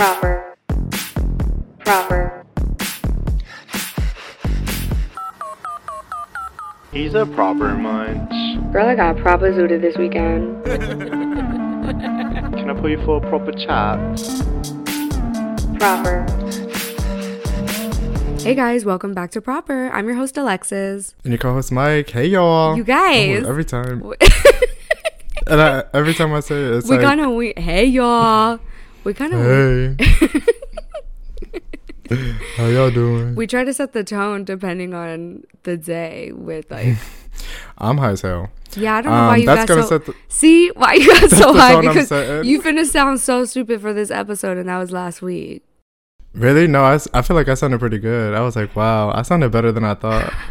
proper, 0.00 0.56
proper. 1.80 2.46
He's 6.90 7.12
a 7.12 7.26
proper 7.26 7.74
munch. 7.74 8.72
Girl, 8.72 8.86
I 8.86 8.94
got 8.94 9.18
proper 9.18 9.52
zooted 9.52 9.82
this 9.82 9.98
weekend. 9.98 10.64
Can 12.54 12.70
I 12.70 12.74
pull 12.80 12.88
you 12.88 13.04
for 13.04 13.18
a 13.18 13.20
proper 13.28 13.52
chat? 13.52 13.98
Proper. 15.78 16.24
Hey 18.40 18.54
guys, 18.54 18.86
welcome 18.86 19.12
back 19.12 19.32
to 19.32 19.42
Proper. 19.42 19.90
I'm 19.90 20.06
your 20.06 20.16
host 20.16 20.38
Alexis. 20.38 21.14
And 21.24 21.32
your 21.34 21.38
co-host 21.38 21.72
Mike. 21.72 22.08
Hey 22.08 22.24
y'all. 22.24 22.74
You 22.74 22.84
guys. 22.84 23.44
Oh, 23.44 23.50
every 23.50 23.66
time. 23.66 24.02
and 25.46 25.60
I, 25.60 25.84
every 25.92 26.14
time 26.14 26.32
I 26.32 26.40
say 26.40 26.54
it, 26.54 26.76
it's 26.76 26.88
we 26.88 26.96
like, 26.96 27.04
kind 27.04 27.20
of 27.20 27.32
we 27.32 27.52
hey 27.58 27.84
y'all. 27.84 28.60
We 29.04 29.14
kind 29.14 29.32
of 29.32 29.40
hey. 29.40 29.96
How 32.56 32.66
y'all 32.66 32.90
doing? 32.90 33.36
we 33.36 33.46
try 33.46 33.62
to 33.64 33.72
set 33.72 33.92
the 33.92 34.02
tone 34.02 34.44
depending 34.44 34.94
on 34.94 35.44
the 35.62 35.76
day 35.76 36.32
with 36.32 36.68
like 36.70 36.96
I'm 37.78 37.98
high 37.98 38.10
as 38.10 38.22
hell. 38.22 38.50
yeah 38.76 38.96
I 38.96 39.00
don't 39.02 39.12
know 39.12 39.18
why 39.28 39.34
Um, 39.34 39.40
you 39.40 39.46
that's 39.46 39.60
got 39.60 39.68
gonna 39.68 39.82
so 39.84 39.88
set 39.88 40.06
the- 40.06 40.14
see 40.28 40.68
why 40.70 40.94
you 40.94 41.06
got 41.06 41.30
so 41.42 41.54
high 41.54 41.80
because 41.80 42.10
you 42.46 42.60
finna 42.60 42.84
sound 42.84 43.20
so 43.20 43.44
stupid 43.44 43.80
for 43.80 43.92
this 43.94 44.10
episode 44.10 44.58
and 44.58 44.68
that 44.68 44.78
was 44.78 44.90
last 44.90 45.22
week. 45.22 45.62
Really? 46.32 46.68
No, 46.68 46.84
I, 46.84 46.98
I 47.12 47.22
feel 47.22 47.34
like 47.36 47.48
I 47.48 47.54
sounded 47.54 47.80
pretty 47.80 47.98
good. 47.98 48.34
I 48.34 48.40
was 48.40 48.54
like, 48.54 48.76
wow, 48.76 49.10
I 49.12 49.22
sounded 49.22 49.50
better 49.50 49.72
than 49.72 49.84
I 49.84 49.94
thought. 49.94 50.32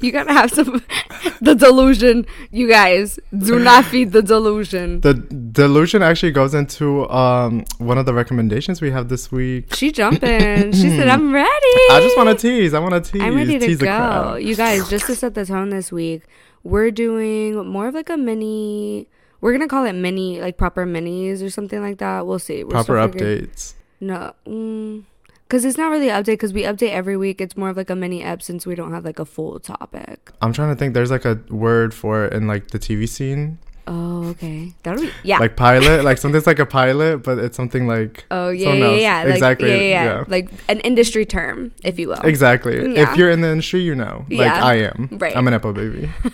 You 0.00 0.10
gotta 0.10 0.32
have 0.32 0.50
some 0.50 0.82
the 1.40 1.54
delusion. 1.54 2.26
You 2.50 2.68
guys 2.68 3.20
do 3.36 3.58
not 3.58 3.84
feed 3.84 4.12
the 4.12 4.22
delusion. 4.22 5.00
The 5.00 5.14
delusion 5.14 6.02
actually 6.02 6.32
goes 6.32 6.54
into 6.54 7.08
um 7.10 7.64
one 7.78 7.98
of 7.98 8.06
the 8.06 8.14
recommendations 8.14 8.80
we 8.80 8.90
have 8.90 9.08
this 9.08 9.30
week. 9.30 9.74
She 9.74 9.92
jumping. 9.92 10.72
She 10.72 10.88
said, 10.96 11.08
"I'm 11.08 11.32
ready." 11.32 11.74
I 11.90 12.00
just 12.02 12.16
want 12.16 12.30
to 12.30 12.34
tease. 12.34 12.72
I 12.74 12.78
want 12.80 12.94
to 12.94 13.12
tease. 13.12 13.22
I'm 13.22 13.36
ready 13.36 13.58
to 13.58 13.66
tease 13.66 13.78
go. 13.78 14.36
You 14.36 14.56
guys, 14.56 14.88
just 14.88 15.06
to 15.06 15.14
set 15.14 15.34
the 15.34 15.44
tone 15.44 15.68
this 15.70 15.92
week, 15.92 16.22
we're 16.64 16.90
doing 16.90 17.66
more 17.66 17.88
of 17.88 17.94
like 17.94 18.08
a 18.10 18.16
mini. 18.16 19.08
We're 19.40 19.52
gonna 19.52 19.68
call 19.68 19.84
it 19.84 19.92
mini, 19.92 20.40
like 20.40 20.56
proper 20.56 20.86
minis 20.86 21.44
or 21.44 21.50
something 21.50 21.80
like 21.80 21.98
that. 21.98 22.26
We'll 22.26 22.38
see. 22.38 22.64
We're 22.64 22.70
Proper 22.70 22.94
updates. 22.94 23.74
No, 24.02 24.34
mm, 24.46 25.04
because 25.46 25.64
it's 25.64 25.78
not 25.78 25.90
really 25.90 26.08
update. 26.08 26.34
Because 26.34 26.52
we 26.52 26.62
update 26.64 26.90
every 26.90 27.16
week. 27.16 27.40
It's 27.40 27.56
more 27.56 27.68
of 27.68 27.76
like 27.76 27.88
a 27.88 27.94
mini 27.96 28.22
ep 28.22 28.42
since 28.42 28.66
we 28.66 28.74
don't 28.74 28.92
have 28.92 29.04
like 29.04 29.18
a 29.18 29.24
full 29.24 29.60
topic. 29.60 30.30
I'm 30.42 30.52
trying 30.52 30.70
to 30.70 30.76
think. 30.76 30.92
There's 30.94 31.10
like 31.10 31.24
a 31.24 31.38
word 31.50 31.94
for 31.94 32.24
it 32.26 32.32
in 32.32 32.46
like 32.48 32.72
the 32.72 32.78
TV 32.78 33.08
scene, 33.08 33.58
Oh, 33.86 34.28
okay. 34.30 34.72
That'll 34.84 35.02
be 35.02 35.10
yeah. 35.24 35.38
like 35.38 35.56
pilot. 35.56 36.04
like 36.04 36.18
something's 36.18 36.46
like 36.46 36.58
a 36.60 36.66
pilot, 36.66 37.18
but 37.18 37.38
it's 37.38 37.56
something 37.56 37.86
like 37.86 38.24
oh 38.30 38.48
yeah, 38.50 38.72
yeah, 38.74 38.94
yeah. 38.94 39.22
Like, 39.24 39.34
Exactly, 39.34 39.70
Yeah, 39.70 39.76
yeah, 39.76 39.82
yeah. 39.82 40.04
yeah. 40.04 40.24
Like 40.28 40.50
an 40.68 40.80
industry 40.80 41.26
term, 41.26 41.72
if 41.82 41.98
you 41.98 42.08
will. 42.08 42.20
exactly. 42.22 42.76
Yeah. 42.94 43.10
If 43.10 43.16
you're 43.16 43.30
in 43.30 43.40
the 43.40 43.48
industry, 43.48 43.80
you 43.82 43.94
know. 43.94 44.24
Like 44.30 44.38
Yeah. 44.46 44.64
I 44.64 44.74
am. 44.74 45.08
Right. 45.12 45.36
I'm 45.36 45.48
an 45.48 45.54
Epo 45.54 45.74
baby. 45.74 46.10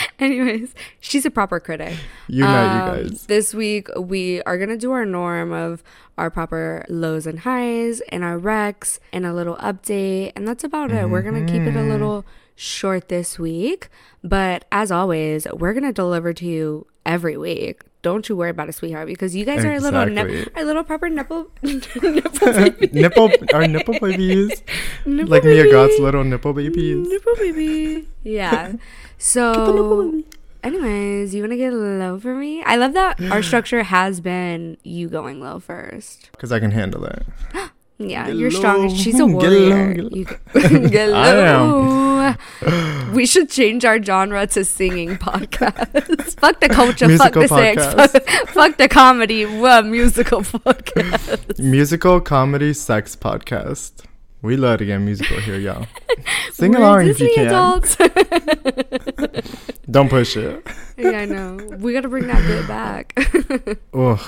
Anyways, 0.18 0.74
she's 1.00 1.24
a 1.26 1.30
proper 1.30 1.60
critic. 1.60 1.96
You 2.28 2.40
know, 2.40 2.46
Um, 2.48 2.96
you 2.98 3.08
guys. 3.10 3.26
This 3.26 3.54
week 3.54 3.88
we 3.98 4.42
are 4.42 4.56
gonna 4.58 4.76
do 4.76 4.92
our 4.92 5.04
norm 5.04 5.52
of 5.52 5.82
our 6.18 6.30
proper 6.30 6.84
lows 6.88 7.26
and 7.26 7.40
highs 7.40 8.00
and 8.10 8.22
our 8.24 8.38
recs 8.38 8.98
and 9.12 9.24
a 9.26 9.32
little 9.32 9.56
update, 9.56 10.32
and 10.36 10.46
that's 10.46 10.64
about 10.64 10.90
it. 10.92 11.08
We're 11.10 11.22
gonna 11.22 11.44
keep 11.46 11.62
it 11.62 11.76
a 11.76 11.82
little 11.82 12.24
short 12.54 13.08
this 13.08 13.38
week, 13.38 13.88
but 14.22 14.64
as 14.70 14.92
always, 14.92 15.46
we're 15.52 15.72
gonna 15.72 15.92
deliver 15.92 16.32
to 16.34 16.44
you 16.46 16.86
every 17.06 17.36
week. 17.36 17.82
Don't 18.02 18.28
you 18.28 18.34
worry 18.34 18.50
about 18.50 18.68
it, 18.68 18.72
sweetheart, 18.72 19.06
because 19.06 19.36
you 19.36 19.44
guys 19.44 19.64
are 19.64 19.72
a 19.74 19.78
little 19.78 20.06
nip- 20.06 20.50
our 20.56 20.64
little 20.64 20.82
proper 20.82 21.08
nipple 21.08 21.50
nipple 21.62 22.52
baby. 22.52 22.88
nipple 22.92 23.30
our 23.54 23.68
nipple 23.68 23.94
babies. 24.00 24.62
Nipple 25.06 25.30
like 25.30 25.44
Mia 25.44 25.62
baby. 25.62 25.70
Gott's 25.70 25.98
little 26.00 26.24
nipple 26.24 26.52
babies. 26.52 27.06
Nipple 27.08 27.36
baby. 27.36 28.08
Yeah. 28.24 28.72
So, 29.24 30.20
anyways, 30.64 31.32
you 31.32 31.42
want 31.44 31.52
to 31.52 31.56
get 31.56 31.72
low 31.72 32.18
for 32.18 32.34
me? 32.34 32.60
I 32.64 32.74
love 32.74 32.92
that 32.94 33.20
our 33.30 33.40
structure 33.50 33.84
has 33.84 34.20
been 34.20 34.78
you 34.82 35.08
going 35.08 35.38
low 35.40 35.60
first. 35.60 36.28
Because 36.32 36.50
I 36.50 36.58
can 36.58 36.72
handle 36.72 37.04
it. 37.04 37.22
Yeah, 38.10 38.28
you're 38.28 38.50
strong. 38.50 38.88
She's 38.94 39.18
a 39.20 39.26
warrior. 39.36 39.94
low, 39.94 40.08
get 40.08 40.12
You 40.16 40.24
can- 40.24 40.88
get 40.90 41.12
I 41.14 41.32
low. 41.60 43.12
we 43.12 43.26
should 43.26 43.50
change 43.50 43.84
our 43.84 44.02
genre 44.02 44.46
to 44.48 44.64
singing 44.64 45.16
podcast. 45.16 46.38
fuck 46.40 46.60
the 46.60 46.68
culture. 46.68 47.08
fuck 47.16 47.34
Musical 47.34 47.42
the 47.42 47.48
sex. 47.48 47.94
Fuck, 47.94 48.48
fuck 48.48 48.76
the 48.76 48.88
comedy. 48.88 49.44
What 49.46 49.86
musical 49.86 50.42
podcast? 50.42 51.58
Musical 51.58 52.20
comedy 52.20 52.72
sex 52.74 53.16
podcast. 53.16 54.04
We 54.42 54.56
love 54.56 54.78
to 54.80 54.84
get 54.86 54.98
musical 54.98 55.38
here, 55.38 55.56
y'all. 55.56 55.86
Sing 56.52 56.74
along 56.74 57.06
if 57.06 57.20
you 57.20 57.32
can. 57.32 57.46
adults. 57.46 57.96
Don't 59.90 60.08
push 60.08 60.36
it. 60.36 60.66
yeah, 60.96 61.10
I 61.10 61.24
know. 61.26 61.58
We 61.78 61.92
got 61.92 62.00
to 62.00 62.08
bring 62.08 62.26
that 62.26 62.42
bit 62.46 62.66
back. 62.66 63.14
Ugh. 63.94 64.20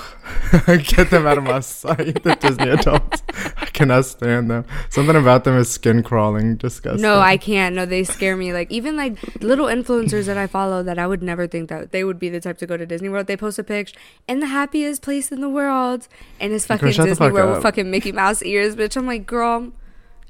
Get 0.85 1.09
them 1.09 1.27
out 1.27 1.37
of 1.37 1.43
my 1.43 1.59
sight, 1.59 2.23
the 2.23 2.35
Disney 2.35 2.69
adults. 2.69 3.23
I 3.57 3.65
cannot 3.65 4.05
stand 4.05 4.49
them. 4.49 4.65
Something 4.89 5.17
about 5.17 5.43
them 5.43 5.57
is 5.57 5.69
skin 5.69 6.01
crawling, 6.01 6.55
disgusting. 6.55 7.01
No, 7.01 7.19
I 7.19 7.35
can't. 7.35 7.75
No, 7.75 7.85
they 7.85 8.05
scare 8.05 8.37
me. 8.37 8.53
Like 8.53 8.71
even 8.71 8.95
like 8.95 9.17
little 9.41 9.65
influencers 9.65 10.27
that 10.27 10.37
I 10.37 10.47
follow 10.47 10.81
that 10.83 10.97
I 10.97 11.07
would 11.07 11.23
never 11.23 11.45
think 11.45 11.67
that 11.69 11.91
they 11.91 12.05
would 12.05 12.19
be 12.19 12.29
the 12.29 12.39
type 12.39 12.57
to 12.59 12.65
go 12.67 12.77
to 12.77 12.85
Disney 12.85 13.09
World. 13.09 13.27
They 13.27 13.35
post 13.37 13.59
a 13.59 13.63
picture 13.63 13.97
in 14.29 14.39
the 14.39 14.47
happiest 14.47 15.01
place 15.01 15.29
in 15.31 15.41
the 15.41 15.49
world, 15.49 16.07
and 16.39 16.53
it's 16.53 16.65
fucking 16.65 16.87
the 16.87 16.93
Disney 16.93 17.15
fuck 17.15 17.33
World 17.33 17.55
with 17.55 17.63
fucking 17.63 17.91
Mickey 17.91 18.13
Mouse 18.13 18.41
ears, 18.43 18.77
bitch. 18.77 18.95
I'm 18.95 19.07
like, 19.07 19.25
girl. 19.25 19.73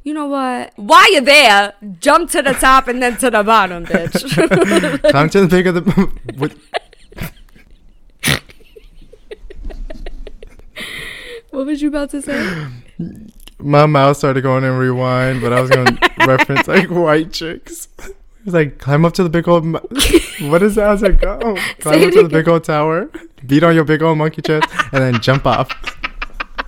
You 0.06 0.14
know 0.14 0.28
what? 0.28 0.72
While 0.76 1.12
you're 1.12 1.22
there, 1.22 1.74
jump 2.00 2.30
to 2.30 2.42
the 2.44 2.54
top 2.54 2.88
and 2.88 3.02
then 3.02 3.18
to 3.18 3.32
the 3.32 3.42
bottom, 3.44 3.88
bitch. 3.88 4.22
Climb 5.12 5.30
to 5.32 5.48
the 5.48 5.50
peak 5.58 5.66
of 5.66 5.74
the. 5.74 6.12
with, 6.38 6.56
what 11.50 11.66
was 11.66 11.82
you 11.82 11.88
about 11.90 12.12
to 12.12 12.22
say? 12.22 12.68
my 13.58 13.88
mouth 13.88 14.16
started 14.16 14.42
going 14.42 14.64
in 14.64 14.74
rewind, 14.78 15.42
but 15.42 15.52
I 15.52 15.60
was 15.60 15.72
going 15.72 15.88
to 15.98 16.10
reference 16.28 16.68
like 16.68 16.90
white 16.92 17.32
chicks. 17.34 17.88
It 18.00 18.16
was 18.46 18.54
like, 18.54 18.78
climb 18.78 19.06
up 19.06 19.14
to 19.14 19.24
the 19.24 19.30
big 19.30 19.48
old. 19.48 19.66
mo- 19.66 19.82
What 20.42 20.62
is 20.62 20.76
that? 20.76 20.86
I 20.88 20.92
was 20.92 21.02
like, 21.02 21.24
oh, 21.26 21.40
go. 21.40 21.56
Climb 21.80 22.02
up 22.04 22.08
it 22.10 22.12
to 22.12 22.24
the 22.24 22.30
big 22.30 22.48
old 22.48 22.64
tower, 22.64 23.10
beat 23.48 23.64
on 23.64 23.74
your 23.74 23.86
big 23.86 24.04
old 24.04 24.20
monkey 24.20 24.44
chest, 24.44 24.70
and 24.92 25.02
then 25.02 25.20
jump 25.20 25.48
off. 25.48 25.72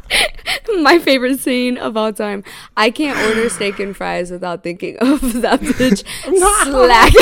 My 0.81 0.99
favorite 0.99 1.39
scene 1.39 1.77
of 1.77 1.95
all 1.97 2.11
time. 2.13 2.43
I 2.75 2.89
can't 2.91 3.17
order 3.29 3.49
steak 3.49 3.79
and 3.79 3.95
fries 3.95 4.31
without 4.31 4.63
thinking 4.63 4.97
of 5.01 5.41
that 5.41 5.59
bitch 5.61 6.03
slack. 6.63 7.13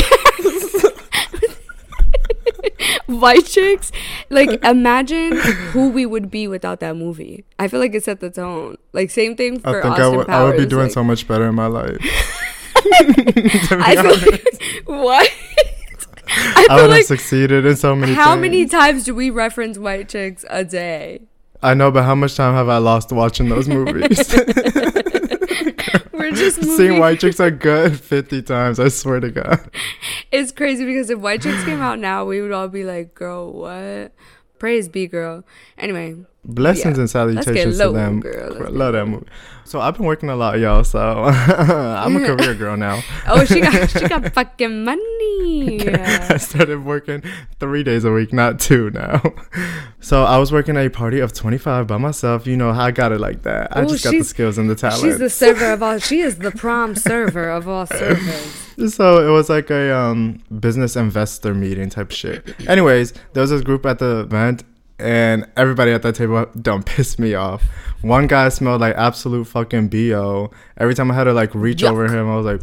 White 3.08 3.46
chicks, 3.46 3.92
like 4.30 4.64
imagine 4.64 5.38
who 5.38 5.90
we 5.90 6.06
would 6.06 6.30
be 6.32 6.48
without 6.48 6.80
that 6.82 6.96
movie. 6.96 7.44
I 7.60 7.68
feel 7.68 7.80
like 7.80 7.94
it 7.96 8.04
set 8.04 8.20
the 8.20 8.30
tone. 8.30 8.78
Like 8.94 9.10
same 9.12 9.36
thing 9.36 9.58
I 9.64 9.72
for 9.72 9.82
think 9.82 9.86
I 9.98 10.02
Austin 10.02 10.18
would- 10.18 10.28
Powers. 10.28 10.42
I 10.42 10.44
would 10.44 10.58
be 10.58 10.66
doing 10.66 10.84
like, 10.86 10.92
so 10.92 11.04
much 11.04 11.28
better 11.28 11.48
in 11.48 11.56
my 11.56 11.68
life. 11.68 11.98
I 12.76 13.96
feel 13.96 14.32
like, 14.32 14.62
what? 14.86 15.32
I 16.28 16.68
I 16.70 16.82
would 16.82 16.92
have 16.92 17.06
succeeded 17.06 17.66
in 17.66 17.76
so 17.76 17.96
many 17.96 18.14
how 18.14 18.32
things. 18.32 18.42
many 18.42 18.66
times 18.68 19.04
do 19.04 19.14
we 19.16 19.30
reference 19.30 19.78
white 19.78 20.10
chicks 20.10 20.44
a 20.50 20.64
day? 20.66 21.22
I 21.66 21.74
know, 21.74 21.90
but 21.90 22.04
how 22.04 22.14
much 22.14 22.36
time 22.36 22.54
have 22.54 22.70
I 22.70 22.78
lost 22.78 23.12
watching 23.12 23.50
those 23.50 23.68
movies? 23.68 24.36
We're 26.14 26.30
just 26.32 26.58
moving. 26.62 26.78
Seeing 26.78 27.00
white 27.00 27.20
chicks 27.20 27.40
are 27.40 27.50
good 27.50 28.00
50 28.00 28.44
times, 28.44 28.80
I 28.80 28.90
swear 28.90 29.20
to 29.20 29.32
God. 29.32 29.68
It's 30.32 30.52
crazy 30.52 30.86
because 30.86 31.10
if 31.10 31.18
White 31.18 31.42
Chicks 31.42 31.64
came 31.64 31.82
out 31.82 31.98
now, 31.98 32.24
we 32.24 32.40
would 32.40 32.52
all 32.52 32.68
be 32.68 32.84
like, 32.84 33.16
"Girl, 33.16 33.52
what?" 33.52 34.14
Praise 34.60 34.88
be, 34.88 35.08
girl. 35.08 35.44
Anyway, 35.78 36.16
Blessings 36.48 36.98
Yeah. 36.98 37.02
and 37.02 37.10
salutations 37.10 37.78
to 37.80 37.92
them. 37.92 38.20
girl. 38.22 38.44
Let's 38.50 38.58
Cr- 38.58 38.64
get 38.66 38.74
Love 38.74 38.94
that 38.94 39.06
movie. 39.08 39.26
So 39.68 39.82
I've 39.82 39.98
been 39.98 40.06
working 40.06 40.30
a 40.30 40.36
lot, 40.36 40.60
y'all. 40.60 40.84
So 40.84 41.00
I'm 41.24 42.16
a 42.18 42.20
career 42.36 42.54
girl 42.54 42.78
now. 42.78 43.02
oh, 43.28 43.44
she 43.46 43.62
got 43.62 43.90
she 43.90 44.08
got 44.08 44.32
fucking 44.34 44.84
money. 44.84 45.90
I 45.90 46.38
started 46.38 46.86
working 46.86 47.24
three 47.60 47.82
days 47.84 48.06
a 48.06 48.12
week, 48.12 48.32
not 48.32 48.60
two 48.60 48.92
now. 48.92 49.24
So 50.00 50.24
I 50.24 50.38
was 50.38 50.52
working 50.52 50.78
a 50.78 50.88
party 50.90 51.20
of 51.20 51.34
25 51.34 51.88
by 51.88 51.98
myself. 51.98 52.46
You 52.46 52.58
know 52.58 52.74
how 52.74 52.84
I 52.86 52.92
got 52.92 53.12
it 53.12 53.20
like 53.20 53.42
that. 53.42 53.76
I 53.76 53.82
Ooh, 53.84 53.88
just 53.88 54.04
got 54.04 54.12
the 54.12 54.24
skills 54.24 54.60
and 54.60 54.70
the 54.70 54.76
talent. 54.76 55.02
She's 55.02 55.18
the 55.18 55.32
server 55.32 55.72
of 55.72 55.82
all. 55.82 55.98
She 55.98 56.20
is 56.20 56.38
the 56.38 56.52
prom 56.52 56.94
server 56.96 57.50
of 57.50 57.68
all 57.68 57.88
servers. 57.88 58.94
So 58.94 59.28
it 59.28 59.32
was 59.32 59.50
like 59.50 59.72
a 59.72 59.96
um, 59.96 60.44
business 60.60 60.96
investor 60.96 61.56
meeting 61.56 61.90
type 61.90 62.12
shit. 62.12 62.54
Anyways, 62.70 63.14
there 63.34 63.42
was 63.42 63.50
this 63.50 63.62
group 63.62 63.86
at 63.86 63.98
the 64.00 64.20
event, 64.20 64.64
and 65.00 65.48
everybody 65.58 65.92
at 65.92 66.02
that 66.04 66.16
table 66.16 66.46
don't 66.60 66.86
piss 66.86 67.20
me 67.20 67.34
off. 67.34 67.64
One 68.02 68.28
guy 68.28 68.50
smelled 68.50 68.82
like 68.82 68.96
absolute 68.96 69.46
fucking 69.46 69.90
bo. 69.90 70.52
Every 70.78 70.94
time 70.94 71.12
I 71.12 71.16
had 71.16 71.24
to 71.26 71.34
like 71.34 71.54
reach 71.56 71.80
Yuck. 71.80 71.92
over 71.92 72.06
him, 72.06 72.30
I 72.30 72.36
was 72.36 72.46
like, 72.46 72.62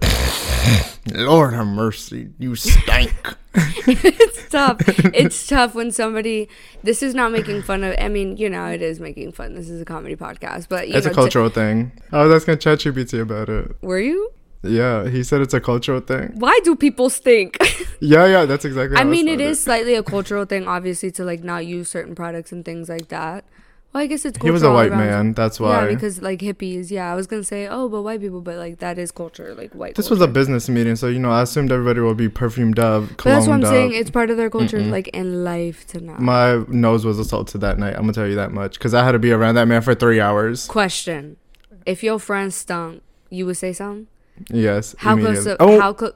Lord 1.14 1.54
have 1.54 1.66
mercy, 1.66 2.30
you 2.38 2.54
stank. 2.54 3.12
it's 3.54 4.48
tough. 4.48 4.76
It's 5.14 5.46
tough 5.46 5.74
when 5.74 5.90
somebody. 5.90 6.48
This 6.82 7.02
is 7.02 7.14
not 7.14 7.32
making 7.32 7.62
fun 7.62 7.84
of. 7.84 7.94
I 7.98 8.08
mean, 8.08 8.36
you 8.36 8.48
know, 8.48 8.66
it 8.66 8.80
is 8.80 9.00
making 9.00 9.32
fun. 9.32 9.54
This 9.54 9.68
is 9.68 9.80
a 9.80 9.84
comedy 9.84 10.16
podcast, 10.16 10.68
but 10.68 10.88
you 10.88 10.94
it's 10.94 11.06
know, 11.06 11.12
a 11.12 11.14
cultural 11.14 11.48
thing. 11.50 11.92
Oh, 12.12 12.20
I 12.20 12.26
was 12.26 12.42
asking 12.42 12.56
ChatGPT 12.56 13.20
about 13.20 13.48
it. 13.48 13.76
were 13.82 13.98
you? 13.98 14.32
Yeah, 14.62 15.08
he 15.08 15.24
said 15.24 15.40
it's 15.40 15.54
a 15.54 15.60
cultural 15.60 16.00
thing. 16.00 16.32
Why 16.36 16.58
do 16.64 16.76
people 16.76 17.10
stink? 17.10 17.58
Yeah, 18.04 18.26
yeah, 18.26 18.46
that's 18.46 18.64
exactly. 18.64 18.96
I 18.96 19.04
mean, 19.04 19.28
it 19.28 19.34
started. 19.34 19.50
is 19.50 19.62
slightly 19.62 19.94
a 19.94 20.02
cultural 20.02 20.44
thing, 20.44 20.66
obviously, 20.66 21.12
to 21.12 21.24
like 21.24 21.44
not 21.44 21.66
use 21.66 21.88
certain 21.88 22.16
products 22.16 22.50
and 22.50 22.64
things 22.64 22.88
like 22.88 23.08
that. 23.10 23.44
Well, 23.92 24.02
I 24.02 24.06
guess 24.06 24.24
it's. 24.24 24.42
He 24.42 24.50
was 24.50 24.64
a 24.64 24.72
white 24.72 24.90
man. 24.90 25.34
That's 25.34 25.60
why. 25.60 25.82
Yeah, 25.82 25.94
because 25.94 26.20
like 26.20 26.40
hippies. 26.40 26.90
Yeah, 26.90 27.12
I 27.12 27.14
was 27.14 27.28
gonna 27.28 27.44
say, 27.44 27.68
oh, 27.68 27.88
but 27.88 28.02
white 28.02 28.20
people, 28.20 28.40
but 28.40 28.56
like 28.56 28.78
that 28.78 28.98
is 28.98 29.12
culture, 29.12 29.54
like 29.54 29.72
white. 29.74 29.94
this 29.94 30.10
was 30.10 30.20
a 30.20 30.26
business 30.26 30.68
meeting, 30.68 30.96
so 30.96 31.06
you 31.06 31.18
know, 31.18 31.30
I 31.30 31.42
assumed 31.42 31.70
everybody 31.70 32.00
would 32.00 32.16
be 32.16 32.28
perfumed 32.28 32.78
up, 32.78 33.04
But 33.18 33.24
that's 33.24 33.46
what 33.46 33.54
I'm 33.54 33.60
cologned 33.60 33.66
saying. 33.66 33.92
It's 33.92 34.10
part 34.10 34.30
of 34.30 34.36
their 34.36 34.50
culture, 34.50 34.78
Mm-mm. 34.78 34.90
like 34.90 35.08
in 35.08 35.44
life 35.44 35.86
to 35.88 36.00
not. 36.00 36.20
My 36.20 36.64
nose 36.68 37.04
was 37.04 37.18
assaulted 37.20 37.60
that 37.60 37.78
night. 37.78 37.94
I'm 37.94 38.02
gonna 38.02 38.14
tell 38.14 38.26
you 38.26 38.36
that 38.36 38.50
much 38.50 38.78
because 38.78 38.94
I 38.94 39.04
had 39.04 39.12
to 39.12 39.20
be 39.20 39.30
around 39.30 39.54
that 39.56 39.68
man 39.68 39.82
for 39.82 39.94
three 39.94 40.20
hours. 40.20 40.66
Question: 40.66 41.36
If 41.84 42.02
your 42.02 42.18
friend 42.18 42.52
stunk, 42.52 43.02
you 43.30 43.46
would 43.46 43.58
say 43.58 43.72
something. 43.72 44.08
Yes. 44.50 44.94
How 44.98 45.16
close? 45.16 45.44
To, 45.44 45.56
oh, 45.60 45.80
How 45.80 45.92
close? 45.92 46.14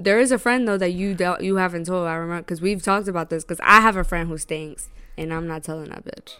There 0.00 0.20
is 0.20 0.30
a 0.30 0.38
friend 0.38 0.68
though 0.68 0.78
that 0.78 0.92
you 0.92 1.14
don't, 1.14 1.42
you 1.42 1.56
haven't 1.56 1.86
told. 1.86 2.06
I 2.06 2.14
remember 2.14 2.42
because 2.42 2.60
we've 2.60 2.82
talked 2.82 3.08
about 3.08 3.30
this. 3.30 3.44
Because 3.44 3.60
I 3.64 3.80
have 3.80 3.96
a 3.96 4.04
friend 4.04 4.28
who 4.28 4.38
stinks, 4.38 4.88
and 5.16 5.32
I'm 5.34 5.48
not 5.48 5.64
telling 5.64 5.88
that 5.90 6.04
bitch. 6.04 6.36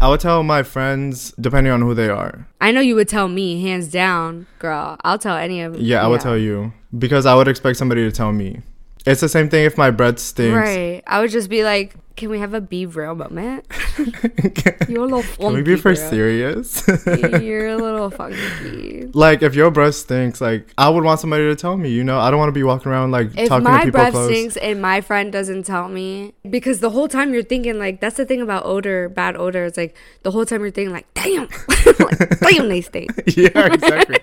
I 0.00 0.08
would 0.08 0.20
tell 0.20 0.42
my 0.42 0.62
friends 0.62 1.32
depending 1.40 1.72
on 1.72 1.80
who 1.80 1.94
they 1.94 2.10
are. 2.10 2.46
I 2.60 2.70
know 2.70 2.80
you 2.80 2.94
would 2.94 3.08
tell 3.08 3.28
me, 3.28 3.62
hands 3.62 3.88
down, 3.88 4.46
girl. 4.58 4.98
I'll 5.02 5.18
tell 5.18 5.36
any 5.36 5.62
of. 5.62 5.80
Yeah, 5.80 6.04
I 6.04 6.06
would 6.06 6.20
tell 6.20 6.36
you 6.36 6.72
because 6.96 7.24
I 7.24 7.34
would 7.34 7.48
expect 7.48 7.78
somebody 7.78 8.02
to 8.02 8.12
tell 8.12 8.32
me. 8.32 8.60
It's 9.06 9.22
the 9.22 9.28
same 9.28 9.48
thing 9.48 9.64
if 9.64 9.78
my 9.78 9.90
breath 9.90 10.18
stinks. 10.18 10.54
Right. 10.54 11.02
I 11.06 11.20
would 11.20 11.30
just 11.30 11.48
be 11.48 11.64
like, 11.64 11.94
"Can 12.18 12.30
we 12.30 12.40
have 12.40 12.52
a 12.52 12.60
be 12.60 12.84
real 12.84 13.14
moment? 13.14 13.64
You're 14.88 15.02
a 15.02 15.04
little 15.04 15.22
funky. 15.22 15.44
Can 15.44 15.54
we 15.54 15.62
be 15.62 15.76
for 15.76 15.94
girl. 15.94 16.10
serious? 16.10 16.84
You're 17.06 17.68
a 17.68 17.76
little 17.76 18.10
funky. 18.20 19.06
like 19.14 19.42
if 19.42 19.54
your 19.54 19.70
breath 19.70 19.94
stinks, 19.94 20.40
like 20.40 20.68
I 20.76 20.88
would 20.88 21.04
want 21.04 21.20
somebody 21.20 21.44
to 21.44 21.54
tell 21.54 21.76
me. 21.76 21.90
You 21.90 22.02
know, 22.02 22.18
I 22.18 22.30
don't 22.32 22.40
want 22.40 22.48
to 22.48 22.52
be 22.52 22.64
walking 22.64 22.90
around 22.90 23.12
like 23.12 23.28
If 23.38 23.48
talking 23.48 23.66
to 23.66 23.84
people 23.84 23.90
close. 23.90 23.90
If 23.90 23.94
my 23.94 24.10
breath 24.10 24.24
stinks 24.26 24.56
and 24.56 24.82
my 24.82 25.00
friend 25.00 25.32
doesn't 25.32 25.62
tell 25.62 25.88
me, 25.88 26.34
because 26.50 26.80
the 26.80 26.90
whole 26.90 27.06
time 27.06 27.32
you're 27.32 27.44
thinking 27.44 27.78
like 27.78 28.00
that's 28.00 28.16
the 28.16 28.26
thing 28.26 28.40
about 28.40 28.64
odor, 28.66 29.08
bad 29.08 29.36
odor. 29.36 29.66
It's 29.66 29.76
like 29.76 29.96
the 30.24 30.32
whole 30.32 30.44
time 30.44 30.62
you're 30.62 30.72
thinking 30.72 30.92
like, 30.92 31.06
damn, 31.14 31.42
like, 31.68 32.40
damn, 32.40 32.68
they 32.68 32.80
stink. 32.80 33.12
yeah, 33.36 33.72
exactly. 33.72 34.18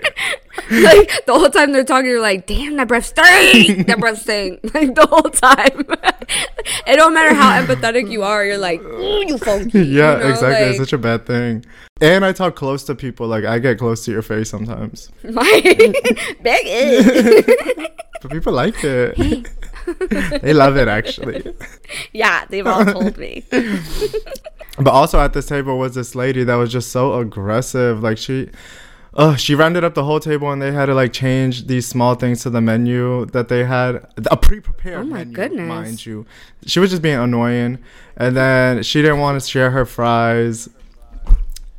like 0.71 1.25
the 1.25 1.33
whole 1.33 1.49
time 1.49 1.71
they're 1.71 1.85
talking, 1.85 2.09
you're 2.09 2.19
like, 2.21 2.45
damn, 2.45 2.75
that 2.75 2.89
breath 2.89 3.05
stinks. 3.05 3.85
that 3.85 3.99
breath 3.99 4.21
stinks. 4.21 4.73
Like 4.73 4.95
the 4.95 5.05
whole 5.05 5.21
time. 5.23 5.85
it 6.87 6.95
don't 6.97 7.13
matter 7.13 7.33
how 7.33 7.61
empathetic 7.61 7.84
you 7.93 8.23
are. 8.23 8.45
You're 8.45 8.57
like, 8.57 8.81
ooh, 8.81 9.23
you 9.27 9.37
funky. 9.37 9.79
yeah, 9.79 10.17
you 10.17 10.23
know? 10.23 10.29
exactly. 10.29 10.67
it's 10.67 10.79
such 10.79 10.93
a 10.93 10.97
bad 10.97 11.25
thing. 11.25 11.65
And 12.01 12.25
I 12.25 12.31
talk 12.31 12.55
close 12.55 12.83
to 12.85 12.95
people. 12.95 13.27
Like 13.27 13.45
I 13.45 13.59
get 13.59 13.77
close 13.77 14.03
to 14.05 14.11
your 14.11 14.21
face 14.21 14.49
sometimes, 14.49 15.11
my 15.23 15.61
big. 16.43 16.65
is- 16.65 17.89
but 18.21 18.31
people 18.31 18.53
like 18.53 18.83
it. 18.83 19.47
they 20.41 20.53
love 20.53 20.77
it 20.77 20.87
actually. 20.87 21.53
yeah, 22.13 22.45
they've 22.49 22.65
all 22.65 22.83
told 22.85 23.17
me. 23.17 23.43
But 24.77 24.91
also 24.91 25.19
at 25.19 25.33
this 25.33 25.45
table 25.45 25.77
was 25.77 25.95
this 25.95 26.15
lady 26.15 26.43
that 26.43 26.55
was 26.55 26.71
just 26.71 26.91
so 26.91 27.19
aggressive. 27.19 28.01
Like 28.03 28.17
she, 28.17 28.49
uh, 29.15 29.35
she 29.35 29.55
rounded 29.55 29.83
up 29.83 29.93
the 29.93 30.03
whole 30.03 30.19
table 30.19 30.51
and 30.51 30.61
they 30.61 30.71
had 30.71 30.87
to 30.87 30.93
like 30.93 31.13
change 31.13 31.67
these 31.67 31.87
small 31.87 32.15
things 32.15 32.43
to 32.43 32.49
the 32.49 32.59
menu 32.61 33.25
that 33.27 33.47
they 33.47 33.63
had 33.63 34.05
a 34.29 34.35
pre-prepared 34.37 34.99
Oh 34.99 35.03
my 35.03 35.19
menu, 35.19 35.33
goodness. 35.33 35.67
mind 35.67 36.05
you. 36.05 36.25
She 36.65 36.79
was 36.79 36.89
just 36.89 37.01
being 37.01 37.17
annoying, 37.19 37.79
and 38.17 38.35
then 38.35 38.83
she 38.83 39.01
didn't 39.01 39.19
want 39.19 39.41
to 39.41 39.47
share 39.47 39.71
her 39.71 39.85
fries. 39.85 40.69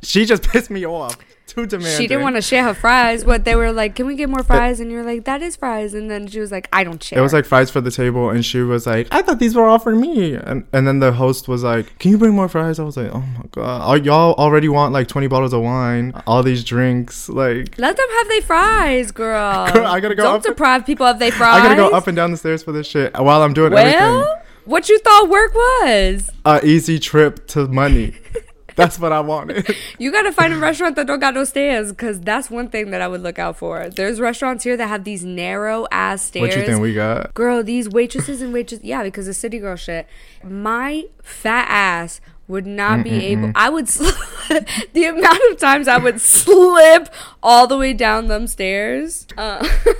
She 0.01 0.25
just 0.25 0.43
pissed 0.49 0.69
me 0.69 0.85
off. 0.85 1.17
Too 1.57 1.65
demanding. 1.65 1.97
She 1.97 2.05
didn't 2.05 2.21
want 2.21 2.35
to 2.35 2.41
share 2.41 2.63
her 2.63 2.75
fries. 2.75 3.23
but 3.23 3.43
they 3.43 3.55
were 3.55 3.71
like, 3.71 3.95
can 3.95 4.05
we 4.05 4.13
get 4.15 4.29
more 4.29 4.43
fries? 4.43 4.79
And 4.79 4.91
you're 4.91 5.03
like, 5.03 5.25
that 5.25 5.41
is 5.41 5.55
fries. 5.55 5.95
And 5.95 6.09
then 6.09 6.27
she 6.27 6.39
was 6.39 6.51
like, 6.51 6.69
I 6.71 6.83
don't 6.83 7.01
share. 7.01 7.17
It 7.17 7.21
was 7.23 7.33
like 7.33 7.45
fries 7.45 7.71
for 7.71 7.81
the 7.81 7.89
table, 7.89 8.29
and 8.29 8.45
she 8.45 8.59
was 8.59 8.85
like, 8.85 9.07
"I 9.11 9.23
thought 9.23 9.39
these 9.39 9.55
were 9.55 9.65
all 9.65 9.79
for 9.79 9.95
me." 9.95 10.35
And 10.35 10.67
and 10.71 10.87
then 10.87 10.99
the 10.99 11.11
host 11.11 11.47
was 11.47 11.63
like, 11.63 11.97
"Can 11.97 12.11
you 12.11 12.17
bring 12.19 12.33
more 12.33 12.47
fries?" 12.47 12.77
I 12.79 12.83
was 12.83 12.95
like, 12.95 13.09
"Oh 13.11 13.21
my 13.21 13.45
god, 13.51 13.81
Are 13.81 13.97
y'all 13.97 14.35
already 14.35 14.69
want 14.69 14.93
like 14.93 15.07
twenty 15.07 15.25
bottles 15.27 15.53
of 15.53 15.61
wine, 15.63 16.13
all 16.27 16.43
these 16.43 16.63
drinks, 16.63 17.27
like." 17.27 17.77
let 17.79 17.97
them 17.97 18.09
have 18.17 18.27
their 18.27 18.41
fries, 18.41 19.11
girl. 19.11 19.71
Girl, 19.71 19.85
I 19.95 19.99
gotta 19.99 20.13
go 20.15 20.23
Don't 20.23 20.43
deprive 20.43 20.85
people 20.85 21.07
of 21.07 21.17
their 21.17 21.31
fries. 21.31 21.61
I 21.61 21.63
gotta 21.63 21.75
go 21.75 21.89
up 21.89 22.05
and 22.05 22.15
down 22.15 22.31
the 22.31 22.37
stairs 22.37 22.61
for 22.61 22.71
this 22.71 22.85
shit 22.85 23.17
while 23.17 23.41
I'm 23.41 23.53
doing 23.53 23.73
everything. 23.73 23.99
Well, 23.99 24.41
what 24.65 24.89
you 24.89 24.99
thought 24.99 25.29
work 25.29 25.55
was? 25.55 26.29
A 26.45 26.63
easy 26.63 26.99
trip 26.99 27.47
to 27.47 27.67
money. 27.67 28.15
That's 28.77 28.97
what 28.97 29.11
I 29.11 29.19
wanted. 29.19 29.75
You 29.99 30.11
gotta 30.11 30.31
find 30.31 30.53
a 30.53 30.57
restaurant 30.57 30.95
that 30.95 31.07
don't 31.07 31.19
got 31.19 31.33
no 31.33 31.43
stairs, 31.43 31.91
cause 31.91 32.21
that's 32.21 32.49
one 32.51 32.69
thing 32.69 32.91
that 32.91 33.01
I 33.01 33.07
would 33.07 33.21
look 33.21 33.39
out 33.39 33.57
for. 33.57 33.89
There's 33.89 34.19
restaurants 34.21 34.63
here 34.63 34.77
that 34.77 34.87
have 34.87 35.03
these 35.03 35.25
narrow 35.25 35.87
ass 35.91 36.21
stairs. 36.21 36.41
what 36.49 36.55
you 36.55 36.65
think 36.65 36.81
we 36.81 36.93
got? 36.93 37.33
Girl, 37.33 37.63
these 37.63 37.89
waitresses 37.89 38.41
and 38.41 38.53
waitresses, 38.53 38.85
yeah, 38.85 39.01
because 39.03 39.27
of 39.27 39.35
city 39.35 39.57
girl 39.57 39.75
shit. 39.75 40.07
My 40.43 41.05
fat 41.23 41.65
ass 41.67 42.21
would 42.47 42.67
not 42.67 43.03
be 43.03 43.25
able. 43.25 43.51
I 43.55 43.69
would 43.69 43.89
slip. 43.89 44.15
the 44.93 45.05
amount 45.05 45.39
of 45.51 45.57
times 45.57 45.87
I 45.87 45.97
would 45.97 46.21
slip 46.21 47.09
all 47.41 47.65
the 47.67 47.77
way 47.77 47.93
down 47.93 48.27
them 48.27 48.45
stairs. 48.47 49.25
Uh, 49.35 49.67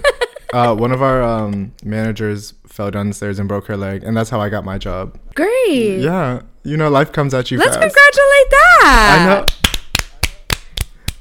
Uh, 0.54 0.74
one 0.74 0.94
of 0.94 1.02
our 1.02 1.22
um, 1.22 1.74
managers 1.84 2.54
fell 2.66 2.90
down 2.90 3.10
the 3.10 3.14
stairs 3.14 3.38
and 3.38 3.50
broke 3.50 3.68
her 3.68 3.76
leg, 3.76 4.02
and 4.04 4.16
that's 4.16 4.30
how 4.30 4.40
I 4.40 4.48
got 4.48 4.64
my 4.64 4.78
job. 4.78 5.20
great. 5.36 6.00
Yeah, 6.00 6.42
you 6.68 6.76
know, 6.78 6.90
life 6.90 7.12
comes 7.12 7.34
at 7.34 7.50
you 7.52 7.58
Let's 7.58 7.76
fast. 7.76 7.80
congratulate 7.80 8.50
that. 8.52 9.18
I 9.20 9.26
know. 9.26 9.46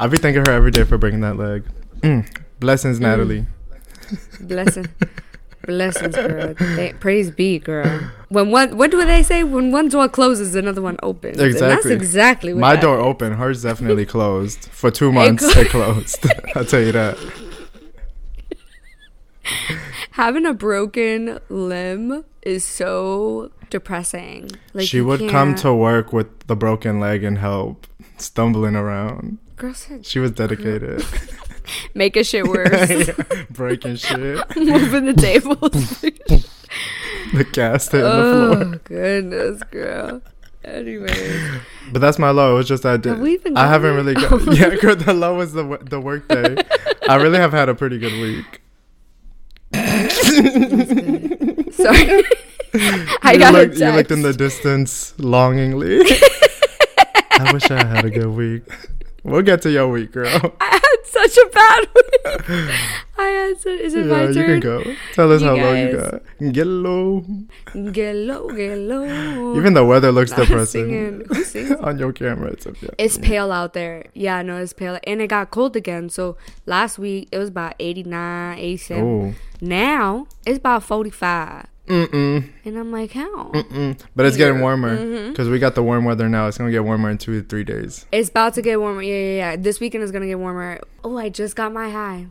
I 0.00 0.06
be 0.08 0.16
thanking 0.16 0.44
her 0.46 0.52
every 0.52 0.70
day 0.70 0.84
for 0.84 0.98
breaking 0.98 1.20
that 1.20 1.36
leg. 1.36 1.64
Mm. 2.00 2.26
Blessings, 2.60 2.98
Natalie. 3.00 3.46
Blessing. 4.40 4.86
Blessings, 5.66 6.14
girl. 6.14 6.54
Thank- 6.54 7.00
praise 7.00 7.30
be, 7.30 7.58
girl. 7.58 8.10
When 8.28 8.50
one, 8.50 8.76
what 8.76 8.90
do 8.90 9.04
they 9.04 9.22
say? 9.22 9.42
When 9.44 9.72
one 9.72 9.88
door 9.88 10.08
closes, 10.08 10.54
another 10.54 10.82
one 10.82 10.96
opens. 11.02 11.38
And 11.38 11.52
that's 11.54 11.62
Exactly. 11.86 11.92
exactly 11.94 12.52
what 12.54 12.60
My 12.60 12.76
door 12.76 12.98
is. 12.98 13.04
open. 13.04 13.32
Hers 13.34 13.62
definitely 13.62 14.06
closed 14.16 14.64
for 14.70 14.90
two 14.90 15.10
months. 15.12 15.50
clo- 15.52 15.62
It 15.62 15.68
closed. 15.70 16.26
I'll 16.56 16.64
tell 16.64 16.80
you 16.82 16.92
that. 16.92 17.16
Having 20.16 20.46
a 20.46 20.54
broken 20.54 21.38
limb 21.50 22.24
is 22.40 22.64
so 22.64 23.50
depressing. 23.68 24.48
Like 24.72 24.88
she 24.88 25.02
would 25.02 25.20
come 25.20 25.50
can't- 25.50 25.58
to 25.58 25.74
work 25.74 26.10
with 26.10 26.46
the 26.46 26.56
broken 26.56 26.98
leg 26.98 27.22
and 27.22 27.36
help, 27.36 27.86
stumbling 28.16 28.76
around. 28.76 29.36
Girl 29.56 29.74
said, 29.74 30.06
She 30.06 30.18
was 30.18 30.30
dedicated. 30.30 31.04
making 31.94 32.22
shit 32.22 32.46
worse, 32.48 33.10
Breaking 33.50 33.96
shit. 33.96 34.16
moving 34.56 35.04
the 35.04 35.12
tables. 35.12 36.00
The 37.34 37.44
cast 37.52 37.92
hit 37.92 38.02
on 38.02 38.16
the 38.18 38.24
oh, 38.24 38.54
floor. 38.54 38.74
oh 38.74 38.80
goodness, 38.84 39.62
girl. 39.64 40.22
Anyways, 40.64 41.60
But 41.92 41.98
that's 42.00 42.18
my 42.18 42.30
low. 42.30 42.54
It 42.54 42.56
was 42.56 42.68
just 42.68 42.86
I 42.86 42.96
did. 42.96 43.10
Have 43.10 43.18
we 43.20 43.34
even 43.34 43.54
I 43.54 43.66
haven't 43.66 43.94
really. 43.94 44.14
Got, 44.14 44.56
yeah, 44.56 44.74
girl, 44.76 44.96
the 44.96 45.12
low 45.12 45.34
was 45.36 45.52
the 45.52 45.76
the 45.82 46.00
work 46.00 46.26
day. 46.28 46.56
I 47.06 47.16
really 47.16 47.36
have 47.36 47.52
had 47.52 47.68
a 47.68 47.74
pretty 47.74 47.98
good 47.98 48.14
week. 48.14 48.62
Sorry. 51.72 52.24
I 53.22 53.32
you 53.32 53.38
got 53.38 53.54
looked, 53.54 53.78
you 53.78 53.90
looked 53.90 54.10
in 54.10 54.22
the 54.22 54.32
distance 54.32 55.18
longingly. 55.18 56.00
I 57.32 57.52
wish 57.52 57.70
I 57.70 57.84
had 57.84 58.04
a 58.04 58.10
good 58.10 58.28
week. 58.28 58.64
We'll 59.22 59.42
get 59.42 59.62
to 59.62 59.70
your 59.70 59.88
week, 59.88 60.12
girl. 60.12 60.54
I 60.60 60.80
such 61.16 61.36
a 61.38 61.48
bad 61.50 61.80
week. 61.94 62.70
I 63.18 63.24
had 63.24 63.58
such. 63.60 63.80
Is 63.80 63.94
it 63.94 64.06
my 64.06 64.22
Yeah, 64.22 64.28
you 64.28 64.34
turn? 64.34 64.60
can 64.60 64.60
go. 64.60 64.94
Tell 65.14 65.32
us 65.32 65.40
You 65.40 65.48
how 65.48 65.54
long 65.56 65.78
you 65.78 65.96
guys. 65.96 66.10
got. 66.10 66.52
Get 66.52 66.66
low. 66.66 67.24
Get 67.92 68.14
low, 68.14 68.48
get 68.50 68.78
low. 68.78 69.56
Even 69.56 69.74
the 69.74 69.84
weather 69.84 70.12
looks 70.12 70.32
I 70.32 70.40
was 70.40 70.48
depressing 70.48 71.24
singing- 71.44 71.74
on 71.84 71.98
your 71.98 72.12
camera. 72.12 72.50
It's, 72.50 72.66
yeah. 72.66 72.90
It's 72.98 73.16
pale 73.18 73.50
out 73.52 73.72
there. 73.72 74.04
Yeah, 74.14 74.42
no, 74.42 74.58
it's 74.58 74.72
pale. 74.72 74.98
And 75.06 75.22
it 75.22 75.28
got 75.28 75.50
cold 75.50 75.76
again. 75.76 76.08
So 76.10 76.36
last 76.66 76.98
week 76.98 77.28
it 77.32 77.38
was 77.38 77.48
about 77.48 77.74
89, 77.80 78.58
87. 78.58 79.02
Oh. 79.04 79.34
Now 79.60 80.26
it's 80.46 80.58
about 80.58 80.82
45. 80.82 81.66
Mm-mm. 81.86 82.48
And 82.64 82.78
I'm 82.78 82.90
like, 82.92 83.12
how? 83.12 83.50
Mm-mm. 83.52 83.98
But 84.14 84.26
it's 84.26 84.36
getting 84.36 84.60
warmer 84.60 84.96
Mm-hmm. 84.98 85.30
because 85.30 85.48
we 85.48 85.58
got 85.58 85.74
the 85.74 85.82
warm 85.82 86.04
weather 86.04 86.28
now. 86.28 86.46
It's 86.48 86.58
gonna 86.58 86.70
get 86.70 86.84
warmer 86.84 87.10
in 87.10 87.18
two 87.18 87.40
to 87.42 87.46
three 87.48 87.64
days. 87.64 88.06
It's 88.12 88.28
about 88.28 88.54
to 88.54 88.62
get 88.62 88.80
warmer. 88.80 89.02
Yeah, 89.02 89.14
yeah, 89.14 89.36
yeah. 89.52 89.56
This 89.56 89.78
weekend 89.80 90.02
is 90.04 90.10
going 90.10 90.22
to 90.22 90.28
get 90.28 90.38
warmer. 90.38 90.80
Oh, 91.04 91.16
I 91.16 91.28
just 91.28 91.54
got 91.56 91.72
my 91.72 91.90
high. 91.90 92.26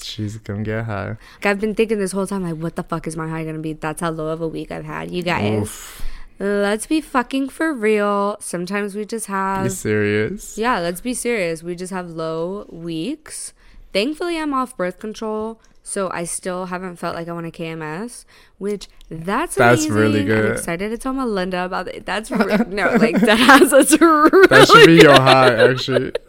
She's 0.00 0.36
gonna 0.38 0.62
get 0.62 0.84
high. 0.84 1.08
Like, 1.36 1.46
I've 1.46 1.60
been 1.60 1.74
thinking 1.74 1.98
this 1.98 2.12
whole 2.12 2.26
time, 2.26 2.42
like, 2.42 2.56
what 2.60 2.76
the 2.76 2.82
fuck 2.82 3.06
is 3.06 3.16
my 3.16 3.28
high 3.28 3.44
going 3.44 3.56
to 3.56 3.62
be? 3.62 3.72
That's 3.72 4.00
how 4.00 4.10
low 4.10 4.28
of 4.28 4.40
a 4.40 4.48
week 4.48 4.70
I've 4.70 4.84
had. 4.84 5.10
You 5.10 5.22
guys, 5.22 5.62
Oof. 5.62 6.02
let's 6.38 6.86
be 6.86 7.00
fucking 7.00 7.48
for 7.48 7.72
real. 7.72 8.36
Sometimes 8.40 8.94
we 8.94 9.04
just 9.06 9.26
have. 9.26 9.70
serious? 9.72 10.58
Yeah, 10.58 10.80
let's 10.80 11.00
be 11.00 11.14
serious. 11.14 11.62
We 11.62 11.74
just 11.76 11.92
have 11.92 12.10
low 12.10 12.66
weeks. 12.70 13.52
Thankfully, 13.92 14.38
I'm 14.38 14.52
off 14.52 14.76
birth 14.76 14.98
control. 14.98 15.60
So 15.88 16.10
I 16.12 16.24
still 16.24 16.66
haven't 16.66 16.96
felt 16.96 17.14
like 17.14 17.28
I 17.28 17.32
want 17.32 17.46
a 17.46 17.50
KMS, 17.52 18.24
which 18.58 18.88
that's 19.08 19.54
That's 19.54 19.82
amazing. 19.84 19.92
really 19.92 20.20
I'm 20.22 20.26
good. 20.26 20.52
excited 20.56 20.88
to 20.88 20.98
tell 20.98 21.12
Melinda 21.12 21.64
about 21.64 21.86
it. 21.86 22.04
That's 22.04 22.28
re- 22.32 22.58
no, 22.66 22.96
like 22.96 23.20
that 23.20 23.38
has 23.38 23.72
us 23.72 23.92
really. 24.00 24.48
That 24.48 24.66
should 24.66 24.86
be 24.88 24.96
your 24.96 25.14
high, 25.14 25.54
actually. 25.54 26.10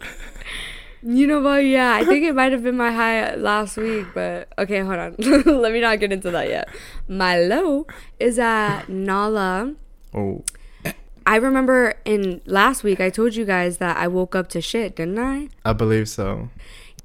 You 1.02 1.26
know 1.28 1.40
what? 1.40 1.58
Yeah, 1.64 1.94
I 1.94 2.04
think 2.04 2.24
it 2.24 2.34
might 2.34 2.50
have 2.50 2.64
been 2.64 2.76
my 2.76 2.90
high 2.90 3.34
last 3.36 3.76
week, 3.76 4.06
but 4.14 4.48
okay, 4.58 4.80
hold 4.80 4.98
on. 4.98 5.14
Let 5.18 5.72
me 5.72 5.80
not 5.80 6.00
get 6.00 6.12
into 6.12 6.30
that 6.32 6.48
yet. 6.48 6.68
My 7.06 7.38
low 7.38 7.86
is 8.18 8.36
at 8.38 8.88
Nala. 8.88 9.74
Oh, 10.12 10.42
I 11.24 11.36
remember 11.36 11.94
in 12.04 12.40
last 12.46 12.82
week 12.82 13.00
I 13.00 13.10
told 13.10 13.36
you 13.36 13.44
guys 13.44 13.78
that 13.78 13.96
I 13.96 14.08
woke 14.08 14.34
up 14.34 14.48
to 14.50 14.60
shit, 14.60 14.96
didn't 14.96 15.20
I? 15.20 15.48
I 15.64 15.72
believe 15.72 16.08
so. 16.08 16.48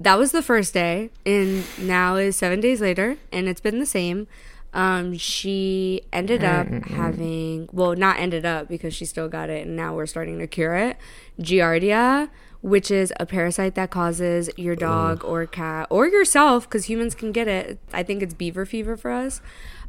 That 0.00 0.18
was 0.18 0.32
the 0.32 0.42
first 0.42 0.74
day, 0.74 1.10
and 1.24 1.64
now 1.78 2.16
is 2.16 2.36
seven 2.36 2.60
days 2.60 2.80
later, 2.80 3.16
and 3.32 3.48
it's 3.48 3.60
been 3.60 3.78
the 3.78 3.86
same. 3.86 4.26
Um, 4.72 5.16
she 5.16 6.02
ended 6.12 6.42
up 6.42 6.66
having, 6.66 7.68
well, 7.72 7.94
not 7.94 8.18
ended 8.18 8.44
up 8.44 8.68
because 8.68 8.92
she 8.92 9.04
still 9.04 9.28
got 9.28 9.48
it, 9.50 9.66
and 9.66 9.76
now 9.76 9.94
we're 9.94 10.06
starting 10.06 10.40
to 10.40 10.48
cure 10.48 10.74
it. 10.74 10.96
Giardia, 11.40 12.28
which 12.60 12.90
is 12.90 13.12
a 13.20 13.24
parasite 13.24 13.76
that 13.76 13.90
causes 13.90 14.50
your 14.56 14.74
dog 14.74 15.24
or 15.24 15.46
cat 15.46 15.86
or 15.90 16.08
yourself, 16.08 16.68
because 16.68 16.86
humans 16.86 17.14
can 17.14 17.30
get 17.30 17.46
it. 17.46 17.78
I 17.92 18.02
think 18.02 18.20
it's 18.20 18.34
beaver 18.34 18.66
fever 18.66 18.96
for 18.96 19.12
us, 19.12 19.40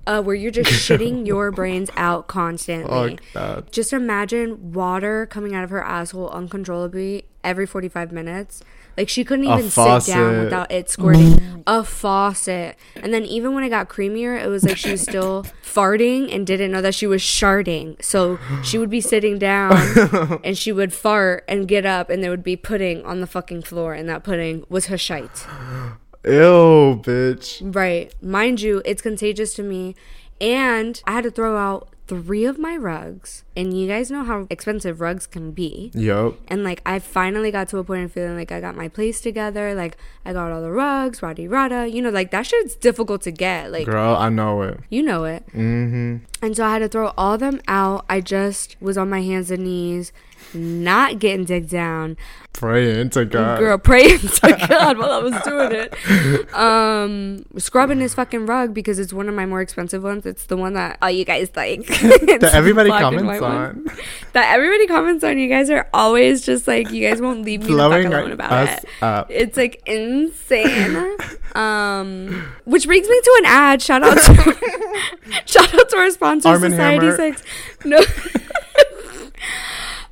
uh, 0.08 0.22
where 0.22 0.36
you're 0.36 0.52
just 0.52 0.70
shitting 0.90 1.26
your 1.26 1.52
brains 1.52 1.90
out 1.96 2.28
constantly. 2.28 3.18
Oh, 3.20 3.26
God. 3.34 3.72
Just 3.72 3.94
imagine 3.94 4.74
water 4.74 5.26
coming 5.26 5.56
out 5.56 5.64
of 5.64 5.70
her 5.70 5.84
asshole 5.84 6.30
uncontrollably 6.30 7.26
every 7.44 7.66
45 7.66 8.12
minutes. 8.12 8.62
Like 8.98 9.10
she 9.10 9.26
couldn't 9.26 9.46
even 9.46 9.70
sit 9.70 10.06
down 10.06 10.46
without 10.46 10.72
it 10.72 10.90
squirting. 10.90 11.64
a 11.68 11.84
faucet. 11.84 12.78
And 12.96 13.14
then 13.14 13.26
even 13.26 13.54
when 13.54 13.64
it 13.66 13.70
got 13.70 13.90
creamier, 13.90 14.42
it 14.42 14.48
was 14.48 14.64
like 14.64 14.78
she 14.78 14.92
was 14.92 15.02
still 15.02 15.46
farting 15.64 16.34
and 16.34 16.48
didn't 16.48 16.72
know 16.72 16.82
that 16.82 16.96
she 16.96 17.06
was 17.06 17.22
sharding. 17.22 18.02
So 18.02 18.40
she 18.64 18.78
would 18.78 18.90
be 18.90 19.02
sitting 19.02 19.38
down 19.38 20.40
and 20.46 20.58
she 20.58 20.72
would 20.72 20.94
fart 20.94 21.44
and 21.48 21.68
get 21.68 21.86
up 21.86 22.10
and 22.10 22.24
there 22.24 22.32
would 22.32 22.44
be 22.44 22.56
pudding 22.56 23.04
on 23.04 23.20
the 23.20 23.28
fucking 23.28 23.64
floor 23.64 23.94
and 23.94 24.08
that 24.08 24.24
pudding 24.24 24.66
was 24.70 24.86
her 24.86 24.98
shite. 24.98 25.46
Ew, 26.26 27.02
bitch. 27.04 27.62
Right. 27.76 28.14
Mind 28.22 28.62
you, 28.62 28.82
it's 28.86 29.02
contagious 29.02 29.54
to 29.56 29.64
me. 29.64 29.96
And 30.42 31.02
I 31.06 31.14
had 31.14 31.24
to 31.24 31.32
throw 31.32 31.58
out 31.58 31.90
three 32.08 32.46
of 32.46 32.60
my 32.60 32.76
rugs. 32.76 33.44
And 33.56 33.80
you 33.80 33.88
guys 33.88 34.12
know 34.12 34.24
how 34.24 34.48
expensive 34.50 35.02
rugs 35.02 35.26
can 35.26 35.52
be. 35.52 35.92
Yup. 35.94 36.38
And 36.48 36.64
like 36.64 36.82
I 36.86 37.00
finally 37.00 37.52
got 37.52 37.70
to 37.70 37.78
a 37.78 37.84
point 37.84 38.04
of 38.04 38.12
feeling 38.12 38.36
like 38.36 38.52
I 38.52 38.60
got 38.60 38.76
my 38.76 38.88
place 38.88 39.22
together. 39.22 39.74
Like 39.74 39.98
I 40.26 40.34
got 40.34 40.52
all 40.52 40.62
the 40.62 40.72
rugs, 40.72 41.22
rada 41.22 41.48
rada. 41.48 41.88
You 41.88 42.02
know, 42.02 42.10
like 42.10 42.32
that 42.32 42.46
shit's 42.46 42.76
difficult 42.76 43.22
to 43.24 43.32
get. 43.32 43.72
Like 43.72 43.86
Girl, 43.86 44.16
I 44.16 44.30
know 44.30 44.62
it. 44.62 44.80
you 44.90 45.02
know 45.04 45.24
it. 45.24 45.46
Mm-hmm. 45.48 46.18
And 46.42 46.56
so 46.56 46.66
I 46.66 46.74
had 46.74 46.80
to 46.80 46.90
throw 46.90 47.14
all 47.18 47.38
them 47.38 47.62
out. 47.68 48.06
I 48.10 48.22
just 48.22 48.76
was 48.80 48.98
on 48.98 49.10
my 49.10 49.22
hands 49.22 49.50
and 49.50 49.64
knees, 49.64 50.12
not 50.54 51.20
getting 51.20 51.46
digged 51.46 51.70
down. 51.70 52.18
Praying 52.54 53.10
to 53.10 53.26
God. 53.26 53.60
Girl, 53.60 53.78
praying 53.78 54.20
to 54.20 54.66
God 54.70 54.98
while 54.98 55.12
I 55.12 55.18
was 55.20 55.34
doing 55.44 55.72
it. 55.74 56.54
Um, 56.56 57.44
scrubbing 57.58 58.00
his 58.00 58.14
fucking 58.14 58.46
rug 58.46 58.74
because 58.74 58.98
it's 58.98 59.12
one 59.12 59.28
of 59.28 59.36
my 59.36 59.46
more 59.46 59.60
expensive 59.60 60.04
ones. 60.04 60.26
It's 60.26 60.46
the 60.46 60.56
one 60.56 60.74
that 60.76 60.98
all 61.02 61.12
you 61.12 61.26
guys 61.26 61.50
like. 61.56 61.86
That 62.36 62.52
everybody 62.54 62.90
comments 62.90 63.26
white 63.26 63.42
one. 63.42 63.52
on. 63.52 63.86
That 64.34 64.54
everybody 64.54 64.88
comments 64.88 65.24
on. 65.26 65.38
You 65.38 65.50
guys 65.50 65.70
are 65.70 65.90
always 65.94 66.46
just 66.46 66.66
like 66.68 66.92
you 66.92 67.08
guys 67.10 67.22
won't 67.22 67.44
leave 67.44 67.62
me 67.62 67.68
the 67.68 67.74
Blowing 67.74 68.08
alone 68.08 68.32
about 68.32 68.70
it. 68.70 68.86
up. 69.02 69.28
It's 69.30 69.58
like 69.58 69.82
insane. 69.86 71.18
um, 71.56 72.46
which 72.66 72.86
brings 72.88 73.08
me 73.10 73.20
to 73.22 73.36
an 73.40 73.46
ad. 73.48 73.82
Shout 73.82 74.02
out 74.04 74.18
to 74.18 74.34
shout 75.46 75.74
out 75.74 75.90
to 75.90 75.98
our 75.98 76.10
sponsor, 76.12 76.50
Arm 76.50 76.62
Society 76.62 77.06
Hammer. 77.08 77.18
Six. 77.18 77.44
No. 77.84 78.00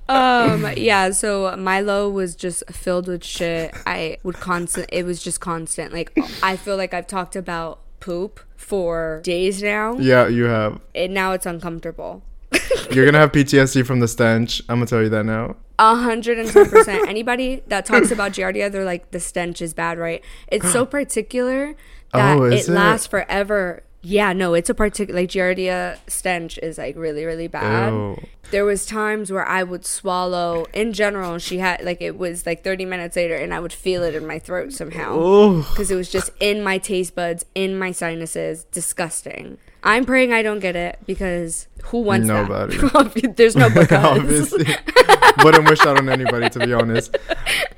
Um 0.10 0.67
yeah 0.75 1.10
so 1.12 1.55
milo 1.57 2.10
was 2.10 2.36
just 2.36 2.63
filled 2.72 3.07
with 3.07 3.24
shit 3.24 3.74
i 3.86 4.17
would 4.24 4.36
constant 4.36 4.88
it 4.91 5.05
was 5.05 5.24
just 5.24 5.39
constant 5.39 5.93
like 5.93 6.12
i 6.43 6.55
feel 6.57 6.75
like 6.75 6.93
i've 6.93 7.07
talked 7.07 7.36
about 7.36 7.79
poop 8.01 8.41
for 8.57 9.22
days 9.24 9.63
now 9.63 9.93
Yeah, 9.98 10.27
you 10.27 10.43
have. 10.45 10.81
and 10.93 11.13
now 11.13 11.31
it's 11.31 11.45
uncomfortable 11.45 12.22
You're 12.91 13.05
gonna 13.05 13.17
have 13.17 13.31
PTSD 13.31 13.83
from 13.86 14.00
the 14.01 14.07
stench. 14.07 14.62
I'm 14.69 14.75
gonna 14.75 14.86
tell 14.86 15.01
you 15.01 15.10
that 15.10 15.24
now. 15.25 15.55
A 15.79 15.95
hundred 15.95 16.38
and 16.38 16.48
ten 16.50 16.69
percent. 16.69 17.07
Anybody 17.10 17.63
that 17.67 17.86
talks 17.86 18.12
about 18.12 18.33
Giardia, 18.33 18.72
they're 18.72 18.86
like 18.86 19.10
the 19.10 19.19
stench 19.19 19.60
is 19.62 19.74
bad, 19.74 19.98
right? 19.98 20.24
It's 20.50 20.72
so 20.72 20.86
particular 20.98 21.74
that 22.13 22.38
Oh, 22.38 22.43
it, 22.43 22.53
it? 22.53 22.67
lasts 22.69 23.07
forever. 23.07 23.81
Yeah, 24.05 24.33
no, 24.33 24.53
it's 24.53 24.69
a 24.69 24.74
particular 24.74 25.22
like 25.22 25.29
Giardia 25.29 25.98
stench 26.07 26.57
is 26.57 26.77
like 26.77 26.98
really, 26.98 27.24
really 27.24 27.48
bad. 27.48 27.93
Ew. 27.93 28.22
There 28.51 28.65
was 28.65 28.86
times 28.86 29.31
where 29.31 29.45
I 29.48 29.63
would 29.63 29.86
swallow 29.86 30.65
in 30.74 30.91
general. 30.91 31.38
She 31.39 31.60
had 31.60 31.81
like 31.83 32.01
it 32.01 32.17
was 32.17 32.45
like 32.45 32.63
thirty 32.63 32.83
minutes 32.83 33.15
later, 33.15 33.36
and 33.36 33.53
I 33.53 33.62
would 33.62 33.72
feel 33.72 34.03
it 34.03 34.13
in 34.13 34.27
my 34.27 34.39
throat 34.39 34.74
somehow 34.74 35.63
because 35.69 35.89
it 35.89 35.95
was 35.95 36.12
just 36.12 36.31
in 36.41 36.62
my 36.62 36.77
taste 36.77 37.15
buds, 37.15 37.45
in 37.55 37.79
my 37.79 37.91
sinuses. 37.91 38.65
Disgusting. 38.65 39.57
I'm 39.84 40.06
praying 40.06 40.32
I 40.32 40.42
don't 40.42 40.60
get 40.60 40.75
it 40.75 41.00
because 41.06 41.68
who 41.86 42.00
wants 42.00 42.28
Nobody. 42.28 42.78
that? 42.78 43.34
There's 43.36 43.56
no. 43.56 43.66
Obviously. 43.92 44.66
Wouldn't 45.44 45.70
wish 45.70 45.80
that 45.80 45.98
on 45.98 46.10
anybody, 46.10 46.50
to 46.50 46.66
be 46.66 46.74
honest. 46.74 47.18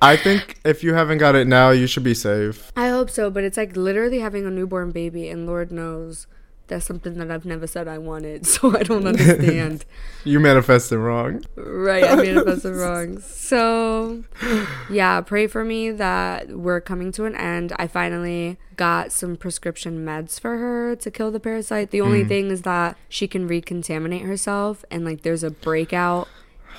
I 0.02 0.16
think 0.16 0.60
if 0.64 0.84
you 0.84 0.94
haven't 0.94 1.18
got 1.18 1.36
it 1.36 1.48
now, 1.48 1.72
you 1.72 1.88
should 1.88 2.04
be 2.04 2.14
safe. 2.14 2.72
I 2.76 2.90
hope 2.90 3.10
so, 3.10 3.32
but 3.32 3.44
it's 3.44 3.58
like 3.58 3.76
literally 3.76 4.20
having 4.20 4.46
a 4.46 4.52
newborn 4.52 4.92
baby, 4.92 5.30
and 5.30 5.48
Lord 5.48 5.72
knows 5.72 6.28
that's 6.68 6.86
something 6.86 7.16
that 7.16 7.32
I've 7.32 7.46
never 7.46 7.68
said 7.68 7.88
I 7.88 7.98
wanted, 7.98 8.46
so 8.54 8.76
I 8.76 8.84
don't 8.84 9.08
understand. 9.08 9.86
You 10.24 10.40
manifested 10.40 10.98
wrong. 10.98 11.46
right, 11.56 12.04
I 12.04 12.16
manifested 12.16 12.76
wrong. 12.76 13.20
So, 13.20 14.24
yeah, 14.90 15.22
pray 15.22 15.46
for 15.46 15.64
me 15.64 15.92
that 15.92 16.50
we're 16.50 16.82
coming 16.82 17.12
to 17.14 17.26
an 17.26 17.36
end. 17.36 17.74
I 17.78 17.86
finally 17.86 18.58
got 18.76 19.12
some 19.12 19.36
prescription 19.36 20.04
meds 20.04 20.40
for 20.40 20.58
her 20.58 20.96
to 20.96 21.12
kill 21.12 21.30
the 21.30 21.40
parasite. 21.40 21.92
The 21.92 22.02
only 22.02 22.24
mm. 22.24 22.28
thing 22.28 22.50
is 22.50 22.64
that 22.64 22.98
she 23.08 23.28
can 23.28 23.48
recontaminate 23.48 24.26
herself, 24.26 24.84
and 24.90 25.06
like 25.06 25.22
there's 25.22 25.44
a 25.44 25.52
breakout 25.52 26.28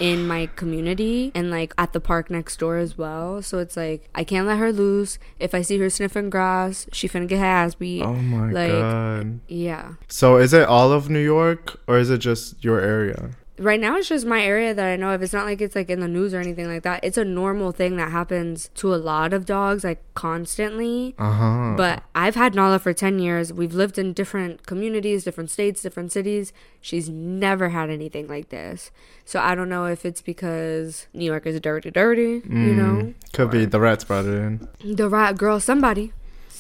in 0.01 0.27
my 0.27 0.47
community 0.57 1.33
and 1.35 1.51
like 1.51 1.73
at 1.79 1.93
the 1.93 2.01
park 2.01 2.31
next 2.31 2.59
door 2.59 2.77
as 2.79 2.97
well. 2.99 3.43
So 3.43 3.59
it's 3.59 3.77
like 3.77 4.09
I 4.15 4.25
can't 4.25 4.47
let 4.47 4.59
her 4.59 4.73
loose. 4.73 5.19
If 5.39 5.55
I 5.55 5.63
see 5.63 5.79
her 5.79 5.91
sniffing 5.91 6.31
grass, 6.31 6.87
she 6.93 7.09
finna 7.09 7.29
get 7.29 7.39
her 7.39 7.45
ass 7.45 7.75
beat. 7.75 8.03
Oh 8.03 8.15
my 8.15 8.51
like 8.51 8.71
god. 8.71 9.41
yeah. 9.49 9.95
So 10.09 10.37
is 10.37 10.53
it 10.53 10.69
all 10.69 10.93
of 10.93 11.09
New 11.09 11.23
York 11.23 11.81
or 11.87 11.99
is 11.99 12.11
it 12.11 12.19
just 12.19 12.63
your 12.65 12.81
area? 12.81 13.31
Right 13.59 13.81
now 13.81 13.97
it's 13.97 14.09
just 14.09 14.27
my 14.27 14.43
area 14.43 14.75
that 14.75 14.87
I 14.87 14.97
know 14.97 15.11
of. 15.11 15.23
It's 15.23 15.33
not 15.33 15.47
like 15.47 15.61
it's 15.61 15.75
like 15.75 15.89
in 15.89 16.01
the 16.01 16.09
news 16.09 16.35
or 16.35 16.41
anything 16.41 16.67
like 16.67 16.83
that. 16.83 17.01
It's 17.03 17.17
a 17.17 17.25
normal 17.25 17.73
thing 17.73 17.97
that 17.97 18.11
happens 18.11 18.71
to 18.77 18.95
a 18.95 18.97
lot 18.97 19.33
of 19.33 19.47
dogs 19.47 19.85
like 19.85 20.03
constantly. 20.15 21.15
Uh 21.19 21.33
huh. 21.33 21.75
But 21.77 22.03
I've 22.15 22.35
had 22.35 22.55
Nala 22.55 22.79
for 22.79 22.93
10 22.93 23.19
years. 23.19 23.53
We've 23.53 23.75
lived 23.75 23.99
in 23.99 24.13
different 24.13 24.67
communities, 24.67 25.25
different 25.25 25.51
states, 25.51 25.83
different 25.83 26.13
cities. 26.13 26.53
She's 26.81 27.09
never 27.09 27.71
had 27.71 27.91
anything 27.91 28.29
like 28.29 28.51
this. 28.51 28.91
So 29.25 29.41
I 29.41 29.55
don't 29.55 29.69
know 29.69 29.87
if 29.87 30.05
it's 30.05 30.23
because 30.23 31.07
New 31.15 31.25
York 31.25 31.47
is 31.47 31.59
dirty, 31.61 31.91
dirty, 31.91 32.43
you 32.49 32.75
know? 32.75 33.15
Could 33.33 33.51
be 33.51 33.65
the 33.65 33.81
rats 33.81 34.05
brought 34.05 34.27
it 34.27 34.35
in. 34.35 34.69
The 34.85 35.09
rat 35.09 35.37
girl, 35.37 35.61
somebody. 35.61 36.13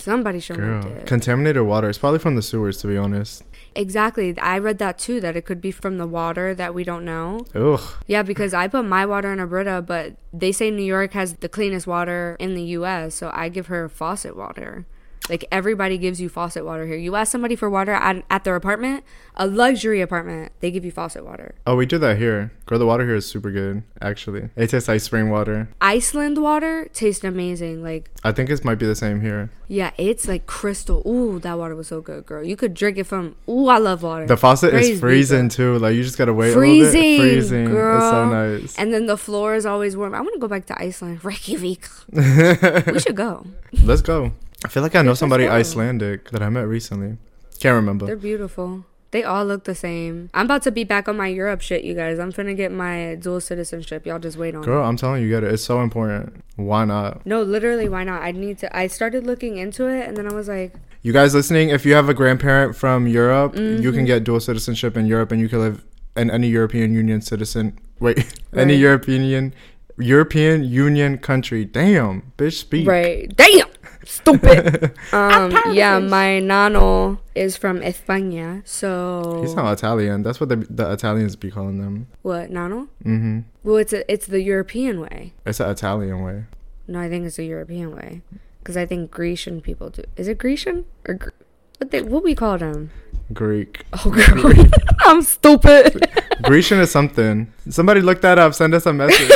Somebody 0.06 0.38
should 0.38 0.58
Girl. 0.58 0.86
it. 0.86 1.04
Contaminated 1.04 1.64
water. 1.64 1.88
It's 1.88 1.98
probably 1.98 2.20
from 2.20 2.36
the 2.36 2.42
sewers, 2.42 2.76
to 2.76 2.86
be 2.86 2.96
honest. 2.96 3.42
Exactly. 3.74 4.38
I 4.38 4.56
read 4.56 4.78
that 4.78 5.00
too, 5.00 5.20
that 5.20 5.34
it 5.34 5.44
could 5.44 5.60
be 5.60 5.72
from 5.72 5.98
the 5.98 6.06
water 6.06 6.54
that 6.54 6.74
we 6.74 6.84
don't 6.84 7.04
know. 7.04 7.44
Ugh. 7.56 7.80
Yeah, 8.06 8.22
because 8.22 8.54
I 8.54 8.68
put 8.68 8.84
my 8.84 9.04
water 9.04 9.32
in 9.32 9.40
a 9.40 9.48
Brita, 9.48 9.82
but 9.82 10.14
they 10.32 10.52
say 10.52 10.70
New 10.70 10.84
York 10.84 11.12
has 11.14 11.34
the 11.34 11.48
cleanest 11.48 11.88
water 11.88 12.36
in 12.38 12.54
the 12.54 12.62
U.S., 12.78 13.16
so 13.16 13.32
I 13.34 13.48
give 13.48 13.66
her 13.66 13.88
faucet 13.88 14.36
water. 14.36 14.86
Like 15.28 15.44
everybody 15.50 15.98
gives 15.98 16.20
you 16.20 16.28
faucet 16.28 16.64
water 16.64 16.86
here. 16.86 16.96
You 16.96 17.16
ask 17.16 17.32
somebody 17.32 17.56
for 17.56 17.68
water 17.68 17.92
at, 17.92 18.24
at 18.30 18.44
their 18.44 18.56
apartment, 18.56 19.04
a 19.34 19.46
luxury 19.46 20.00
apartment, 20.00 20.52
they 20.60 20.70
give 20.70 20.84
you 20.84 20.90
faucet 20.92 21.24
water. 21.24 21.54
Oh, 21.66 21.76
we 21.76 21.86
do 21.86 21.98
that 21.98 22.18
here. 22.18 22.52
Girl, 22.66 22.78
the 22.78 22.86
water 22.86 23.04
here 23.04 23.14
is 23.16 23.26
super 23.26 23.50
good, 23.50 23.82
actually. 24.00 24.48
It 24.56 24.68
tastes 24.68 24.88
like 24.88 25.00
spring 25.00 25.30
water. 25.30 25.68
Iceland 25.80 26.38
water 26.42 26.88
tastes 26.92 27.22
amazing. 27.24 27.82
Like, 27.82 28.10
I 28.24 28.32
think 28.32 28.50
it 28.50 28.64
might 28.64 28.76
be 28.76 28.86
the 28.86 28.94
same 28.94 29.20
here. 29.20 29.50
yeah, 29.68 29.90
it's 29.98 30.26
like 30.26 30.46
crystal. 30.46 31.02
Ooh, 31.06 31.38
that 31.40 31.58
water 31.58 31.76
was 31.76 31.88
so 31.88 32.00
good, 32.00 32.24
girl. 32.26 32.42
You 32.42 32.56
could 32.56 32.74
drink 32.74 32.98
it 32.98 33.04
from. 33.04 33.36
Ooh, 33.48 33.68
I 33.68 33.78
love 33.78 34.02
water. 34.02 34.26
The 34.26 34.36
faucet 34.36 34.74
is 34.74 34.98
freezing 35.00 35.48
too. 35.48 35.78
Like 35.78 35.94
you 35.94 36.02
just 36.02 36.18
gotta 36.18 36.32
wait 36.32 36.52
freezing, 36.54 37.02
a 37.02 37.18
little 37.18 37.24
bit. 37.24 37.32
Freezing. 37.34 37.64
girl. 37.66 37.96
It's 37.96 38.10
so 38.10 38.28
nice. 38.28 38.78
And 38.78 38.92
then 38.92 39.06
the 39.06 39.16
floor 39.16 39.54
is 39.54 39.66
always 39.66 39.96
warm. 39.96 40.14
I 40.14 40.20
want 40.20 40.34
to 40.34 40.40
go 40.40 40.48
back 40.48 40.66
to 40.66 40.80
Iceland. 40.80 41.24
Reykjavik. 41.24 41.88
we 42.12 42.98
should 43.00 43.16
go. 43.16 43.46
Let's 43.82 44.02
go. 44.02 44.32
I 44.64 44.68
feel 44.68 44.82
like 44.82 44.94
I 44.94 45.02
know 45.02 45.14
somebody. 45.14 45.46
Icelandic 45.48 46.30
that 46.30 46.42
I 46.42 46.48
met 46.48 46.62
recently. 46.66 47.18
Can't 47.60 47.74
remember. 47.74 48.06
They're 48.06 48.16
beautiful. 48.16 48.84
They 49.12 49.22
all 49.22 49.44
look 49.46 49.64
the 49.64 49.74
same. 49.74 50.28
I'm 50.34 50.46
about 50.46 50.62
to 50.62 50.70
be 50.72 50.82
back 50.84 51.08
on 51.08 51.16
my 51.16 51.28
Europe 51.28 51.60
shit, 51.60 51.84
you 51.84 51.94
guys. 51.94 52.18
I'm 52.18 52.32
finna 52.32 52.56
get 52.56 52.72
my 52.72 53.14
dual 53.20 53.40
citizenship. 53.40 54.04
Y'all 54.04 54.18
just 54.18 54.36
wait 54.36 54.54
on 54.54 54.62
Girl, 54.62 54.82
it. 54.84 54.88
I'm 54.88 54.96
telling 54.96 55.22
you, 55.22 55.28
you 55.28 55.34
get 55.34 55.44
it. 55.44 55.52
It's 55.54 55.62
so 55.62 55.80
important. 55.80 56.42
Why 56.56 56.84
not? 56.84 57.24
No, 57.24 57.42
literally, 57.42 57.88
why 57.88 58.04
not? 58.04 58.22
I 58.22 58.32
need 58.32 58.58
to. 58.58 58.76
I 58.76 58.88
started 58.88 59.24
looking 59.24 59.56
into 59.58 59.86
it, 59.86 60.06
and 60.08 60.16
then 60.16 60.30
I 60.30 60.34
was 60.34 60.48
like, 60.48 60.74
you 61.02 61.12
guys 61.12 61.34
listening, 61.34 61.70
if 61.70 61.86
you 61.86 61.94
have 61.94 62.08
a 62.08 62.14
grandparent 62.14 62.74
from 62.76 63.06
Europe, 63.06 63.54
you 63.54 63.60
Mm-hmm. 63.78 63.92
can 63.94 64.04
get 64.06 64.24
dual 64.24 64.40
citizenship 64.40 64.96
in 64.96 65.06
Europe, 65.06 65.30
and 65.32 65.40
you 65.40 65.48
can 65.48 65.60
live 65.60 65.84
in 66.16 66.30
any 66.30 66.48
European 66.48 66.92
Union 66.92 67.20
citizen. 67.22 67.78
Wait, 68.00 68.26
any 68.54 68.74
European 68.74 69.54
European 69.98 70.64
Union 70.64 71.16
country. 71.18 71.64
Damn, 71.64 72.32
bitch, 72.36 72.54
speak. 72.58 72.86
Right. 72.86 73.34
Damn. 73.34 73.68
Stupid. 74.06 74.94
um. 75.12 75.52
Yeah. 75.72 75.98
My 75.98 76.38
nano 76.40 77.18
is 77.34 77.56
from 77.56 77.80
España. 77.80 78.62
So 78.66 79.40
He's 79.42 79.54
not 79.54 79.72
Italian. 79.72 80.22
That's 80.22 80.40
what 80.40 80.48
the, 80.48 80.56
the 80.70 80.90
Italians 80.92 81.36
be 81.36 81.50
calling 81.50 81.78
them. 81.78 82.06
what 82.22 82.50
nano? 82.50 82.88
Mm-hmm. 83.04 83.40
Well, 83.64 83.76
it's 83.76 83.92
a, 83.92 84.10
it's 84.10 84.26
the 84.26 84.40
European 84.40 85.00
way. 85.00 85.32
It's 85.44 85.60
an 85.60 85.70
Italian 85.70 86.22
way. 86.22 86.44
No, 86.88 87.00
I 87.00 87.08
think 87.08 87.26
it's 87.26 87.36
the 87.36 87.44
European 87.46 87.94
way. 87.94 88.22
Because 88.60 88.76
I 88.76 88.86
think 88.86 89.10
Grecian 89.10 89.60
people 89.60 89.90
do. 89.90 90.02
Is 90.16 90.28
it 90.28 90.38
Grecian 90.38 90.84
or 91.08 91.14
Gr- 91.14 91.30
what? 91.78 91.90
They, 91.90 92.02
what 92.02 92.22
we 92.22 92.34
call 92.34 92.58
them? 92.58 92.90
Greek. 93.32 93.84
Oh, 93.92 94.10
girl, 94.10 94.66
I'm 95.00 95.22
stupid. 95.22 96.08
Grecian 96.42 96.78
is 96.78 96.90
something. 96.92 97.52
Somebody 97.70 98.00
look 98.00 98.20
that 98.22 98.38
up. 98.38 98.54
Send 98.54 98.72
us 98.74 98.86
a 98.86 98.92
message. 98.92 99.30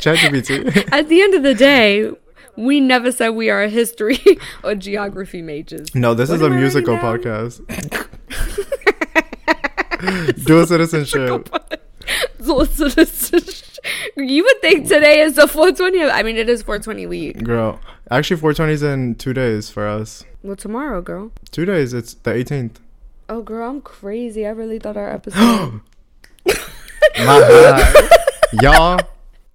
ChatGPT. 0.00 0.88
At 0.92 1.08
the 1.08 1.20
end 1.22 1.34
of 1.34 1.42
the 1.42 1.54
day, 1.54 2.10
we 2.60 2.80
never 2.80 3.10
said 3.12 3.30
we 3.30 3.50
are 3.50 3.62
a 3.62 3.68
history 3.68 4.18
or 4.64 4.74
geography 4.74 5.42
majors. 5.42 5.94
No, 5.94 6.14
this 6.14 6.28
What 6.28 6.36
is 6.36 6.42
a 6.42 6.44
am 6.46 6.52
I 6.52 6.54
writing 6.56 6.60
musical 6.60 6.96
podcast. 6.98 7.64
Dual 10.44 10.66
citizenship. 10.66 11.48
This 12.38 13.32
is- 13.32 13.66
you 14.16 14.42
would 14.44 14.60
think 14.60 14.88
today 14.88 15.20
is 15.20 15.36
the 15.36 15.46
420. 15.48 16.10
I 16.10 16.22
mean, 16.22 16.36
it 16.36 16.48
is 16.48 16.62
420 16.62 17.06
week. 17.06 17.42
Girl. 17.42 17.80
Actually, 18.10 18.36
420 18.40 18.72
is 18.72 18.82
in 18.82 19.14
two 19.14 19.32
days 19.32 19.70
for 19.70 19.86
us. 19.86 20.24
Well, 20.42 20.56
tomorrow, 20.56 21.00
girl. 21.00 21.30
Two 21.50 21.64
days. 21.64 21.94
It's 21.94 22.14
the 22.14 22.30
18th. 22.32 22.76
Oh, 23.28 23.40
girl, 23.42 23.70
I'm 23.70 23.80
crazy. 23.80 24.46
I 24.46 24.50
really 24.50 24.78
thought 24.78 24.96
our 24.96 25.08
episode. 25.14 25.80
My 26.46 26.54
God. 27.24 28.10
Y'all, 28.62 29.00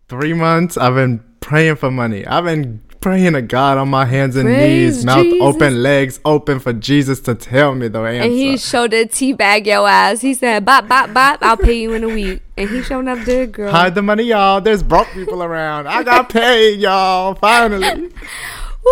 three 0.07 0.33
months 0.33 0.77
I've 0.77 0.95
been 0.95 1.21
praying 1.41 1.75
for 1.75 1.91
money. 1.91 2.25
I've 2.25 2.45
been 2.45 2.81
praying 3.05 3.33
to 3.33 3.41
God 3.43 3.77
on 3.77 3.87
my 3.87 4.03
hands 4.03 4.35
and 4.35 4.47
Praise 4.47 4.95
knees, 4.95 5.05
mouth 5.05 5.21
Jesus. 5.23 5.39
open, 5.39 5.83
legs 5.83 6.19
open 6.25 6.59
for 6.59 6.73
Jesus 6.73 7.19
to 7.19 7.35
tell 7.35 7.75
me 7.75 7.87
the 7.87 7.99
answer. 7.99 8.23
and 8.23 8.31
he 8.33 8.57
showed 8.57 8.95
a 8.95 9.05
teabag 9.05 9.67
your 9.67 9.87
ass. 9.87 10.21
He 10.21 10.33
said, 10.33 10.65
"Bop, 10.65 10.87
bop, 10.87 11.13
bop. 11.13 11.37
I'll 11.43 11.55
pay 11.55 11.77
you 11.79 11.93
in 11.93 12.03
a 12.03 12.07
week." 12.07 12.41
And 12.57 12.67
he 12.67 12.81
showed 12.81 13.07
up 13.07 13.19
there, 13.19 13.45
girl. 13.45 13.71
Hide 13.71 13.93
the 13.93 14.01
money, 14.01 14.23
y'all. 14.23 14.59
There's 14.59 14.81
broke 14.81 15.07
people 15.09 15.43
around. 15.43 15.87
I 15.87 16.01
got 16.01 16.29
paid, 16.29 16.79
y'all. 16.79 17.35
Finally. 17.35 17.85
Woo! 18.85 18.91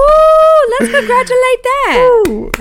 Let's 0.79 0.91
congratulate 0.91 1.63
that. 1.63 2.23
Woo. 2.27 2.51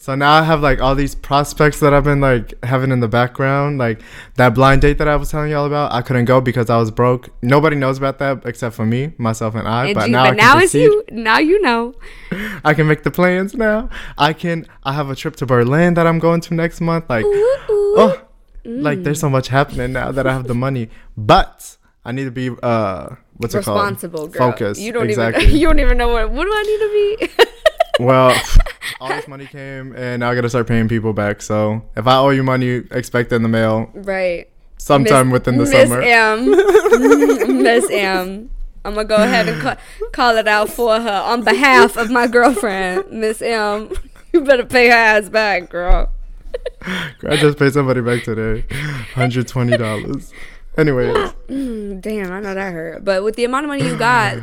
So 0.00 0.14
now 0.14 0.32
I 0.32 0.44
have 0.44 0.62
like 0.62 0.80
all 0.80 0.94
these 0.94 1.14
prospects 1.14 1.78
that 1.80 1.92
I've 1.92 2.04
been 2.04 2.22
like 2.22 2.54
having 2.64 2.90
in 2.90 3.00
the 3.00 3.06
background. 3.06 3.76
Like 3.76 4.00
that 4.36 4.54
blind 4.54 4.80
date 4.80 4.96
that 4.96 5.08
I 5.08 5.16
was 5.16 5.30
telling 5.30 5.50
y'all 5.50 5.66
about, 5.66 5.92
I 5.92 6.00
couldn't 6.00 6.24
go 6.24 6.40
because 6.40 6.70
I 6.70 6.78
was 6.78 6.90
broke. 6.90 7.28
Nobody 7.42 7.76
knows 7.76 7.98
about 7.98 8.18
that 8.20 8.46
except 8.46 8.74
for 8.74 8.86
me, 8.86 9.12
myself, 9.18 9.54
and 9.54 9.68
I. 9.68 9.88
And 9.88 9.94
but 9.94 10.06
you- 10.06 10.12
now, 10.12 10.22
I 10.22 10.28
but 10.30 10.36
now 10.38 10.56
it's 10.56 10.74
you. 10.74 11.04
Now 11.10 11.38
you 11.38 11.60
know. 11.60 11.94
I 12.64 12.72
can 12.72 12.86
make 12.86 13.02
the 13.02 13.10
plans 13.10 13.52
now. 13.52 13.90
I 14.16 14.32
can. 14.32 14.66
I 14.84 14.94
have 14.94 15.10
a 15.10 15.14
trip 15.14 15.36
to 15.36 15.44
Berlin 15.44 15.92
that 15.92 16.06
I'm 16.06 16.18
going 16.18 16.40
to 16.40 16.54
next 16.54 16.80
month. 16.80 17.04
Like, 17.10 17.26
Ooh, 17.26 17.28
ooh. 17.68 17.94
oh, 17.98 18.22
like 18.64 19.02
there's 19.02 19.20
so 19.20 19.28
much 19.28 19.48
happening 19.48 19.92
now 19.92 20.12
that 20.12 20.26
I 20.26 20.32
have 20.32 20.46
the 20.46 20.54
money. 20.54 20.88
But 21.14 21.76
I 22.06 22.12
need 22.12 22.24
to 22.24 22.30
be 22.30 22.48
uh, 22.62 23.16
what's 23.34 23.54
it 23.54 23.64
called? 23.64 23.76
responsible 23.82 24.28
girl. 24.28 24.52
Focus. 24.52 24.80
You 24.80 24.92
don't 24.92 25.10
exactly. 25.10 25.44
even 25.44 25.56
you 25.60 25.66
don't 25.66 25.80
even 25.80 25.98
know 25.98 26.08
what 26.08 26.30
what 26.30 26.44
do 26.46 26.52
I 26.54 26.62
need 26.62 27.28
to 27.28 27.36
be? 27.36 27.44
well, 28.00 28.34
all 29.00 29.08
this 29.08 29.28
money 29.28 29.46
came, 29.46 29.94
and 29.96 30.20
now 30.20 30.30
I 30.30 30.34
gotta 30.34 30.48
start 30.48 30.66
paying 30.66 30.88
people 30.88 31.12
back. 31.12 31.42
So 31.42 31.82
if 31.96 32.06
I 32.06 32.16
owe 32.16 32.30
you 32.30 32.42
money, 32.42 32.82
expect 32.90 33.32
it 33.32 33.36
in 33.36 33.42
the 33.42 33.48
mail 33.48 33.90
right. 33.94 34.48
sometime 34.78 35.28
Miss- 35.28 35.32
within 35.34 35.56
the 35.58 35.64
Miss 35.64 35.72
summer. 35.72 36.00
M. 36.02 37.62
Miss 37.62 37.90
M. 37.90 38.50
I'm 38.84 38.94
gonna 38.94 39.06
go 39.06 39.16
ahead 39.16 39.48
and 39.48 39.60
ca- 39.60 39.76
call 40.12 40.36
it 40.38 40.48
out 40.48 40.70
for 40.70 40.98
her 41.00 41.22
on 41.26 41.44
behalf 41.44 41.96
of 41.96 42.10
my 42.10 42.26
girlfriend, 42.26 43.10
Miss 43.12 43.42
M. 43.42 43.90
You 44.32 44.42
better 44.42 44.64
pay 44.64 44.86
her 44.86 44.94
ass 44.94 45.28
back, 45.28 45.70
girl. 45.70 46.08
I 46.84 47.36
just 47.36 47.58
paid 47.58 47.72
somebody 47.72 48.00
back 48.00 48.22
today, 48.22 48.64
hundred 49.14 49.48
twenty 49.48 49.76
dollars. 49.76 50.32
Anyways, 50.78 51.32
Mm, 51.48 52.00
Damn, 52.00 52.30
I 52.30 52.38
know 52.40 52.54
that 52.54 52.72
hurt. 52.72 53.04
But 53.04 53.24
with 53.24 53.34
the 53.34 53.44
amount 53.44 53.64
of 53.64 53.68
money 53.70 53.84
you 53.84 53.96
got, 53.98 54.38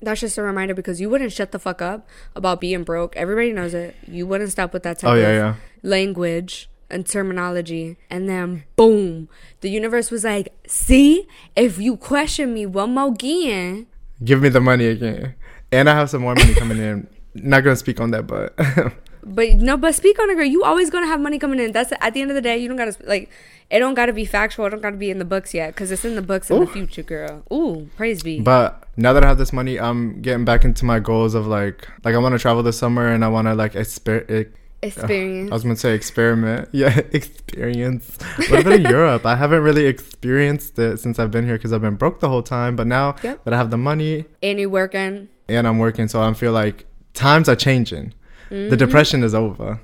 that's 0.00 0.20
just 0.20 0.38
a 0.38 0.42
reminder 0.42 0.74
because 0.74 1.00
you 1.00 1.10
wouldn't 1.10 1.32
shut 1.32 1.52
the 1.52 1.58
fuck 1.58 1.82
up 1.82 2.08
about 2.34 2.60
being 2.60 2.84
broke. 2.84 3.16
Everybody 3.16 3.52
knows 3.52 3.74
it. 3.74 3.96
You 4.06 4.26
wouldn't 4.26 4.50
stop 4.50 4.72
with 4.72 4.82
that 4.84 5.00
type 5.00 5.10
oh 5.10 5.14
of 5.14 5.22
yeah, 5.22 5.32
yeah. 5.32 5.54
language 5.82 6.68
and 6.90 7.06
terminology. 7.06 7.96
And 8.10 8.28
then 8.28 8.64
boom, 8.76 9.28
the 9.60 9.70
universe 9.70 10.10
was 10.10 10.24
like, 10.24 10.54
see, 10.66 11.26
if 11.56 11.78
you 11.78 11.96
question 11.96 12.54
me 12.54 12.66
one 12.66 12.94
more 12.94 13.08
again, 13.08 13.86
Give 14.24 14.42
me 14.42 14.48
the 14.48 14.60
money 14.60 14.86
again, 14.86 15.36
and 15.70 15.88
I 15.88 15.94
have 15.94 16.10
some 16.10 16.22
more 16.22 16.34
money 16.34 16.52
coming 16.54 16.78
in. 16.78 17.06
Not 17.34 17.60
gonna 17.62 17.76
speak 17.76 18.00
on 18.00 18.10
that, 18.10 18.26
but 18.26 18.52
But 19.22 19.56
no, 19.56 19.76
but 19.76 19.94
speak 19.94 20.18
on 20.18 20.30
it, 20.30 20.36
girl. 20.36 20.44
You 20.44 20.64
always 20.64 20.90
gonna 20.90 21.06
have 21.06 21.20
money 21.20 21.38
coming 21.38 21.60
in. 21.60 21.72
That's 21.72 21.92
at 22.00 22.14
the 22.14 22.22
end 22.22 22.30
of 22.30 22.34
the 22.34 22.40
day. 22.40 22.58
You 22.58 22.68
don't 22.68 22.76
gotta 22.76 22.96
like. 23.06 23.30
It 23.70 23.80
don't 23.80 23.94
gotta 23.94 24.12
be 24.14 24.24
factual. 24.24 24.64
It 24.66 24.70
don't 24.70 24.80
gotta 24.80 24.96
be 24.96 25.10
in 25.10 25.18
the 25.18 25.24
books 25.26 25.52
yet, 25.52 25.74
because 25.74 25.90
it's 25.92 26.04
in 26.04 26.14
the 26.14 26.22
books 26.22 26.50
in 26.50 26.60
the 26.60 26.66
future, 26.66 27.02
girl. 27.02 27.42
Ooh, 27.52 27.90
praise 27.96 28.22
be. 28.22 28.40
But 28.40 28.84
now 28.96 29.12
that 29.12 29.22
I 29.24 29.28
have 29.28 29.36
this 29.38 29.52
money, 29.52 29.78
I'm 29.78 30.22
getting 30.22 30.44
back 30.46 30.64
into 30.64 30.84
my 30.86 30.98
goals 31.00 31.34
of 31.34 31.46
like, 31.46 31.86
like 32.04 32.14
I 32.14 32.18
want 32.18 32.32
to 32.34 32.38
travel 32.38 32.62
this 32.62 32.78
summer 32.78 33.06
and 33.08 33.22
I 33.24 33.28
want 33.28 33.46
to 33.46 33.54
like 33.54 33.74
exper- 33.74 34.48
Experience. 34.80 35.50
I 35.50 35.54
was 35.54 35.64
gonna 35.64 35.74
say 35.76 35.92
experiment. 35.94 36.68
Yeah, 36.72 36.96
experience. 37.12 38.16
What 38.48 38.60
about 38.60 38.72
in 38.74 38.82
Europe? 38.90 39.26
I 39.26 39.34
haven't 39.34 39.62
really 39.62 39.86
experienced 39.86 40.78
it 40.78 40.98
since 41.00 41.18
I've 41.18 41.32
been 41.32 41.44
here 41.44 41.56
because 41.56 41.72
I've 41.72 41.80
been 41.80 41.96
broke 41.96 42.20
the 42.20 42.28
whole 42.28 42.44
time. 42.44 42.76
But 42.76 42.86
now 42.86 43.16
Yep. 43.24 43.44
that 43.44 43.52
I 43.52 43.56
have 43.56 43.70
the 43.70 43.76
money 43.76 44.24
and 44.42 44.60
you 44.60 44.70
working. 44.70 45.28
and 45.48 45.66
I'm 45.66 45.78
working, 45.78 46.06
so 46.08 46.22
I 46.22 46.32
feel 46.32 46.52
like 46.52 46.86
times 47.12 47.48
are 47.48 47.56
changing. 47.56 48.14
Mm-hmm. 48.50 48.70
The 48.70 48.76
depression 48.76 49.22
is 49.24 49.34
over. 49.34 49.80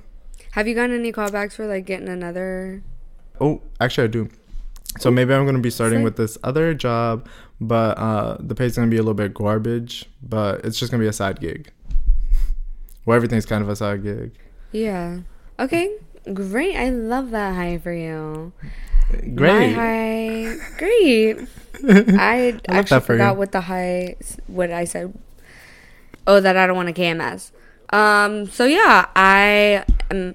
Have 0.52 0.68
you 0.68 0.74
gotten 0.76 0.94
any 0.94 1.12
callbacks 1.12 1.54
for 1.54 1.66
like 1.66 1.84
getting 1.86 2.08
another? 2.08 2.82
Oh, 3.40 3.62
actually, 3.80 4.04
I 4.04 4.08
do. 4.08 4.28
So 4.98 5.10
maybe 5.10 5.34
I'm 5.34 5.44
gonna 5.44 5.58
be 5.58 5.70
starting 5.70 6.02
with 6.02 6.16
this 6.16 6.38
other 6.44 6.72
job, 6.74 7.28
but 7.60 7.98
uh, 7.98 8.36
the 8.40 8.54
pay's 8.54 8.76
gonna 8.76 8.88
be 8.90 8.96
a 8.96 9.00
little 9.00 9.14
bit 9.14 9.34
garbage. 9.34 10.04
But 10.22 10.64
it's 10.64 10.78
just 10.78 10.92
gonna 10.92 11.02
be 11.02 11.08
a 11.08 11.12
side 11.12 11.40
gig. 11.40 11.70
Well, 13.06 13.16
everything's 13.16 13.44
kind 13.44 13.62
of 13.62 13.68
a 13.68 13.76
side 13.76 14.02
gig. 14.02 14.32
Yeah. 14.72 15.18
Okay. 15.58 15.94
Great. 16.32 16.74
I 16.74 16.88
love 16.88 17.32
that 17.32 17.54
high 17.54 17.76
for 17.76 17.92
you. 17.92 18.52
My 19.12 19.28
Great. 19.34 19.74
high. 19.74 20.56
Great. 20.78 21.36
I 22.18 22.52
that 22.52 22.62
actually 22.70 23.00
for 23.00 23.06
forgot 23.06 23.32
you. 23.32 23.38
what 23.40 23.52
the 23.52 23.60
high. 23.60 24.16
What 24.46 24.70
I 24.70 24.84
said. 24.84 25.12
Oh, 26.26 26.40
that 26.40 26.56
I 26.56 26.66
don't 26.66 26.76
want 26.76 26.88
a 26.88 26.92
KMS. 26.94 27.50
Um. 27.90 28.46
So 28.48 28.64
yeah, 28.64 29.06
I 29.14 29.84
am. 30.10 30.34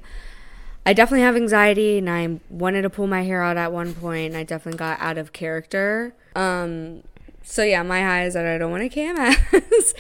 I 0.86 0.94
definitely 0.94 1.24
have 1.24 1.36
anxiety, 1.36 1.98
and 1.98 2.10
I 2.10 2.40
wanted 2.50 2.84
to 2.84 2.90
pull 2.90 3.08
my 3.08 3.24
hair 3.24 3.44
out 3.44 3.58
at 3.58 3.72
one 3.72 3.94
point. 3.94 4.36
I 4.36 4.44
definitely 4.44 4.78
got 4.78 5.00
out 5.00 5.18
of 5.18 5.34
character. 5.34 6.14
Um. 6.36 7.04
So 7.44 7.64
yeah, 7.64 7.82
my 7.84 8.02
high 8.02 8.26
is 8.26 8.36
that 8.36 8.46
I 8.46 8.58
don't 8.58 8.72
want 8.72 8.84
a 8.84 8.90
KMS, 8.90 9.94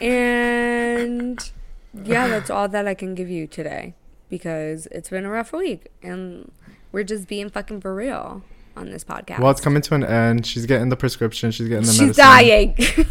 and 0.02 1.50
yeah, 1.94 2.28
that's 2.28 2.50
all 2.50 2.68
that 2.68 2.86
I 2.86 2.94
can 2.94 3.14
give 3.14 3.30
you 3.30 3.46
today 3.46 3.94
because 4.28 4.86
it's 4.86 5.08
been 5.08 5.24
a 5.24 5.30
rough 5.30 5.52
week, 5.52 5.88
and 6.02 6.50
we're 6.92 7.04
just 7.04 7.26
being 7.26 7.48
fucking 7.48 7.80
for 7.80 7.94
real 7.94 8.42
on 8.76 8.90
this 8.90 9.04
podcast. 9.04 9.40
Well, 9.40 9.50
it's 9.50 9.60
coming 9.60 9.82
to 9.82 9.94
an 9.94 10.04
end. 10.04 10.46
She's 10.46 10.66
getting 10.66 10.88
the 10.88 10.96
prescription. 10.96 11.50
She's 11.50 11.68
getting 11.68 11.84
the 11.84 11.92
medicine. 11.92 12.08
She's 12.08 12.18
medicine. 12.18 13.06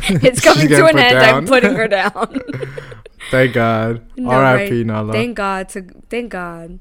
dying. 0.00 0.20
it's 0.22 0.40
coming 0.40 0.68
to 0.68 0.86
an 0.86 0.98
end. 0.98 1.14
down. 1.14 1.34
I'm 1.34 1.46
putting 1.46 1.74
her 1.74 1.88
down. 1.88 2.40
Thank 3.30 3.54
God. 3.54 4.02
No, 4.16 4.30
R.I.P. 4.30 4.76
right? 4.76 4.86
Nala. 4.86 5.12
Thank 5.12 5.36
God. 5.36 5.68
To 5.70 5.82
thank 6.10 6.30
God. 6.30 6.78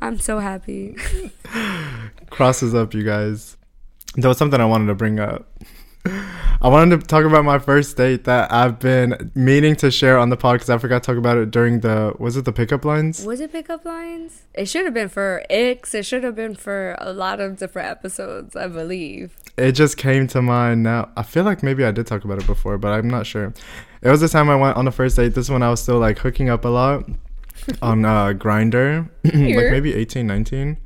I'm 0.00 0.18
so 0.18 0.38
happy. 0.38 0.96
Crosses 2.30 2.74
up, 2.74 2.94
you 2.94 3.02
guys. 3.02 3.56
There 4.14 4.28
was 4.28 4.38
something 4.38 4.60
I 4.60 4.64
wanted 4.64 4.86
to 4.86 4.94
bring 4.94 5.18
up. 5.18 5.50
I 6.06 6.68
wanted 6.68 7.00
to 7.00 7.06
talk 7.06 7.24
about 7.24 7.44
my 7.44 7.58
first 7.58 7.96
date 7.96 8.24
that 8.24 8.52
I've 8.52 8.78
been 8.78 9.30
meaning 9.34 9.74
to 9.76 9.90
share 9.90 10.18
on 10.18 10.28
the 10.28 10.36
pod 10.36 10.56
because 10.56 10.70
I 10.70 10.78
forgot 10.78 11.02
to 11.02 11.06
talk 11.06 11.18
about 11.18 11.38
it 11.38 11.50
during 11.50 11.80
the 11.80 12.14
was 12.18 12.36
it 12.36 12.44
the 12.44 12.52
pickup 12.52 12.84
lines? 12.84 13.24
Was 13.24 13.40
it 13.40 13.52
pickup 13.52 13.84
lines? 13.84 14.42
It 14.54 14.66
should 14.66 14.84
have 14.84 14.94
been 14.94 15.08
for 15.08 15.44
X. 15.48 15.94
It 15.94 16.04
should 16.04 16.24
have 16.24 16.34
been 16.34 16.54
for 16.54 16.96
a 16.98 17.12
lot 17.12 17.40
of 17.40 17.58
different 17.58 17.88
episodes, 17.88 18.54
I 18.54 18.68
believe. 18.68 19.36
It 19.56 19.72
just 19.72 19.96
came 19.96 20.26
to 20.28 20.42
mind 20.42 20.82
now. 20.82 21.10
I 21.16 21.22
feel 21.22 21.44
like 21.44 21.62
maybe 21.62 21.84
I 21.84 21.90
did 21.90 22.06
talk 22.06 22.24
about 22.24 22.38
it 22.38 22.46
before, 22.46 22.76
but 22.76 22.92
I'm 22.92 23.08
not 23.08 23.26
sure. 23.26 23.52
It 24.02 24.10
was 24.10 24.20
the 24.20 24.28
time 24.28 24.50
I 24.50 24.56
went 24.56 24.76
on 24.76 24.84
the 24.84 24.92
first 24.92 25.16
date. 25.16 25.34
This 25.34 25.48
one 25.48 25.62
I 25.62 25.70
was 25.70 25.82
still 25.82 25.98
like 25.98 26.18
hooking 26.18 26.50
up 26.50 26.64
a 26.64 26.68
lot 26.68 27.08
on 27.82 28.04
uh, 28.04 28.32
Grindr, 28.34 29.08
like 29.24 29.34
maybe 29.70 29.94
18, 29.94 30.26
19. 30.26 30.76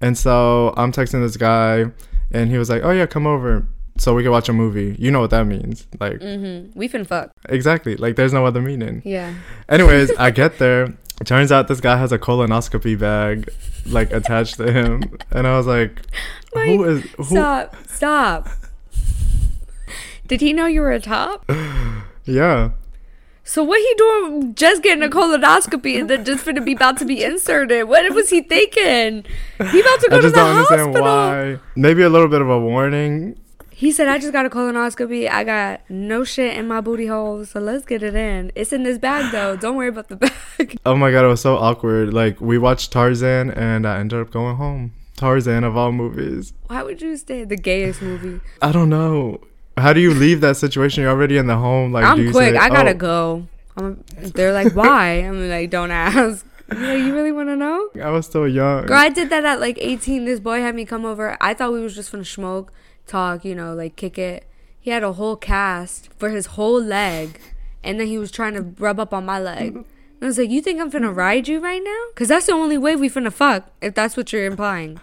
And 0.00 0.18
so 0.18 0.74
I'm 0.76 0.92
texting 0.92 1.22
this 1.22 1.36
guy, 1.36 1.86
and 2.30 2.50
he 2.50 2.58
was 2.58 2.68
like, 2.68 2.82
"Oh 2.84 2.90
yeah, 2.90 3.06
come 3.06 3.26
over." 3.26 3.66
So 3.98 4.14
we 4.14 4.22
can 4.22 4.32
watch 4.32 4.48
a 4.48 4.52
movie. 4.52 4.96
You 4.98 5.10
know 5.10 5.20
what 5.20 5.30
that 5.30 5.44
means. 5.46 5.86
Like 6.00 6.20
Mm-hmm. 6.20 6.78
We 6.78 6.88
finna 6.88 7.06
fuck. 7.06 7.30
exactly. 7.48 7.96
Like 7.96 8.16
there's 8.16 8.32
no 8.32 8.44
other 8.46 8.60
meaning. 8.62 9.02
Yeah. 9.04 9.34
Anyways, 9.68 10.10
I 10.18 10.30
get 10.42 10.58
there. 10.58 10.94
Turns 11.24 11.50
out 11.50 11.66
this 11.68 11.80
guy 11.80 11.96
has 11.96 12.12
a 12.12 12.18
colonoscopy 12.18 12.98
bag 12.98 13.48
like 13.86 14.12
attached 14.12 14.56
to 14.58 14.70
him. 14.70 15.02
And 15.30 15.46
I 15.46 15.56
was 15.56 15.66
like, 15.66 16.02
who 16.52 16.78
Mike, 16.78 16.86
is 16.88 17.10
who 17.16 17.24
Stop. 17.24 17.76
Stop. 17.88 18.48
Did 20.26 20.40
he 20.40 20.52
know 20.52 20.66
you 20.66 20.80
were 20.80 20.92
a 20.92 21.00
top? 21.00 21.50
Yeah. 22.28 22.70
So 23.44 23.62
what 23.62 23.78
he 23.80 23.94
doing? 23.96 24.56
Just 24.56 24.82
getting 24.82 25.04
a 25.04 25.08
colonoscopy 25.08 26.00
and 26.00 26.10
then 26.10 26.24
just 26.24 26.44
finna 26.44 26.64
be 26.64 26.72
about 26.72 26.96
to 26.96 27.04
be 27.04 27.22
inserted. 27.22 27.84
What 27.86 28.12
was 28.12 28.30
he 28.30 28.40
thinking? 28.42 29.24
He 29.70 29.80
about 29.80 30.00
to 30.00 30.08
go 30.10 30.16
I 30.16 30.20
to 30.20 30.22
just 30.22 30.34
the 30.34 30.40
don't 30.40 30.56
understand 30.56 30.80
hospital. 30.96 31.02
why. 31.02 31.58
Maybe 31.76 32.02
a 32.02 32.08
little 32.08 32.26
bit 32.26 32.42
of 32.42 32.50
a 32.50 32.58
warning. 32.58 33.38
He 33.78 33.92
said, 33.92 34.08
"I 34.08 34.16
just 34.18 34.32
got 34.32 34.46
a 34.46 34.48
colonoscopy. 34.50 35.30
I 35.30 35.44
got 35.44 35.82
no 35.90 36.24
shit 36.24 36.56
in 36.56 36.66
my 36.66 36.80
booty 36.80 37.08
hole, 37.08 37.44
so 37.44 37.60
let's 37.60 37.84
get 37.84 38.02
it 38.02 38.14
in. 38.14 38.50
It's 38.54 38.72
in 38.72 38.84
this 38.84 38.96
bag 38.96 39.30
though. 39.32 39.54
Don't 39.54 39.76
worry 39.76 39.88
about 39.88 40.08
the 40.08 40.16
bag." 40.56 40.78
Oh 40.86 40.96
my 40.96 41.10
god, 41.10 41.26
it 41.26 41.28
was 41.28 41.42
so 41.42 41.56
awkward. 41.58 42.14
Like 42.14 42.40
we 42.40 42.56
watched 42.56 42.90
Tarzan 42.90 43.50
and 43.50 43.86
I 43.86 43.98
ended 43.98 44.18
up 44.18 44.30
going 44.30 44.56
home. 44.56 44.94
Tarzan 45.16 45.62
of 45.62 45.76
all 45.76 45.92
movies. 45.92 46.54
Why 46.68 46.82
would 46.82 47.02
you 47.02 47.18
stay 47.18 47.44
the 47.44 47.56
gayest 47.56 48.00
movie? 48.00 48.40
I 48.62 48.72
don't 48.72 48.88
know. 48.88 49.40
How 49.76 49.92
do 49.92 50.00
you 50.00 50.14
leave 50.14 50.40
that 50.40 50.56
situation? 50.56 51.02
You're 51.02 51.12
already 51.12 51.36
in 51.36 51.46
the 51.46 51.56
home. 51.58 51.92
Like 51.92 52.06
I'm 52.06 52.18
you 52.18 52.30
quick. 52.32 52.54
say, 52.54 52.58
I 52.58 52.70
gotta 52.70 52.92
"Oh, 52.92 52.94
go. 52.94 53.48
I'm, 53.76 54.02
they're 54.34 54.54
like, 54.54 54.72
"Why?" 54.74 55.10
I'm 55.28 55.50
like, 55.50 55.68
"Don't 55.68 55.90
ask." 55.90 56.46
You 56.72 57.14
really 57.14 57.30
want 57.30 57.48
to 57.48 57.54
know? 57.54 57.90
I 58.02 58.10
was 58.10 58.26
still 58.26 58.48
young. 58.48 58.86
Girl, 58.86 58.96
I 58.96 59.08
did 59.08 59.30
that 59.30 59.44
at 59.44 59.60
like 59.60 59.78
18. 59.80 60.24
This 60.24 60.40
boy 60.40 60.60
had 60.62 60.74
me 60.74 60.84
come 60.84 61.04
over. 61.04 61.36
I 61.40 61.54
thought 61.54 61.72
we 61.72 61.80
was 61.80 61.94
just 61.94 62.10
gonna 62.10 62.24
smoke, 62.24 62.72
talk, 63.06 63.44
you 63.44 63.54
know, 63.54 63.74
like 63.74 63.96
kick 63.96 64.18
it. 64.18 64.46
He 64.80 64.90
had 64.90 65.02
a 65.02 65.14
whole 65.14 65.36
cast 65.36 66.10
for 66.18 66.30
his 66.30 66.46
whole 66.46 66.80
leg, 66.80 67.40
and 67.82 67.98
then 67.98 68.06
he 68.06 68.18
was 68.18 68.30
trying 68.30 68.54
to 68.54 68.62
rub 68.78 69.00
up 69.00 69.12
on 69.12 69.24
my 69.26 69.38
leg. 69.40 69.74
And 69.74 69.84
I 70.22 70.26
was 70.26 70.38
like, 70.38 70.48
"You 70.50 70.62
think 70.62 70.80
I'm 70.80 70.90
finna 70.90 71.14
ride 71.14 71.48
you 71.48 71.58
right 71.60 71.82
now? 71.82 72.04
Cause 72.14 72.28
that's 72.28 72.46
the 72.46 72.52
only 72.52 72.78
way 72.78 72.94
we 72.96 73.08
finna 73.10 73.32
fuck. 73.32 73.68
If 73.80 73.94
that's 73.94 74.16
what 74.16 74.32
you're 74.32 74.46
implying." 74.46 75.00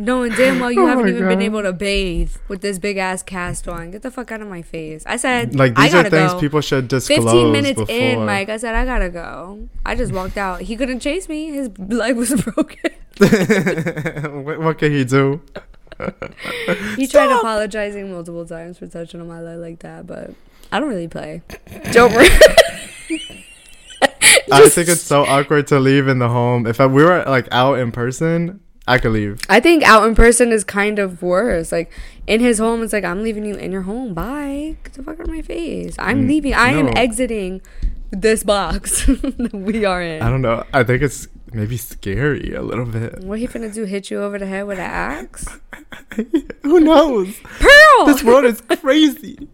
Knowing 0.00 0.30
damn 0.32 0.60
well 0.60 0.70
you 0.70 0.82
Oh 0.84 0.86
haven't 0.86 1.08
even 1.08 1.26
been 1.26 1.42
able 1.42 1.60
to 1.62 1.72
bathe 1.72 2.36
with 2.46 2.60
this 2.60 2.78
big 2.78 2.98
ass 2.98 3.24
cast 3.24 3.66
on. 3.66 3.90
Get 3.90 4.02
the 4.02 4.12
fuck 4.12 4.30
out 4.30 4.40
of 4.40 4.46
my 4.46 4.62
face. 4.62 5.02
I 5.06 5.16
said, 5.16 5.56
Like 5.56 5.74
these 5.74 5.92
are 5.92 6.08
things 6.08 6.34
go. 6.34 6.38
people 6.40 6.60
should 6.60 6.86
disclose 6.86 7.24
15 7.24 7.50
minutes 7.50 7.80
before. 7.80 7.96
in, 7.96 8.24
Mike, 8.24 8.48
I 8.48 8.58
said, 8.58 8.76
I 8.76 8.84
gotta 8.84 9.08
go. 9.08 9.68
I 9.84 9.96
just 9.96 10.12
walked 10.12 10.36
out. 10.36 10.60
He 10.60 10.76
couldn't 10.76 11.00
chase 11.00 11.28
me. 11.28 11.50
His 11.50 11.76
leg 11.78 12.14
was 12.16 12.40
broken. 12.44 12.92
what, 14.44 14.60
what 14.60 14.78
can 14.78 14.92
he 14.92 15.04
do? 15.04 15.40
He 16.96 17.06
tried 17.06 17.30
apologizing 17.30 18.10
multiple 18.10 18.46
times 18.46 18.78
for 18.78 18.86
touching 18.86 19.20
on 19.20 19.28
my 19.28 19.40
leg 19.40 19.58
like 19.58 19.78
that, 19.80 20.06
but 20.06 20.30
I 20.72 20.80
don't 20.80 20.88
really 20.88 21.08
play. 21.08 21.42
Don't 21.92 22.12
worry. 22.12 22.28
I 24.50 24.68
think 24.68 24.88
it's 24.88 25.02
so 25.02 25.24
awkward 25.24 25.66
to 25.68 25.78
leave 25.78 26.08
in 26.08 26.18
the 26.18 26.28
home. 26.28 26.66
If 26.66 26.80
I, 26.80 26.86
we 26.86 27.04
were 27.04 27.22
like 27.26 27.48
out 27.52 27.78
in 27.78 27.92
person, 27.92 28.60
I 28.86 28.98
could 28.98 29.12
leave. 29.12 29.40
I 29.48 29.60
think 29.60 29.82
out 29.82 30.06
in 30.08 30.14
person 30.14 30.52
is 30.52 30.64
kind 30.64 30.98
of 30.98 31.22
worse. 31.22 31.70
Like 31.72 31.92
in 32.26 32.40
his 32.40 32.58
home, 32.58 32.82
it's 32.82 32.92
like 32.92 33.04
I'm 33.04 33.22
leaving 33.22 33.44
you 33.44 33.54
in 33.56 33.72
your 33.72 33.82
home. 33.82 34.14
Bye. 34.14 34.76
Get 34.84 34.94
the 34.94 35.02
fuck 35.02 35.20
out 35.20 35.28
of 35.28 35.34
my 35.34 35.42
face. 35.42 35.96
I'm 35.98 36.24
Mm, 36.24 36.28
leaving. 36.28 36.54
I 36.54 36.72
am 36.72 36.88
exiting 36.96 37.60
this 38.10 38.42
box 38.42 39.04
that 39.06 39.50
we 39.52 39.84
are 39.84 40.00
in. 40.00 40.22
I 40.22 40.30
don't 40.30 40.40
know. 40.42 40.64
I 40.72 40.82
think 40.84 41.02
it's 41.02 41.28
maybe 41.52 41.76
scary 41.76 42.52
a 42.54 42.62
little 42.62 42.84
bit. 42.86 43.20
What 43.24 43.38
he 43.38 43.46
finna 43.46 43.72
do? 43.72 43.84
Hit 43.84 44.10
you 44.10 44.22
over 44.22 44.38
the 44.38 44.46
head 44.46 44.66
with 44.66 44.78
an 44.78 44.84
axe? 44.84 45.46
Who 46.62 46.80
knows? 46.80 47.38
Pearl. 47.40 48.06
This 48.06 48.22
world 48.22 48.44
is 48.44 48.60
crazy. 48.60 49.48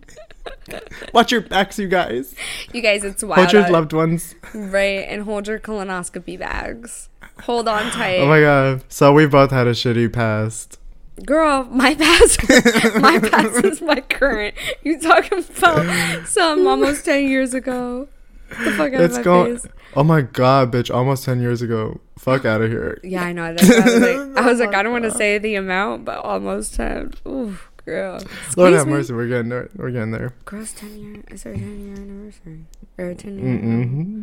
Watch 1.12 1.32
your 1.32 1.40
backs, 1.42 1.78
you 1.78 1.88
guys. 1.88 2.34
you 2.72 2.80
guys, 2.80 3.04
it's 3.04 3.22
wild. 3.22 3.38
Hold 3.38 3.52
your 3.52 3.68
loved 3.70 3.92
ones. 3.92 4.34
right, 4.54 5.06
and 5.08 5.22
hold 5.22 5.46
your 5.48 5.58
colonoscopy 5.58 6.38
bags. 6.38 7.08
Hold 7.42 7.66
on 7.68 7.90
tight. 7.90 8.18
Oh 8.18 8.28
my 8.28 8.40
god. 8.40 8.84
So 8.88 9.12
we 9.12 9.26
both 9.26 9.50
had 9.50 9.66
a 9.66 9.72
shitty 9.72 10.12
past. 10.12 10.78
Girl, 11.24 11.64
my 11.64 11.94
past, 11.94 12.40
my 13.00 13.18
past 13.20 13.64
is 13.64 13.80
my 13.80 14.00
current. 14.00 14.54
You 14.82 15.00
talking 15.00 15.44
about 15.58 16.26
some 16.26 16.66
almost 16.66 17.04
ten 17.04 17.28
years 17.28 17.54
ago? 17.54 18.08
The 18.48 18.72
fuck 18.72 18.92
out 18.92 19.00
It's 19.00 19.14
of 19.16 19.20
my 19.20 19.22
going. 19.24 19.58
face. 19.58 19.66
Oh 19.96 20.02
my 20.04 20.22
god, 20.22 20.72
bitch! 20.72 20.92
Almost 20.94 21.24
ten 21.24 21.40
years 21.40 21.62
ago. 21.62 22.00
Fuck 22.18 22.44
out 22.44 22.62
of 22.62 22.70
here. 22.70 23.00
Yeah, 23.04 23.22
I 23.24 23.32
know. 23.32 23.54
That's 23.54 23.70
I 23.70 23.84
was 23.84 24.00
like, 24.00 24.44
I 24.44 24.46
was 24.50 24.60
like, 24.60 24.74
I 24.74 24.82
don't 24.82 24.92
want 24.92 25.04
to 25.04 25.10
say 25.22 25.38
the 25.38 25.54
amount, 25.56 26.04
but 26.04 26.18
almost 26.18 26.74
ten. 26.74 27.12
Ooh, 27.26 27.56
girl. 27.84 28.20
Lord 28.56 28.72
have 28.72 28.86
me. 28.86 28.92
mercy. 28.94 29.12
We're 29.12 29.28
getting 29.28 29.50
there. 29.50 29.68
We're 29.76 29.90
getting 29.90 30.10
there. 30.10 30.34
Girl's 30.44 30.72
ten 30.72 30.98
year. 30.98 31.22
It's 31.28 31.44
our 31.46 31.52
ten 31.52 31.84
year 31.86 31.94
anniversary 31.94 32.64
or 32.98 33.14
ten 33.14 33.38
year. 33.38 33.58
Mm-hmm. 33.58 34.22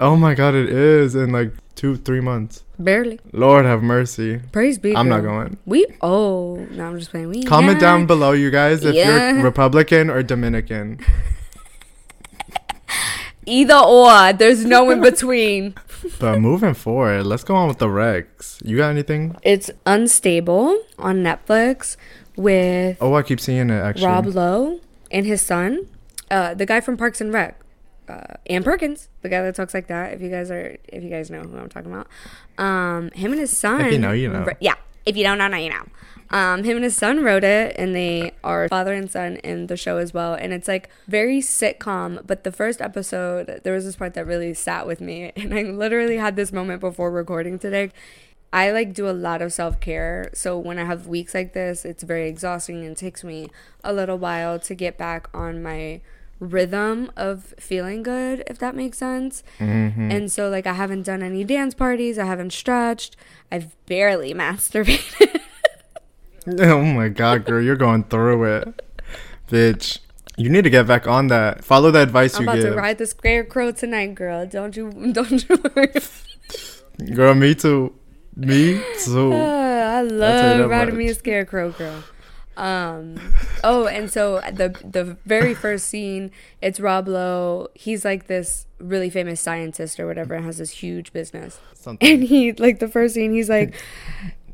Oh 0.00 0.16
my 0.16 0.34
god, 0.34 0.54
it 0.54 0.68
is 0.68 1.14
in 1.14 1.32
like 1.32 1.52
two, 1.74 1.96
three 1.96 2.20
months. 2.20 2.64
Barely. 2.78 3.18
Lord 3.32 3.64
have 3.64 3.82
mercy. 3.82 4.40
Praise 4.52 4.78
be. 4.78 4.94
I'm 4.94 5.08
not 5.08 5.20
going. 5.22 5.56
We 5.64 5.86
oh 6.02 6.56
no, 6.72 6.88
I'm 6.88 6.98
just 6.98 7.10
playing. 7.10 7.28
We 7.30 7.44
Comment 7.44 7.76
yeah. 7.76 7.80
down 7.80 8.06
below, 8.06 8.32
you 8.32 8.50
guys, 8.50 8.84
if 8.84 8.94
Yeah. 8.94 9.32
you're 9.32 9.42
Republican 9.42 10.10
or 10.10 10.22
Dominican. 10.22 10.98
Either 13.46 13.74
or. 13.76 14.32
There's 14.32 14.64
no 14.64 14.90
in 14.90 15.00
between. 15.00 15.74
But 16.20 16.38
moving 16.40 16.74
forward, 16.74 17.24
let's 17.24 17.42
go 17.42 17.56
on 17.56 17.68
with 17.68 17.78
the 17.78 17.88
Rex. 17.88 18.60
You 18.62 18.76
got 18.76 18.90
anything? 18.90 19.34
It's 19.42 19.70
Unstable 19.86 20.80
on 20.98 21.16
Netflix 21.24 21.96
with 22.36 22.98
Oh, 23.00 23.14
I 23.14 23.22
keep 23.22 23.40
seeing 23.40 23.70
it 23.70 23.80
actually. 23.80 24.06
Rob 24.06 24.26
Lowe 24.26 24.80
and 25.10 25.26
his 25.26 25.40
son, 25.42 25.88
uh, 26.30 26.54
the 26.54 26.66
guy 26.66 26.80
from 26.80 26.96
Parks 26.96 27.20
and 27.20 27.32
Rec, 27.32 27.58
uh, 28.08 28.34
Ann 28.46 28.62
Perkins, 28.62 29.08
the 29.22 29.28
guy 29.28 29.42
that 29.42 29.54
talks 29.54 29.74
like 29.74 29.88
that. 29.88 30.12
If 30.12 30.20
you 30.20 30.30
guys 30.30 30.50
are, 30.50 30.76
if 30.88 31.02
you 31.02 31.10
guys 31.10 31.30
know 31.30 31.40
who 31.40 31.56
I'm 31.56 31.68
talking 31.70 31.90
about, 31.92 32.06
um, 32.58 33.10
him 33.12 33.32
and 33.32 33.40
his 33.40 33.56
son. 33.56 33.80
If 33.80 33.92
you 33.92 33.98
know, 33.98 34.12
you 34.12 34.28
know. 34.28 34.46
Yeah, 34.60 34.74
if 35.06 35.16
you 35.16 35.24
don't 35.24 35.38
know, 35.38 35.48
now 35.48 35.56
you 35.56 35.70
know. 35.70 35.86
Um, 36.30 36.64
him 36.64 36.76
and 36.76 36.84
his 36.84 36.96
son 36.96 37.22
wrote 37.22 37.44
it, 37.44 37.76
and 37.78 37.94
they 37.94 38.32
are 38.42 38.68
father 38.68 38.92
and 38.92 39.10
son 39.10 39.36
in 39.36 39.68
the 39.68 39.76
show 39.76 39.98
as 39.98 40.12
well. 40.12 40.34
And 40.34 40.52
it's 40.52 40.68
like 40.68 40.90
very 41.06 41.40
sitcom. 41.40 42.26
But 42.26 42.44
the 42.44 42.52
first 42.52 42.80
episode, 42.80 43.60
there 43.62 43.72
was 43.72 43.84
this 43.84 43.96
part 43.96 44.14
that 44.14 44.26
really 44.26 44.54
sat 44.54 44.86
with 44.86 45.00
me, 45.00 45.32
and 45.36 45.54
I 45.54 45.62
literally 45.62 46.16
had 46.16 46.36
this 46.36 46.52
moment 46.52 46.80
before 46.80 47.10
recording 47.10 47.58
today. 47.58 47.90
I 48.52 48.70
like 48.70 48.94
do 48.94 49.08
a 49.08 49.12
lot 49.12 49.42
of 49.42 49.52
self 49.52 49.80
care. 49.80 50.30
So 50.32 50.58
when 50.58 50.78
I 50.78 50.84
have 50.84 51.06
weeks 51.06 51.34
like 51.34 51.52
this, 51.52 51.84
it's 51.84 52.02
very 52.02 52.28
exhausting 52.28 52.84
and 52.84 52.96
takes 52.96 53.22
me 53.22 53.50
a 53.84 53.92
little 53.92 54.18
while 54.18 54.58
to 54.60 54.74
get 54.74 54.96
back 54.96 55.28
on 55.34 55.62
my 55.62 56.00
rhythm 56.38 57.10
of 57.16 57.54
feeling 57.58 58.02
good, 58.02 58.42
if 58.46 58.58
that 58.58 58.74
makes 58.74 58.98
sense. 58.98 59.42
Mm-hmm. 59.58 60.10
And 60.10 60.32
so, 60.32 60.48
like, 60.48 60.66
I 60.66 60.74
haven't 60.74 61.02
done 61.02 61.22
any 61.22 61.44
dance 61.44 61.74
parties, 61.74 62.18
I 62.18 62.26
haven't 62.26 62.52
stretched, 62.52 63.16
I've 63.50 63.74
barely 63.86 64.34
masturbated. 64.34 65.40
Oh 66.60 66.82
my 66.84 67.08
god, 67.08 67.44
girl, 67.44 67.60
you're 67.60 67.76
going 67.76 68.04
through 68.04 68.44
it, 68.44 68.82
bitch. 69.48 69.98
You 70.36 70.48
need 70.50 70.62
to 70.62 70.70
get 70.70 70.86
back 70.86 71.08
on 71.08 71.28
that. 71.28 71.64
Follow 71.64 71.90
the 71.90 72.02
advice 72.02 72.36
I'm 72.36 72.44
you 72.44 72.50
about 72.50 72.62
to 72.62 72.74
ride 72.74 72.98
the 72.98 73.06
scarecrow 73.06 73.72
tonight, 73.72 74.14
girl. 74.14 74.46
Don't 74.46 74.76
you, 74.76 74.90
don't 75.12 75.48
you 75.48 75.62
worry. 75.74 75.92
girl. 77.14 77.34
Me 77.34 77.54
too. 77.54 77.94
Me 78.36 78.80
too. 79.02 79.32
I 79.96 80.02
that 80.02 80.12
love 80.12 80.70
riding 80.70 80.96
me 80.96 81.08
a 81.08 81.14
scarecrow, 81.14 81.70
girl. 81.72 82.04
Um. 82.56 83.16
Oh, 83.64 83.86
and 83.86 84.10
so 84.10 84.40
the 84.52 84.68
the 84.84 85.16
very 85.26 85.52
first 85.52 85.86
scene, 85.86 86.30
it's 86.62 86.78
Rob 86.78 87.08
Lowe. 87.08 87.68
He's 87.74 88.04
like 88.04 88.28
this 88.28 88.66
really 88.78 89.10
famous 89.10 89.40
scientist 89.40 89.98
or 89.98 90.06
whatever, 90.06 90.34
and 90.34 90.44
has 90.44 90.58
this 90.58 90.70
huge 90.70 91.12
business. 91.12 91.60
Something. 91.74 92.08
And 92.08 92.22
he 92.24 92.52
like 92.52 92.78
the 92.78 92.88
first 92.88 93.14
scene, 93.14 93.32
he's 93.32 93.48
like. 93.50 93.74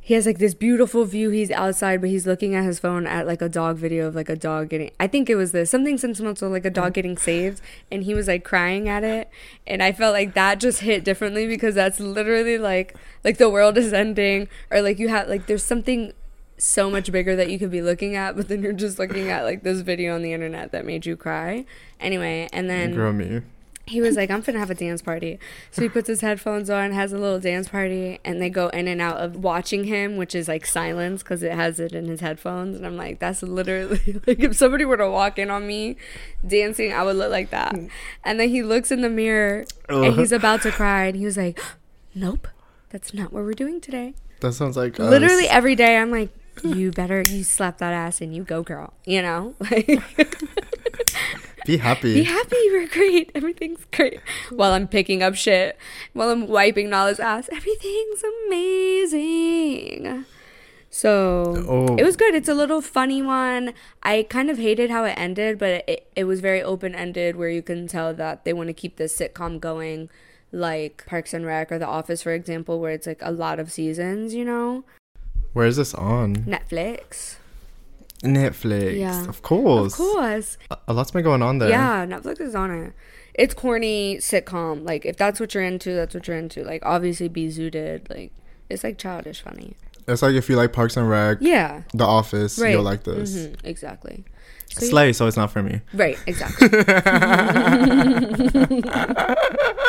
He 0.05 0.15
has 0.15 0.27
like 0.27 0.39
this 0.39 0.53
beautiful 0.53 1.05
view. 1.05 1.31
He's 1.31 1.53
outside, 1.53 2.01
but 2.01 2.11
he's 2.11 2.27
looking 2.27 2.57
at 2.57 2.65
his 2.65 2.81
phone 2.81 3.07
at 3.07 3.25
like 3.25 3.41
a 3.41 3.49
dog 3.49 3.77
video 3.77 4.09
of 4.09 4.17
like 4.17 4.29
a 4.29 4.35
dog 4.35 4.71
getting. 4.71 4.91
I 4.99 5.07
think 5.07 5.31
it 5.31 5.37
was 5.37 5.53
this 5.53 5.71
something 5.71 5.97
sentimental, 5.97 6.51
like 6.51 6.65
a 6.65 6.71
dog 6.71 6.95
getting 6.95 7.17
saved, 7.17 7.61
and 7.89 8.03
he 8.03 8.13
was 8.13 8.27
like 8.27 8.43
crying 8.43 8.89
at 8.89 9.05
it. 9.05 9.31
And 9.65 9.81
I 9.81 9.93
felt 9.93 10.13
like 10.13 10.35
that 10.35 10.59
just 10.59 10.81
hit 10.81 11.05
differently 11.05 11.47
because 11.47 11.77
that's 11.77 12.01
literally 12.01 12.59
like 12.59 12.97
like 13.23 13.39
the 13.39 13.49
world 13.49 13.79
is 13.79 13.93
ending, 13.93 14.49
or 14.73 14.83
like 14.83 14.99
you 14.99 15.09
have 15.09 15.29
like 15.29 15.47
there's 15.47 15.63
something 15.63 16.13
so 16.59 16.91
much 16.91 17.13
bigger 17.13 17.37
that 17.37 17.49
you 17.49 17.59
could 17.61 17.71
be 17.71 17.81
looking 17.81 18.17
at, 18.17 18.35
but 18.35 18.49
then 18.49 18.61
you're 18.61 18.73
just 18.73 18.99
looking 18.99 19.29
at 19.31 19.45
like 19.45 19.63
this 19.63 19.83
video 19.83 20.17
on 20.17 20.23
the 20.23 20.33
internet 20.33 20.73
that 20.73 20.85
made 20.85 21.07
you 21.07 21.17
cry. 21.17 21.65
Anyway, 22.01 22.49
and 22.53 22.69
then 22.69 23.17
me. 23.17 23.43
He 23.87 24.01
was 24.01 24.17
like, 24.17 24.31
I'm 24.31 24.43
finna 24.43 24.59
have 24.59 24.71
a 24.71 24.75
dance 24.75 25.03
party. 25.03 25.39
So 25.71 25.83
he 25.83 25.89
puts 25.89 26.07
his 26.07 26.21
headphones 26.21 26.71
on, 26.71 26.93
has 26.93 27.13
a 27.13 27.19
little 27.19 27.41
dance 27.41 27.69
party, 27.69 28.21
and 28.25 28.41
they 28.41 28.49
go 28.49 28.69
in 28.69 28.87
and 28.87 29.01
out 29.01 29.17
of 29.17 29.37
watching 29.37 29.85
him, 29.85 30.17
which 30.17 30.35
is 30.35 30.47
like 30.47 30.67
silence 30.67 31.23
because 31.23 31.43
it 31.43 31.53
has 31.53 31.81
it 31.81 31.93
in 31.93 32.07
his 32.07 32.21
headphones. 32.21 32.77
And 32.77 32.87
I'm 32.87 32.97
like, 32.97 33.19
that's 33.19 33.43
literally 33.43 34.21
like 34.27 34.41
if 34.41 34.57
somebody 34.57 34.85
were 34.85 34.97
to 34.97 35.11
walk 35.11 35.39
in 35.39 35.51
on 35.51 35.67
me 35.67 35.97
dancing, 36.47 36.93
I 36.93 37.03
would 37.03 37.17
look 37.17 37.31
like 37.31 37.51
that. 37.51 37.75
Hmm. 37.75 37.87
And 38.25 38.39
then 38.39 38.51
he 38.51 38.63
looks 38.63 38.93
in 38.93 39.01
the 39.01 39.11
mirror 39.11 39.65
and 39.89 40.05
uh-huh. 40.07 40.21
he's 40.21 40.33
about 40.33 40.63
to 40.63 40.71
cry, 40.71 41.07
and 41.07 41.17
he 41.17 41.25
was 41.25 41.37
like, 41.37 41.61
Nope, 42.15 42.47
that's 42.91 43.13
not 43.13 43.33
what 43.33 43.43
we're 43.43 43.53
doing 43.53 43.81
today. 43.81 44.15
That 44.41 44.53
sounds 44.53 44.77
like 44.77 45.01
us. 45.01 45.11
Literally 45.11 45.49
every 45.49 45.75
day, 45.75 45.97
I'm 45.97 46.11
like, 46.11 46.31
you 46.63 46.91
better 46.91 47.23
you 47.23 47.43
slap 47.45 47.79
that 47.79 47.93
ass 47.93 48.21
and 48.21 48.35
you 48.35 48.45
go, 48.45 48.63
girl. 48.63 48.93
You 49.05 49.23
know, 49.23 49.55
like 49.71 49.87
Be 51.67 51.77
happy. 51.79 52.15
be 52.15 52.25
happy. 52.25 52.57
We're 52.71 52.89
great. 52.89 53.31
Everything's 53.35 53.85
great. 53.93 54.21
While 54.51 54.73
I'm 54.73 54.89
picking 54.89 55.23
up 55.23 55.35
shit, 55.35 55.77
while 56.13 56.31
I'm 56.31 56.47
wiping 56.49 56.91
Nala's 56.91 57.21
ass, 57.21 57.49
everything's 57.53 58.23
amazing. 58.47 60.25
So 60.91 61.65
Oh. 61.69 61.97
it 61.97 62.05
was 62.05 62.17
good. 62.17 62.35
It's 62.35 62.49
a 62.49 62.55
little 62.55 62.81
funny 62.83 63.23
one. 63.23 63.73
I 64.03 64.27
kind 64.29 64.51
of 64.51 64.59
hated 64.59 64.91
how 64.91 65.05
it 65.05 65.15
ended, 65.17 65.59
but 65.59 65.85
it, 65.89 66.07
it 66.15 66.25
was 66.25 66.41
very 66.41 66.63
open 66.63 66.95
ended 66.95 67.37
where 67.37 67.49
you 67.49 67.63
can 67.63 67.87
tell 67.87 68.13
that 68.15 68.45
they 68.45 68.53
want 68.53 68.69
to 68.69 68.75
keep 68.75 68.97
this 68.97 69.17
sitcom 69.19 69.59
going, 69.59 70.11
like 70.53 71.05
Parks 71.07 71.33
and 71.33 71.47
Rec 71.47 71.73
or 71.73 71.79
The 71.79 71.87
Office, 71.87 72.23
for 72.23 72.33
example, 72.33 72.79
where 72.79 72.93
it's 72.93 73.07
like 73.07 73.21
a 73.23 73.31
lot 73.33 73.59
of 73.59 73.73
seasons, 73.73 74.35
you 74.35 74.45
know? 74.45 74.85
Where 75.55 75.67
is 75.67 75.77
this 75.77 75.95
on? 75.95 76.37
Netflix. 76.45 77.37
Netflix. 78.23 78.99
Yeah. 78.99 79.27
Of 79.29 79.43
course. 79.43 79.93
Of 79.95 79.99
course. 79.99 80.59
A- 80.71 80.93
lot's 80.93 81.11
been 81.11 81.25
going 81.25 81.43
on 81.43 81.59
there. 81.59 81.71
Yeah, 81.71 82.07
Netflix 82.07 82.41
is 82.41 82.55
on 82.55 82.71
it. 82.71 82.93
It's 83.35 83.55
corny 83.55 84.19
sitcom. 84.19 84.87
Like 84.87 85.07
if 85.07 85.17
that's 85.17 85.41
what 85.41 85.55
you're 85.55 85.65
into, 85.65 85.95
that's 85.95 86.15
what 86.15 86.29
you're 86.29 86.37
into. 86.37 86.63
Like 86.65 86.83
obviously 86.85 87.29
be 87.29 87.49
zooted. 87.49 88.09
Like 88.11 88.33
it's 88.69 88.85
like 88.85 88.99
childish 88.99 89.41
funny. 89.43 89.75
It's 90.09 90.23
like 90.23 90.35
if 90.35 90.49
you 90.49 90.57
like 90.57 90.73
Parks 90.73 90.97
and 90.97 91.09
Rec, 91.09 91.39
Yeah. 91.41 91.83
The 91.95 92.05
Office, 92.05 92.59
Right. 92.59 92.73
you'll 92.73 92.83
like 92.83 93.05
this. 93.05 93.37
Mhm, 93.37 93.57
exactly. 93.65 94.25
So, 94.69 94.87
Slay, 94.87 95.13
so 95.13 95.27
it's 95.27 95.37
not 95.37 95.51
for 95.53 95.63
me. 95.63 95.81
Right, 95.93 96.17
exactly. 96.27 96.69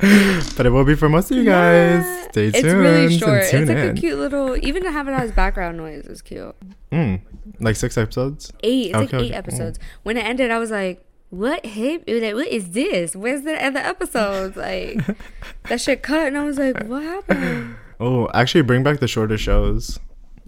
But 0.00 0.64
it 0.66 0.70
will 0.70 0.84
be 0.84 0.94
for 0.94 1.08
most 1.08 1.30
of 1.30 1.36
you 1.36 1.44
guys. 1.44 2.04
Yeah. 2.04 2.28
Stay 2.30 2.50
tuned. 2.52 2.54
It's 2.54 2.64
really 2.64 3.18
short. 3.18 3.42
It's 3.42 3.52
like 3.52 3.78
in. 3.78 3.96
a 3.96 4.00
cute 4.00 4.18
little 4.18 4.56
even 4.64 4.84
to 4.84 4.92
have 4.92 5.08
it 5.08 5.12
as 5.12 5.32
background 5.32 5.76
noise 5.76 6.06
is 6.06 6.22
cute. 6.22 6.54
Mm, 6.92 7.20
like 7.58 7.74
six 7.76 7.98
episodes. 7.98 8.52
Eight. 8.62 8.88
It's 8.90 8.94
like 8.94 9.14
eight 9.14 9.30
okay. 9.30 9.34
episodes. 9.34 9.78
When 10.04 10.16
it 10.16 10.24
ended, 10.24 10.52
I 10.52 10.58
was 10.58 10.70
like, 10.70 11.04
"What 11.30 11.66
hip? 11.66 12.04
Like, 12.06 12.34
what 12.34 12.46
is 12.46 12.70
this? 12.70 13.16
Where's 13.16 13.42
the 13.42 13.54
other 13.64 13.80
episodes? 13.80 14.56
Like 14.56 15.00
that 15.68 15.80
shit 15.80 16.02
cut." 16.02 16.28
And 16.28 16.38
I 16.38 16.44
was 16.44 16.58
like, 16.58 16.84
"What 16.84 17.02
happened?" 17.02 17.76
Oh, 18.00 18.28
actually, 18.32 18.62
bring 18.62 18.84
back 18.84 19.00
the 19.00 19.08
shorter 19.08 19.36
shows. 19.36 19.98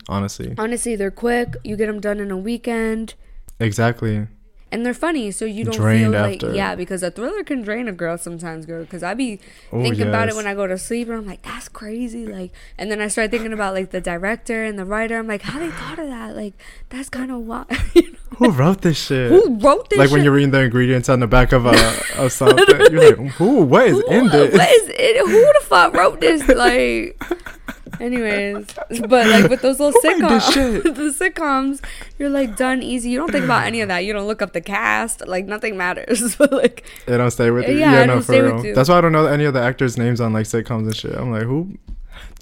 Honestly, 0.08 0.54
Honestly, 0.56 0.94
they're 0.94 1.10
quick. 1.10 1.56
You 1.64 1.76
get 1.76 1.86
them 1.86 1.98
done 2.00 2.20
in 2.20 2.30
a 2.30 2.36
weekend. 2.36 3.14
exactly. 3.58 4.28
And 4.72 4.85
they're 4.87 4.94
funny, 4.94 5.30
so 5.30 5.44
you 5.44 5.64
don't 5.64 5.74
Drained 5.76 6.12
feel 6.12 6.22
like 6.22 6.42
after. 6.42 6.54
yeah, 6.54 6.74
because 6.74 7.02
a 7.02 7.11
thriller 7.11 7.42
can 7.44 7.62
drain 7.62 7.88
a 7.88 7.92
girl 7.92 8.16
sometimes, 8.18 8.66
girl. 8.66 8.83
Because 8.85 9.02
I 9.02 9.14
be 9.14 9.40
Oh, 9.72 9.83
thinking 9.83 10.06
about 10.09 10.28
it 10.28 10.37
when 10.37 10.46
I 10.46 10.54
go 10.54 10.66
to 10.66 10.78
sleep, 10.78 11.09
and 11.09 11.16
I'm 11.18 11.26
like, 11.26 11.42
that's 11.42 11.68
crazy, 11.68 12.26
like, 12.26 12.52
and 12.78 12.90
then 12.90 13.00
I 13.00 13.09
start 13.09 13.30
thinking 13.30 13.52
about 13.52 13.74
like 13.74 13.90
the 13.90 14.00
director 14.00 14.64
and 14.64 14.78
the 14.78 14.85
writer. 14.85 15.18
I'm 15.18 15.26
like, 15.26 15.42
how 15.42 15.59
they 15.59 15.70
thought 15.70 15.98
of 15.98 16.09
that? 16.09 16.37
Like, 16.37 16.54
that's 16.88 17.09
kind 17.09 17.30
of 17.30 17.38
wild. 17.40 17.66
you 17.94 18.12
know? 18.12 18.18
Who 18.38 18.50
wrote 18.50 18.80
this 18.83 18.96
shit? 19.06 19.30
Who 19.30 19.56
wrote 19.59 19.90
this? 19.90 19.98
like 19.98 20.11
when 20.11 20.22
you're 20.24 20.33
reading 20.33 20.50
the 20.52 20.61
ingredients 20.62 21.09
on 21.09 21.20
the 21.20 21.26
back 21.26 21.52
of 21.52 21.66
a 21.66 21.72
of 22.16 22.33
something, 22.40 22.66
you're 22.92 23.16
like, 23.16 23.33
who? 23.35 23.62
What 23.62 23.87
is 23.88 23.98
in 24.09 24.28
this? 24.28 24.54
What 24.56 24.68
is 24.70 24.88
it? 24.88 25.26
Who 25.26 25.40
the 25.40 25.61
fuck 25.66 25.94
wrote 25.94 26.20
this? 26.20 26.46
Like, 26.48 27.20
anyways, 27.98 28.66
but 29.09 29.26
like 29.26 29.50
with 29.50 29.62
those 29.62 29.81
little 29.81 29.98
Who 30.03 30.18
made 30.18 30.31
this 30.31 30.50
sitcoms, 30.50 30.83
the 31.18 31.31
sitcoms, 31.31 31.85
you're 32.18 32.31
like 32.31 32.57
done 32.57 32.83
easy. 32.83 33.11
You 33.11 33.18
don't 33.18 33.33
think 33.33 33.44
about 33.44 33.66
any 33.66 33.81
of 33.81 33.88
that. 33.88 34.00
You 34.00 34.12
don't 34.12 34.26
look 34.26 34.42
up 34.42 34.53
the 34.53 34.61
cast. 34.61 35.26
Like 35.26 35.46
nothing 35.46 35.76
matters. 35.76 36.37
but 36.38 36.53
like, 36.53 36.85
They 37.07 37.16
don't 37.16 37.31
stay 37.31 37.50
with 37.50 37.68
you. 37.68 37.79
Yeah, 37.79 38.00
Yeah, 38.00 38.05
no, 38.07 38.20
for 38.20 38.61
real. 38.61 38.74
That's 38.74 38.88
why 38.88 38.98
I 38.98 39.00
don't 39.00 39.12
know 39.12 39.26
any 39.26 39.44
of 39.44 39.55
the 39.55 39.61
actors' 39.61 39.96
names 39.96 40.20
on 40.20 40.33
like 40.33 40.46
sitcoms 40.46 40.87
and 40.87 40.96
shit. 40.96 41.14
I'm 41.14 41.31
like, 41.31 41.44
who? 41.44 41.79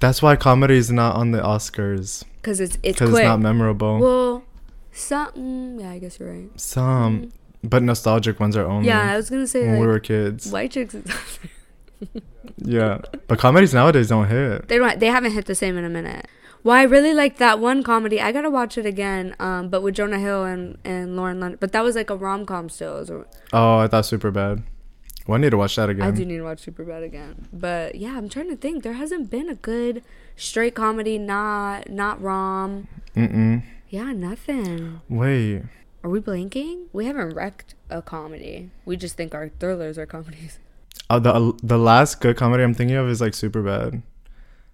That's 0.00 0.22
why 0.22 0.36
comedy 0.36 0.76
is 0.76 0.90
not 0.90 1.16
on 1.16 1.32
the 1.32 1.40
Oscars 1.40 2.24
because 2.36 2.60
it's 2.60 2.78
it's 2.82 2.98
because 2.98 3.10
quick. 3.10 3.22
it's 3.22 3.28
not 3.28 3.40
memorable. 3.40 3.98
Well, 3.98 4.44
something. 4.92 5.80
Yeah, 5.80 5.90
I 5.90 5.98
guess 5.98 6.18
you're 6.18 6.30
right. 6.30 6.60
Some, 6.60 7.22
mm. 7.22 7.32
but 7.62 7.82
nostalgic 7.82 8.40
ones 8.40 8.56
are 8.56 8.66
only. 8.66 8.88
Yeah, 8.88 9.12
I 9.12 9.16
was 9.16 9.30
gonna 9.30 9.46
say 9.46 9.62
when 9.62 9.72
like 9.72 9.80
we 9.80 9.86
were 9.86 10.00
kids. 10.00 10.50
white 10.50 10.70
chicks. 10.70 10.96
Yeah, 12.56 12.98
but 13.28 13.38
comedies 13.38 13.72
nowadays 13.74 14.08
don't 14.08 14.26
hit. 14.28 14.68
they 14.68 14.78
don't. 14.78 14.98
They 14.98 15.06
haven't 15.06 15.32
hit 15.32 15.46
the 15.46 15.54
same 15.54 15.76
in 15.76 15.84
a 15.84 15.88
minute. 15.88 16.26
Well, 16.64 16.74
I 16.76 16.82
really 16.82 17.14
liked 17.14 17.38
that 17.38 17.60
one 17.60 17.82
comedy. 17.84 18.20
I 18.20 18.32
gotta 18.32 18.50
watch 18.50 18.76
it 18.76 18.84
again. 18.86 19.36
Um, 19.38 19.68
but 19.68 19.80
with 19.82 19.94
Jonah 19.94 20.18
Hill 20.18 20.44
and 20.44 20.76
and 20.84 21.14
Lauren 21.16 21.38
London. 21.40 21.58
But 21.60 21.72
that 21.72 21.84
was 21.84 21.94
like 21.94 22.10
a 22.10 22.16
rom 22.16 22.46
com 22.46 22.68
still. 22.68 22.96
A- 22.98 23.24
Oh, 23.52 23.78
I 23.78 23.86
thought 23.86 24.04
Superbad. 24.04 24.62
Well, 25.26 25.36
I 25.36 25.40
need 25.40 25.50
to 25.50 25.56
watch 25.58 25.76
that 25.76 25.88
again. 25.90 26.06
I 26.06 26.10
do 26.10 26.24
need 26.24 26.38
to 26.38 26.42
watch 26.42 26.64
Superbad 26.66 27.04
again. 27.04 27.46
But 27.52 27.94
yeah, 27.94 28.16
I'm 28.16 28.28
trying 28.28 28.48
to 28.48 28.56
think. 28.56 28.82
There 28.82 28.94
hasn't 28.94 29.30
been 29.30 29.48
a 29.48 29.54
good 29.54 30.02
straight 30.36 30.74
comedy, 30.74 31.16
not 31.18 31.90
not 31.90 32.20
rom. 32.20 32.88
Mm-mm. 33.14 33.62
Yeah, 33.88 34.12
nothing. 34.12 35.00
Wait. 35.08 35.62
Are 36.02 36.10
we 36.10 36.20
blanking? 36.20 36.86
We 36.92 37.06
haven't 37.06 37.34
wrecked 37.34 37.74
a 37.90 38.02
comedy. 38.02 38.70
We 38.84 38.96
just 38.96 39.16
think 39.16 39.34
our 39.34 39.48
thrillers 39.60 39.96
are 39.98 40.06
comedies. 40.06 40.58
Uh, 41.10 41.18
the 41.18 41.58
the 41.62 41.78
last 41.78 42.20
good 42.20 42.36
comedy 42.36 42.62
I'm 42.62 42.74
thinking 42.74 42.96
of 42.96 43.08
is 43.08 43.20
like 43.20 43.32
Superbad. 43.32 44.02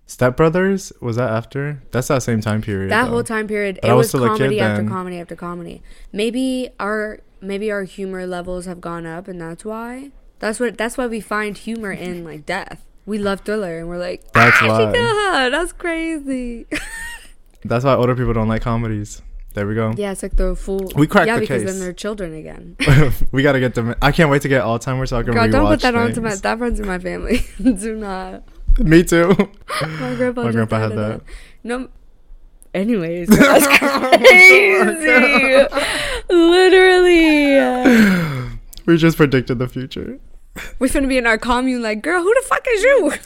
Step 0.06 0.36
Brothers 0.36 0.92
was 1.00 1.16
that 1.16 1.30
after? 1.30 1.82
That's 1.90 2.08
that 2.08 2.22
same 2.22 2.40
time 2.40 2.60
period. 2.60 2.90
That 2.90 3.04
though. 3.04 3.10
whole 3.10 3.24
time 3.24 3.48
period, 3.48 3.78
But 3.80 3.90
it 3.90 3.94
was 3.94 4.04
was, 4.04 4.08
still 4.10 4.24
a 4.24 4.28
kid 4.36 4.38
comedy 4.38 4.60
after 4.60 4.82
then. 4.82 4.88
comedy 4.90 5.18
after 5.20 5.36
comedy. 5.36 5.82
Maybe 6.12 6.68
our 6.78 7.20
maybe 7.40 7.70
our 7.70 7.84
humor 7.84 8.26
levels 8.26 8.66
have 8.66 8.80
gone 8.80 9.06
up, 9.06 9.28
and 9.28 9.40
that's 9.40 9.64
why. 9.64 10.10
That's 10.40 10.60
what. 10.60 10.76
That's 10.76 10.98
why 10.98 11.06
we 11.06 11.20
find 11.20 11.56
humor 11.56 11.92
in 11.92 12.24
like 12.24 12.44
death. 12.44 12.84
We 13.06 13.18
love 13.18 13.40
thriller, 13.42 13.78
and 13.78 13.88
we're 13.88 13.98
like, 13.98 14.32
That's 14.32 14.56
ah, 14.60 14.66
why. 14.68 15.48
that's 15.50 15.72
crazy. 15.72 16.66
That's 17.66 17.82
why 17.82 17.94
older 17.94 18.14
people 18.14 18.34
don't 18.34 18.48
like 18.48 18.60
comedies. 18.60 19.22
There 19.54 19.66
we 19.66 19.74
go. 19.74 19.94
yeah, 19.96 20.12
it's 20.12 20.22
like 20.22 20.36
the 20.36 20.54
full. 20.56 20.90
We 20.96 21.06
cracked 21.06 21.28
Yeah, 21.28 21.36
the 21.36 21.40
because 21.42 21.62
case. 21.62 21.70
then 21.70 21.80
they're 21.80 21.92
children 21.92 22.34
again. 22.34 22.76
we 23.32 23.42
gotta 23.42 23.60
get 23.60 23.74
them. 23.74 23.94
I 24.02 24.10
can't 24.12 24.28
wait 24.28 24.42
to 24.42 24.48
get 24.48 24.62
Alzheimer's 24.62 25.10
so 25.10 25.18
I 25.18 25.22
can 25.22 25.32
God, 25.32 25.48
rewatch 25.48 25.52
don't 25.52 25.66
put 25.68 25.80
that 25.82 25.94
on 25.94 26.12
to 26.12 26.20
my. 26.20 26.34
That 26.34 26.58
runs 26.58 26.80
in 26.80 26.86
my 26.86 26.98
family. 26.98 27.46
Do 27.62 27.96
not. 27.96 28.42
Me 28.78 29.04
too. 29.04 29.28
My 29.80 30.14
grandpa. 30.16 30.42
My 30.42 30.50
grandpa 30.50 30.78
had 30.80 30.92
of 30.92 30.96
that. 30.98 31.20
No. 31.62 31.88
Anyways, 32.74 33.28
that's 33.28 33.68
crazy. 33.78 35.64
Literally. 36.28 38.50
we 38.86 38.96
just 38.96 39.16
predicted 39.16 39.60
the 39.60 39.68
future. 39.68 40.18
We 40.78 40.88
finna 40.88 41.08
be 41.08 41.18
in 41.18 41.26
our 41.26 41.38
commune 41.38 41.82
like, 41.82 42.02
girl, 42.02 42.22
who 42.22 42.32
the 42.34 42.42
fuck 42.46 42.64
is 42.68 42.82
you? 42.82 43.12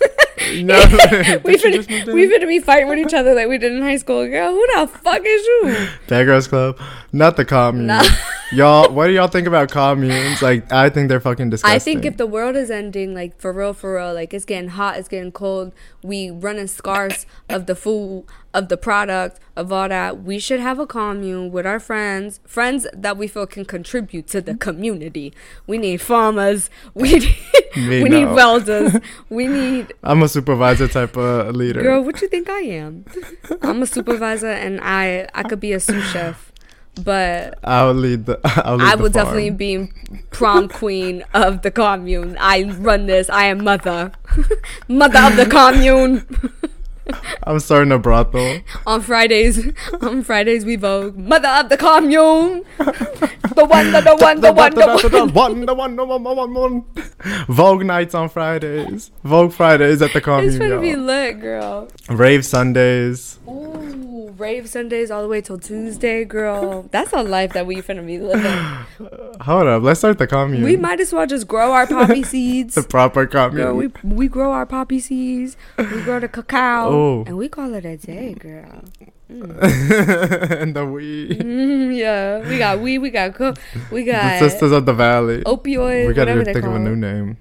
No, 0.62 0.78
we 1.44 1.56
did 1.56 1.60
she 1.60 1.72
just 1.72 1.90
move 1.90 2.04
finna, 2.04 2.14
we 2.14 2.26
finna 2.26 2.48
be 2.48 2.60
fighting 2.60 2.88
with 2.88 2.98
each 2.98 3.12
other 3.12 3.34
like 3.34 3.48
we 3.48 3.58
did 3.58 3.72
in 3.72 3.82
high 3.82 3.96
school. 3.96 4.26
Girl, 4.26 4.52
who 4.52 4.66
the 4.76 4.86
fuck 4.86 5.20
is 5.24 5.46
you? 5.46 5.88
That 6.06 6.24
Girls 6.24 6.46
Club, 6.46 6.78
not 7.12 7.36
the 7.36 7.44
commune. 7.44 7.86
Nah. 7.86 8.04
y'all, 8.52 8.90
what 8.90 9.08
do 9.08 9.12
y'all 9.12 9.28
think 9.28 9.46
about 9.46 9.70
communes? 9.70 10.40
Like, 10.40 10.72
I 10.72 10.90
think 10.90 11.08
they're 11.08 11.20
fucking 11.20 11.50
disgusting. 11.50 11.74
I 11.74 11.78
think 11.80 12.04
if 12.04 12.16
the 12.16 12.26
world 12.26 12.56
is 12.56 12.70
ending, 12.70 13.14
like 13.14 13.38
for 13.38 13.52
real, 13.52 13.74
for 13.74 13.96
real, 13.96 14.14
like 14.14 14.32
it's 14.32 14.44
getting 14.44 14.70
hot, 14.70 14.96
it's 14.96 15.08
getting 15.08 15.32
cold, 15.32 15.72
we 16.02 16.30
running 16.30 16.68
scarce 16.68 17.26
of 17.48 17.66
the 17.66 17.74
food, 17.74 18.24
of 18.58 18.68
the 18.68 18.76
product, 18.76 19.38
of 19.56 19.72
all 19.72 19.88
that, 19.88 20.22
we 20.22 20.38
should 20.38 20.60
have 20.60 20.78
a 20.78 20.86
commune 20.86 21.50
with 21.50 21.64
our 21.64 21.78
friends, 21.80 22.40
friends 22.44 22.86
that 22.92 23.16
we 23.16 23.26
feel 23.28 23.46
can 23.46 23.64
contribute 23.64 24.26
to 24.28 24.40
the 24.40 24.54
community. 24.54 25.32
We 25.66 25.78
need 25.78 26.00
farmers, 26.00 26.68
we 26.94 27.12
need, 27.20 27.36
Me, 27.76 28.02
we 28.02 28.08
need 28.08 28.26
welders, 28.26 28.96
we 29.30 29.46
need 29.46 29.92
I'm 30.02 30.22
a 30.22 30.28
supervisor 30.28 30.88
type 30.88 31.16
of 31.16 31.54
leader. 31.54 31.82
girl. 31.82 32.02
What 32.02 32.20
you 32.20 32.28
think 32.28 32.50
I 32.50 32.60
am? 32.62 33.04
I'm 33.62 33.80
a 33.82 33.86
supervisor, 33.86 34.50
and 34.50 34.80
I 34.82 35.28
I 35.34 35.42
could 35.44 35.60
be 35.60 35.72
a 35.72 35.80
sous 35.80 36.04
chef, 36.10 36.52
but 37.04 37.58
I'll 37.62 37.94
lead 37.94 38.26
the. 38.26 38.40
I'll 38.64 38.76
lead 38.76 38.88
I 38.88 38.94
will 38.96 39.10
definitely 39.10 39.50
be 39.50 39.90
prom 40.30 40.68
queen 40.68 41.24
of 41.34 41.62
the 41.62 41.70
commune. 41.70 42.36
I 42.40 42.64
run 42.64 43.06
this. 43.06 43.30
I 43.30 43.44
am 43.44 43.62
mother, 43.62 44.12
mother 44.88 45.20
of 45.20 45.36
the 45.36 45.46
commune. 45.46 46.26
I'm 47.44 47.58
starting 47.60 47.92
a 47.92 47.98
brothel. 47.98 48.60
On 48.86 49.00
Fridays, 49.00 49.72
on 50.02 50.22
Fridays 50.22 50.64
we 50.64 50.76
vogue 50.76 51.16
mother 51.16 51.48
of 51.48 51.68
the 51.68 51.76
commune. 51.76 52.64
The 52.78 53.64
one, 53.64 53.90
the, 53.92 54.00
the 54.02 54.16
one, 54.16 54.40
the 54.40 54.52
one, 54.52 54.74
the 54.74 54.86
one. 54.86 55.60
the 55.66 55.74
one, 55.74 55.96
the 55.96 56.04
one, 56.04 56.22
the 56.22 56.32
one, 56.34 56.54
one. 56.54 56.84
Vogue 57.48 57.84
nights 57.84 58.14
on 58.14 58.28
Fridays. 58.28 59.10
Vogue 59.24 59.52
Fridays 59.52 60.00
at 60.02 60.12
the 60.12 60.18
It's 60.18 60.24
commune. 60.24 60.58
gonna 60.58 60.80
be 60.80 60.94
lit, 60.94 61.40
girl. 61.40 61.88
Rave 62.08 62.44
Sundays. 62.46 63.38
Ooh, 63.48 64.17
rave 64.36 64.68
Sundays 64.68 65.10
all 65.10 65.22
the 65.22 65.28
way 65.28 65.40
till 65.40 65.58
Tuesday, 65.58 66.24
girl. 66.24 66.88
That's 66.90 67.12
a 67.12 67.22
life 67.22 67.52
that 67.54 67.66
we're 67.66 67.82
finna 67.82 68.04
be 68.06 68.18
living. 68.18 68.52
Hold 69.40 69.66
up, 69.66 69.82
let's 69.82 70.00
start 70.00 70.18
the 70.18 70.26
commune. 70.26 70.62
We 70.62 70.76
might 70.76 71.00
as 71.00 71.12
well 71.12 71.26
just 71.26 71.46
grow 71.48 71.72
our 71.72 71.86
poppy 71.86 72.22
seeds. 72.32 72.74
the 72.74 72.82
proper 72.82 73.26
commune. 73.26 73.62
Girl, 73.66 73.74
we 73.74 73.88
we 74.02 74.28
grow 74.28 74.52
our 74.52 74.66
poppy 74.66 75.00
seeds. 75.00 75.56
We 75.78 76.02
grow 76.02 76.20
the 76.20 76.28
cacao, 76.28 76.88
Oh. 76.90 77.24
and 77.26 77.36
we 77.36 77.48
call 77.48 77.72
it 77.74 77.84
a 77.84 77.96
day, 77.96 78.34
girl. 78.34 78.82
and 79.30 80.74
the 80.74 80.86
we, 80.86 81.28
Mm, 81.36 81.94
yeah, 81.96 82.48
we 82.48 82.56
got 82.58 82.80
we 82.80 82.96
we 82.98 83.10
got 83.10 83.34
co- 83.34 83.54
we 83.92 84.04
the 84.04 84.12
got 84.12 84.38
sisters 84.38 84.72
of 84.72 84.86
the 84.86 84.94
valley. 84.94 85.42
opioid. 85.44 86.06
we 86.08 86.14
gotta 86.14 86.42
think 86.44 86.64
of 86.64 86.74
a 86.74 86.78
new 86.78 86.96
name. 86.96 87.36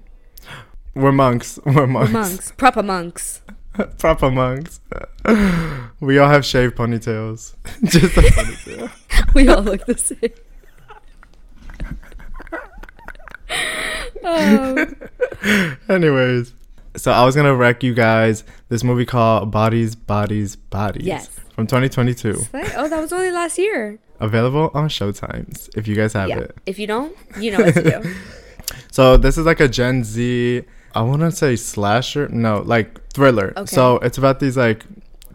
We're 0.95 1.11
monks. 1.13 1.59
We're 1.65 1.73
We're 1.73 1.87
monks. 1.87 2.11
monks, 2.11 2.51
proper 2.57 2.83
monks. 2.83 3.41
Proper 3.97 4.31
monks. 4.31 4.79
We 5.99 6.19
all 6.19 6.29
have 6.29 6.45
shaved 6.45 6.75
ponytails. 6.75 7.55
Just 7.83 8.15
a 8.17 8.21
ponytail. 8.21 9.33
we 9.33 9.47
all 9.47 9.63
look 9.63 9.83
the 9.87 9.97
same. 9.97 10.31
um, 14.23 15.75
Anyways, 15.89 16.53
so 16.95 17.11
I 17.11 17.25
was 17.25 17.35
gonna 17.35 17.55
wreck 17.55 17.81
you 17.81 17.95
guys 17.95 18.43
this 18.69 18.83
movie 18.83 19.07
called 19.07 19.49
Bodies, 19.49 19.95
Bodies, 19.95 20.55
Bodies. 20.55 21.07
Yes. 21.07 21.27
From 21.55 21.65
2022. 21.65 22.29
it's 22.29 22.75
oh, 22.77 22.87
that 22.87 23.01
was 23.01 23.11
only 23.11 23.31
last 23.31 23.57
year. 23.57 23.97
Available 24.19 24.69
on 24.75 24.87
Showtimes 24.87 25.75
if 25.75 25.87
you 25.87 25.95
guys 25.95 26.13
have 26.13 26.29
yeah. 26.29 26.39
it. 26.39 26.55
If 26.67 26.77
you 26.77 26.85
don't, 26.85 27.17
you 27.39 27.51
know 27.51 27.65
what 27.65 27.73
to 27.73 28.01
do. 28.01 28.15
So 28.91 29.17
this 29.17 29.37
is 29.37 29.45
like 29.45 29.59
a 29.59 29.67
Gen 29.67 30.03
Z. 30.03 30.63
I 30.93 31.01
want 31.01 31.21
to 31.21 31.31
say 31.31 31.55
slasher. 31.55 32.27
No, 32.29 32.61
like 32.61 32.99
thriller. 33.17 33.49
Okay. 33.57 33.65
So 33.77 33.83
it's 34.07 34.17
about 34.17 34.39
these 34.39 34.55
like 34.67 34.79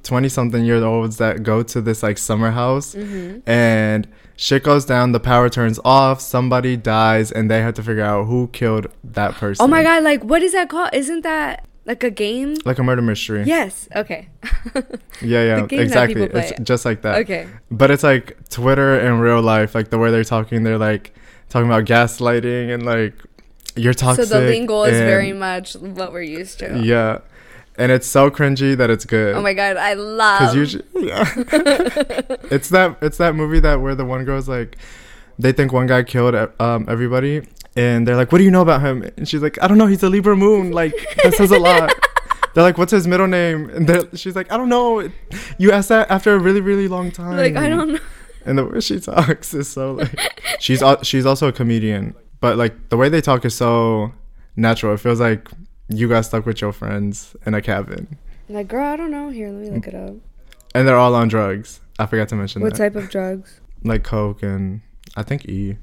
20 0.05 0.29
something 0.29 0.64
year 0.64 0.83
olds 0.85 1.16
that 1.18 1.42
go 1.42 1.62
to 1.73 1.81
this 1.88 2.03
like 2.03 2.18
summer 2.18 2.51
house 2.51 2.95
Mm-hmm. 2.95 3.49
and 3.49 4.07
shit 4.37 4.62
goes 4.71 4.85
down. 4.85 5.12
The 5.12 5.21
power 5.33 5.49
turns 5.49 5.79
off. 5.85 6.21
Somebody 6.21 6.77
dies 6.77 7.31
and 7.37 7.51
they 7.51 7.61
have 7.66 7.75
to 7.75 7.83
figure 7.83 8.05
out 8.12 8.25
who 8.31 8.49
killed 8.61 8.87
that 9.18 9.33
person. 9.35 9.62
Oh 9.64 9.68
my 9.77 9.83
god, 9.83 10.03
like 10.11 10.23
what 10.25 10.42
is 10.42 10.53
that 10.53 10.68
called? 10.68 10.90
Isn't 10.92 11.23
that 11.23 11.66
like 11.85 12.03
a 12.05 12.11
game? 12.11 12.51
Like 12.64 12.79
a 12.79 12.83
murder 12.85 13.03
mystery. 13.03 13.42
Yes. 13.57 13.88
Okay. 14.03 14.29
Yeah, 15.33 15.42
yeah, 15.51 15.61
The 15.61 15.66
game 15.68 15.79
that 15.79 15.85
exactly. 15.85 16.23
It's 16.40 16.53
just 16.71 16.85
like 16.85 17.03
that. 17.03 17.14
okay. 17.23 17.47
But 17.71 17.90
it's 17.92 18.03
like 18.03 18.27
Twitter 18.49 18.99
in 19.07 19.21
real 19.21 19.40
life, 19.55 19.71
like 19.79 19.88
the 19.90 19.99
way 20.03 20.11
they're 20.11 20.25
talking, 20.37 20.64
they're 20.64 20.79
like 20.90 21.14
talking 21.49 21.68
about 21.73 21.85
gaslighting 21.85 22.75
and 22.75 22.83
like 22.85 23.14
you're 23.77 23.95
toxic. 23.95 24.27
so 24.27 24.40
the 24.40 24.47
lingo 24.49 24.83
is 24.83 24.99
very 24.99 25.33
much 25.33 25.75
what 25.77 26.12
we're 26.12 26.23
used 26.40 26.59
to. 26.59 26.66
yeah, 26.83 27.18
and 27.83 27.90
it's 27.90 28.07
so 28.07 28.31
cringy 28.31 28.77
that 28.77 28.90
it's 28.90 29.05
good. 29.05 29.35
Oh 29.35 29.42
my 29.42 29.55
god, 29.55 29.77
I 29.77 29.95
love. 29.95 30.38
Because 30.38 30.55
usually, 30.55 30.85
yeah, 30.95 31.25
it's 32.49 32.68
that 32.68 32.97
it's 33.03 33.18
that 33.18 33.35
movie 33.35 33.59
that 33.59 33.81
where 33.81 33.97
the 33.97 34.05
one 34.05 34.25
girl's 34.25 34.49
like, 34.49 34.77
they 35.37 35.51
think 35.51 35.73
one 35.73 35.88
guy 35.88 36.05
killed 36.05 36.37
um 36.61 36.87
everybody, 36.88 37.42
and 37.75 38.07
they're 38.07 38.14
like, 38.14 38.31
"What 38.31 38.38
do 38.38 38.45
you 38.45 38.53
know 38.53 38.62
about 38.62 38.83
him?" 38.83 39.03
And 39.16 39.29
she's 39.29 39.42
like, 39.42 39.61
"I 39.61 39.66
don't 39.66 39.79
know. 39.79 39.87
He's 39.88 40.05
a 40.05 40.09
Libra 40.09 40.37
moon. 40.37 40.71
Like 40.71 40.95
that 41.25 41.35
says 41.35 41.51
a 41.51 41.59
lot." 41.59 41.92
They're 42.55 42.62
like, 42.62 42.79
"What's 42.79 42.92
his 42.92 43.09
middle 43.09 43.27
name?" 43.27 43.68
And 43.71 44.09
she's 44.14 44.37
like, 44.37 44.53
"I 44.53 44.57
don't 44.57 44.68
know." 44.68 45.11
You 45.59 45.73
asked 45.73 45.88
that 45.88 46.09
after 46.09 46.35
a 46.35 46.38
really 46.38 46.61
really 46.61 46.87
long 46.87 47.11
time. 47.11 47.37
like 47.37 47.57
I 47.57 47.68
don't 47.68 47.95
know. 47.95 47.99
And 48.45 48.59
the 48.59 48.64
way 48.64 48.81
she 48.81 49.01
talks 49.01 49.55
is 49.55 49.68
so 49.68 49.95
like, 49.95 50.14
she's 50.61 50.83
she's 51.03 51.27
also 51.27 51.49
a 51.49 51.53
comedian, 51.53 52.14
but 52.40 52.59
like 52.59 52.90
the 52.90 52.97
way 52.97 53.09
they 53.09 53.21
talk 53.21 53.45
is 53.45 53.55
so 53.57 54.12
natural. 54.55 54.95
It 54.95 55.01
feels 55.01 55.18
like 55.18 55.49
you 55.88 56.09
got 56.09 56.25
stuck 56.25 56.47
with 56.47 56.61
your 56.61 56.73
friends 56.73 57.37
in 57.47 57.55
a 57.55 57.62
cabin, 57.62 58.16
Like 58.49 58.68
girl, 58.68 58.85
I 58.85 58.97
don't 58.97 59.11
know. 59.11 59.29
Here, 59.31 59.51
let 59.51 59.62
me 59.62 59.71
look 59.71 59.87
it 59.87 59.95
up. 59.95 60.14
and 60.75 60.87
they're 60.88 60.97
all 60.97 61.14
on 61.14 61.29
drugs. 61.29 61.81
I 61.99 62.07
forgot 62.07 62.29
to 62.31 62.37
mention 62.37 62.62
What 62.62 62.73
that. 62.75 62.79
type 62.79 62.97
of 62.97 63.11
drugs? 63.11 63.61
like 63.85 64.03
coke 64.05 64.42
and 64.42 64.81
I 65.16 65.23
think 65.23 65.47
E. 65.49 65.77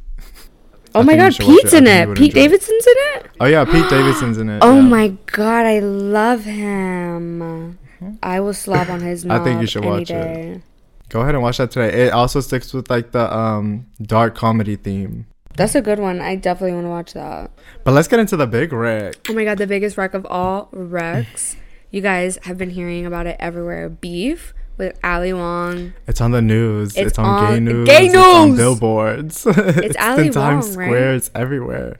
Oh 0.95 1.01
I 1.01 1.03
my 1.03 1.15
god, 1.15 1.35
Pete's. 1.38 1.73
In 1.73 1.85
it. 1.85 2.17
Pete. 2.17 2.33
Davidson's 2.33 2.88
in 2.88 2.93
it. 2.97 3.27
Oh 3.39 3.45
yeah, 3.45 3.63
Pete 3.65 3.88
Davidson's 3.89 4.38
in 4.39 4.49
it. 4.49 4.59
Oh 4.63 4.75
yeah. 4.75 4.81
my 4.81 5.07
god, 5.27 5.65
I 5.67 5.79
love 5.79 6.43
him. 6.45 7.77
I 8.23 8.39
will 8.39 8.53
slap 8.53 8.89
on 8.89 9.01
his 9.01 9.25
I 9.29 9.43
think 9.43 9.62
you 9.62 9.67
should 9.67 9.85
watch 9.85 10.09
it. 10.09 10.62
Go 11.09 11.21
ahead 11.21 11.35
and 11.35 11.43
watch 11.43 11.57
that 11.57 11.71
today. 11.71 12.05
It 12.07 12.13
also 12.13 12.39
sticks 12.39 12.73
with 12.73 12.89
like 12.89 13.12
the 13.12 13.31
um 13.35 13.85
dark 14.01 14.35
comedy 14.35 14.75
theme. 14.75 15.27
That's 15.60 15.76
a 15.76 15.82
good 15.82 16.00
one. 16.00 16.22
I 16.22 16.38
definitely 16.38 16.74
want 16.74 16.86
to 16.86 16.89
watch 16.89 17.13
that. 17.13 17.52
But 17.84 17.91
let's 17.93 18.08
get 18.08 18.17
into 18.17 18.38
the 18.38 18.48
big 18.48 18.72
rec. 18.72 19.15
Oh 19.30 19.34
my 19.34 19.43
god, 19.43 19.58
the 19.58 19.67
biggest 19.67 19.98
rec 19.98 20.13
of 20.13 20.26
all 20.28 20.69
recs. 20.74 21.58
you 21.91 22.00
guys 22.00 22.38
have 22.43 22.58
been 22.58 22.69
hearing 22.69 23.06
about 23.06 23.28
it 23.28 23.36
everywhere. 23.41 23.89
Beef 23.89 24.54
with 24.78 24.98
Ali 25.04 25.34
Wong. 25.34 25.91
It's 26.08 26.22
on 26.22 26.32
the 26.32 26.41
news. 26.41 26.95
It's, 26.95 27.10
It's 27.10 27.19
on, 27.19 27.26
on- 27.26 27.54
gay 27.54 27.60
news. 27.60 27.88
Gay 27.89 28.06
It's 28.06 28.15
on 28.15 28.56
billboards. 28.56 29.45
it's 29.50 29.98
Ali 29.98 30.28
in 30.28 30.32
Times 30.32 30.69
Wong, 30.69 30.78
right? 30.78 30.88
Square. 30.88 31.15
It's 31.15 31.32
everywhere. 31.36 32.00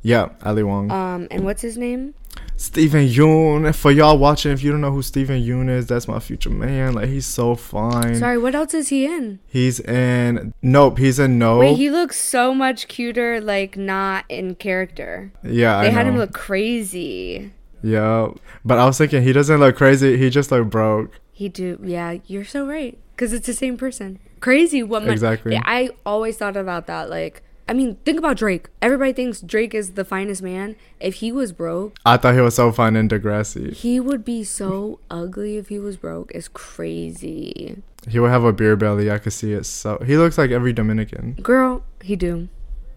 Yeah, 0.00 0.30
Ali 0.42 0.62
Wong. 0.62 0.90
Um, 0.90 1.28
and 1.30 1.44
what's 1.44 1.60
his 1.60 1.76
name? 1.76 2.14
Steven 2.58 3.06
Yeun. 3.06 3.72
For 3.74 3.90
y'all 3.92 4.18
watching, 4.18 4.50
if 4.52 4.62
you 4.64 4.72
don't 4.72 4.80
know 4.80 4.90
who 4.90 5.00
Steven 5.00 5.40
Yeun 5.40 5.70
is, 5.70 5.86
that's 5.86 6.08
my 6.08 6.18
future 6.18 6.50
man. 6.50 6.92
Like 6.92 7.08
he's 7.08 7.24
so 7.24 7.54
fine. 7.54 8.16
Sorry, 8.16 8.36
what 8.36 8.54
else 8.54 8.74
is 8.74 8.88
he 8.88 9.06
in? 9.06 9.38
He's 9.46 9.78
in 9.80 10.52
Nope. 10.60 10.98
He's 10.98 11.18
in 11.20 11.38
Nope. 11.38 11.60
Wait, 11.60 11.76
he 11.76 11.88
looks 11.88 12.20
so 12.20 12.52
much 12.52 12.88
cuter, 12.88 13.40
like 13.40 13.76
not 13.76 14.24
in 14.28 14.56
character. 14.56 15.32
yeah, 15.44 15.80
They 15.82 15.88
I 15.88 15.90
had 15.90 16.06
him 16.06 16.18
look 16.18 16.32
crazy. 16.34 17.52
Yeah, 17.80 18.32
but 18.64 18.78
I 18.78 18.86
was 18.86 18.98
thinking 18.98 19.22
he 19.22 19.32
doesn't 19.32 19.60
look 19.60 19.76
crazy. 19.76 20.16
He 20.16 20.28
just 20.30 20.50
look 20.50 20.68
broke. 20.68 21.12
He 21.32 21.48
do, 21.48 21.78
yeah. 21.82 22.16
You're 22.26 22.44
so 22.44 22.66
right, 22.66 22.98
because 23.14 23.32
it's 23.32 23.46
the 23.46 23.54
same 23.54 23.76
person. 23.76 24.18
Crazy 24.40 24.82
mon- 24.82 25.08
Exactly. 25.08 25.52
Yeah, 25.52 25.62
I 25.64 25.90
always 26.04 26.36
thought 26.36 26.56
about 26.56 26.88
that. 26.88 27.08
Like, 27.08 27.44
I 27.68 27.74
mean, 27.74 27.96
think 28.04 28.18
about 28.18 28.38
Drake. 28.38 28.68
Everybody 28.80 29.12
thinks 29.12 29.40
Drake 29.42 29.74
is 29.74 29.92
the 29.92 30.04
finest 30.04 30.40
man. 30.42 30.74
If 31.00 31.16
he 31.16 31.30
was 31.30 31.52
broke, 31.52 31.96
I 32.06 32.16
thought 32.16 32.34
he 32.34 32.40
was 32.40 32.54
so 32.54 32.72
fine 32.72 32.96
in 32.96 33.08
Degrassi. 33.08 33.72
he 33.74 34.00
would 34.00 34.24
be 34.24 34.42
so 34.42 35.00
ugly. 35.10 35.58
If 35.58 35.68
he 35.68 35.78
was 35.78 35.96
broke, 35.98 36.32
it's 36.34 36.48
crazy. 36.48 37.82
He 38.08 38.18
would 38.18 38.30
have 38.30 38.44
a 38.44 38.52
beer 38.54 38.74
belly. 38.76 39.10
I 39.10 39.18
could 39.18 39.34
see 39.34 39.52
it. 39.52 39.64
So 39.66 39.98
he 40.06 40.16
looks 40.16 40.38
like 40.38 40.50
every 40.50 40.72
Dominican. 40.72 41.32
Girl, 41.42 41.82
he 42.02 42.16
do. 42.16 42.48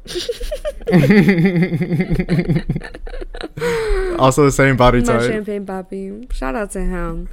Also 4.20 4.46
the 4.46 4.52
same 4.52 4.78
body 4.78 5.02
type. 5.02 5.22
My 5.22 5.28
Champagne 5.28 5.66
Papi. 5.66 6.32
Shout 6.32 6.56
out 6.56 6.72
to 6.72 6.82
him. 6.82 7.28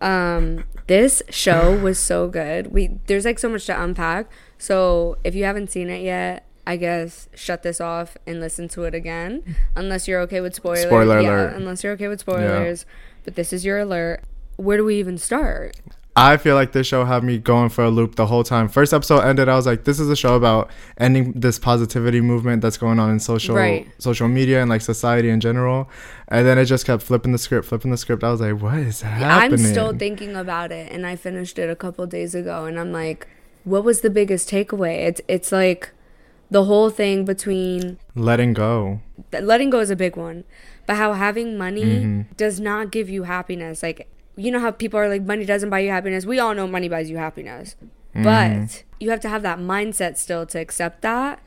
Um, 0.00 0.64
this 0.88 1.22
show 1.30 1.76
was 1.78 1.98
so 1.98 2.28
good. 2.28 2.72
We 2.72 2.98
there's 3.06 3.24
like 3.24 3.38
so 3.38 3.48
much 3.48 3.66
to 3.66 3.80
unpack. 3.82 4.30
So 4.58 5.18
if 5.24 5.34
you 5.34 5.44
haven't 5.44 5.70
seen 5.70 5.88
it 5.88 6.02
yet, 6.02 6.44
I 6.66 6.76
guess 6.76 7.28
shut 7.34 7.62
this 7.62 7.80
off 7.80 8.16
and 8.26 8.40
listen 8.40 8.68
to 8.68 8.84
it 8.84 8.94
again. 8.94 9.56
Unless 9.76 10.08
you're 10.08 10.20
okay 10.22 10.40
with 10.40 10.54
spoilers. 10.54 10.82
Spoiler 10.82 11.20
yeah, 11.20 11.28
alert. 11.28 11.54
Unless 11.54 11.84
you're 11.84 11.92
okay 11.94 12.08
with 12.08 12.20
spoilers. 12.20 12.86
But 13.24 13.34
this 13.34 13.52
is 13.52 13.64
your 13.64 13.78
alert. 13.78 14.22
Where 14.56 14.76
do 14.76 14.84
we 14.84 14.96
even 14.96 15.18
start? 15.18 15.76
I 16.14 16.36
feel 16.36 16.54
like 16.54 16.72
this 16.72 16.86
show 16.86 17.06
had 17.06 17.24
me 17.24 17.38
going 17.38 17.70
for 17.70 17.84
a 17.84 17.88
loop 17.88 18.16
the 18.16 18.26
whole 18.26 18.44
time. 18.44 18.68
First 18.68 18.92
episode 18.92 19.20
ended, 19.20 19.48
I 19.48 19.56
was 19.56 19.64
like, 19.64 19.84
"This 19.84 19.98
is 19.98 20.10
a 20.10 20.16
show 20.16 20.34
about 20.34 20.68
ending 20.98 21.32
this 21.32 21.58
positivity 21.58 22.20
movement 22.20 22.60
that's 22.60 22.76
going 22.76 22.98
on 22.98 23.10
in 23.10 23.18
social 23.18 23.56
Right. 23.56 23.88
social 23.98 24.28
media 24.28 24.60
and 24.60 24.68
like 24.68 24.82
society 24.82 25.30
in 25.30 25.40
general." 25.40 25.88
And 26.28 26.46
then 26.46 26.58
it 26.58 26.66
just 26.66 26.84
kept 26.84 27.02
flipping 27.02 27.32
the 27.32 27.38
script, 27.38 27.66
flipping 27.66 27.90
the 27.90 27.96
script. 27.96 28.22
I 28.22 28.30
was 28.30 28.42
like, 28.42 28.60
"What 28.60 28.78
is 28.78 29.00
happening?" 29.00 29.64
I'm 29.64 29.72
still 29.72 29.96
thinking 29.96 30.36
about 30.36 30.70
it, 30.70 30.92
and 30.92 31.06
I 31.06 31.16
finished 31.16 31.58
it 31.58 31.70
a 31.70 31.76
couple 31.76 32.06
days 32.06 32.34
ago, 32.34 32.66
and 32.66 32.78
I'm 32.78 32.92
like, 32.92 33.26
what 33.64 33.84
was 33.84 34.00
the 34.00 34.10
biggest 34.10 34.50
takeaway? 34.50 35.06
It's 35.06 35.20
it's 35.28 35.50
like 35.52 35.90
the 36.52 36.64
whole 36.70 36.90
thing 36.90 37.24
between 37.24 37.98
Letting 38.14 38.52
go. 38.52 39.00
letting 39.52 39.70
go 39.70 39.80
is 39.80 39.90
a 39.90 39.96
big 39.96 40.16
one 40.16 40.44
but 40.86 40.96
how 40.96 41.12
having 41.26 41.56
money 41.66 41.84
Mm-hmm. 41.84 42.20
does 42.36 42.56
not 42.60 42.90
give 42.96 43.08
you 43.14 43.22
happiness 43.36 43.82
like 43.82 44.08
you 44.36 44.50
know 44.52 44.60
how 44.64 44.70
people 44.82 44.98
are 45.02 45.08
like 45.14 45.22
money 45.22 45.44
doesn't 45.52 45.70
buy 45.74 45.80
you 45.80 45.90
happiness 45.90 46.26
we 46.26 46.38
all 46.38 46.54
know 46.58 46.66
money 46.66 46.88
buys 46.88 47.08
you 47.10 47.16
happiness 47.16 47.76
Mm-hmm. 48.14 48.24
but 48.24 48.84
you 49.00 49.08
have 49.10 49.20
to 49.20 49.28
have 49.34 49.42
that 49.48 49.58
mindset 49.58 50.18
still 50.18 50.44
to 50.52 50.58
accept 50.60 51.00
that 51.00 51.40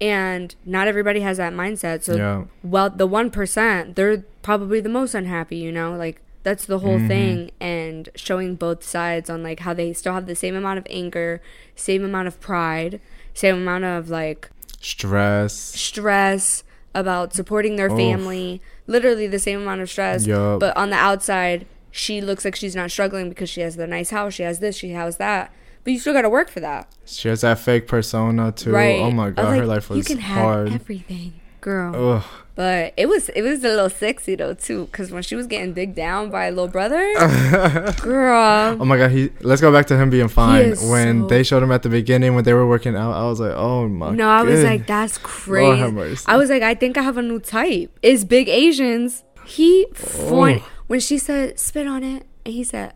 and 0.00 0.54
not 0.64 0.88
everybody 0.88 1.20
has 1.20 1.36
that 1.36 1.52
mindset 1.52 2.02
so 2.02 2.16
Yeah. 2.16 2.44
well 2.64 2.90
the 2.90 3.06
1% 3.06 3.94
they're 3.94 4.24
probably 4.42 4.80
the 4.80 4.88
most 4.88 5.14
unhappy 5.14 5.56
you 5.56 5.70
know 5.72 5.94
like 5.96 6.20
that's 6.42 6.64
the 6.66 6.78
Mm-hmm. 6.78 6.86
whole 6.86 7.06
thing 7.06 7.50
and 7.60 8.08
showing 8.14 8.56
both 8.56 8.82
sides 8.82 9.28
on 9.30 9.42
like 9.42 9.60
how 9.60 9.74
they 9.74 9.92
still 9.92 10.14
have 10.14 10.26
the 10.26 10.34
same 10.34 10.56
amount 10.56 10.78
of 10.78 10.86
anger 10.90 11.40
same 11.76 12.02
amount 12.04 12.26
of 12.28 12.40
pride 12.40 13.00
same 13.34 13.56
amount 13.56 13.84
of 13.84 14.08
like 14.10 14.50
Stress. 14.80 15.52
stress 15.54 16.64
about 16.94 17.32
supporting 17.34 17.76
their 17.76 17.90
Oof. 17.90 17.96
family 17.98 18.60
literally 18.86 19.26
the 19.26 19.38
same 19.38 19.60
amount 19.62 19.80
of 19.80 19.88
stress 19.90 20.26
Yup. 20.26 20.58
but 20.60 20.76
on 20.76 20.90
the 20.90 20.96
outside 20.96 21.66
she 21.90 22.20
looks 22.20 22.44
like 22.44 22.56
she's 22.56 22.74
not 22.74 22.90
struggling 22.90 23.28
because 23.28 23.48
she 23.48 23.60
has 23.60 23.76
the 23.76 23.86
nice 23.86 24.10
house 24.10 24.34
she 24.34 24.42
has 24.42 24.58
this 24.60 24.76
she 24.76 24.90
has 24.90 25.16
that 25.18 25.52
but 25.84 25.92
you 25.92 25.98
still 25.98 26.12
got 26.12 26.22
to 26.22 26.28
work 26.30 26.48
for 26.50 26.60
that 26.60 26.86
She 27.06 27.28
has 27.28 27.40
that 27.42 27.58
fake 27.58 27.86
persona 27.86 28.52
too. 28.52 28.70
right 28.72 29.00
Oh 29.00 29.10
my 29.10 29.30
god, 29.30 29.56
her 29.58 29.66
life 29.66 29.88
was 29.90 29.98
you 29.98 30.04
can 30.04 30.18
have 30.22 30.42
hard. 30.42 30.72
everything 30.72 31.39
girl 31.60 32.14
Ugh. 32.16 32.24
but 32.54 32.92
it 32.96 33.08
was 33.08 33.28
it 33.30 33.42
was 33.42 33.62
a 33.64 33.68
little 33.68 33.90
sexy 33.90 34.34
though 34.34 34.54
too 34.54 34.86
because 34.86 35.10
when 35.10 35.22
she 35.22 35.34
was 35.36 35.46
getting 35.46 35.74
digged 35.74 35.94
down 35.94 36.30
by 36.30 36.46
a 36.46 36.50
little 36.50 36.68
brother 36.68 37.14
girl 38.02 38.76
Oh 38.80 38.84
my 38.84 38.96
god, 38.96 39.10
he. 39.10 39.30
Let's 39.40 39.60
go 39.60 39.72
back 39.72 39.86
to 39.86 39.96
him 39.96 40.10
being 40.10 40.28
fine. 40.28 40.70
When 40.90 41.22
so- 41.22 41.26
they 41.28 41.42
showed 41.42 41.62
him 41.62 41.72
at 41.72 41.82
the 41.82 41.88
beginning 41.88 42.34
when 42.34 42.44
they 42.44 42.54
were 42.54 42.66
working 42.66 42.96
out, 42.96 43.12
I 43.12 43.26
was 43.28 43.40
like, 43.40 43.52
oh 43.54 43.88
my. 43.88 44.10
no 44.10 44.28
i 44.28 44.42
was 44.42 44.62
like 44.64 44.86
that's 44.86 45.18
crazy 45.18 46.22
i 46.26 46.36
was 46.36 46.50
like 46.50 46.62
i 46.62 46.74
think 46.74 46.96
i 46.98 47.02
have 47.02 47.16
a 47.18 47.22
new 47.22 47.40
type 47.40 47.96
is 48.02 48.24
big 48.24 48.48
asians 48.48 49.24
he 49.44 49.86
Oh. 50.18 50.64
when 50.86 51.00
she 51.00 51.18
said 51.18 51.58
spit 51.58 51.86
on 51.86 52.02
it 52.04 52.24
and 52.44 52.54
he 52.54 52.64
said 52.64 52.94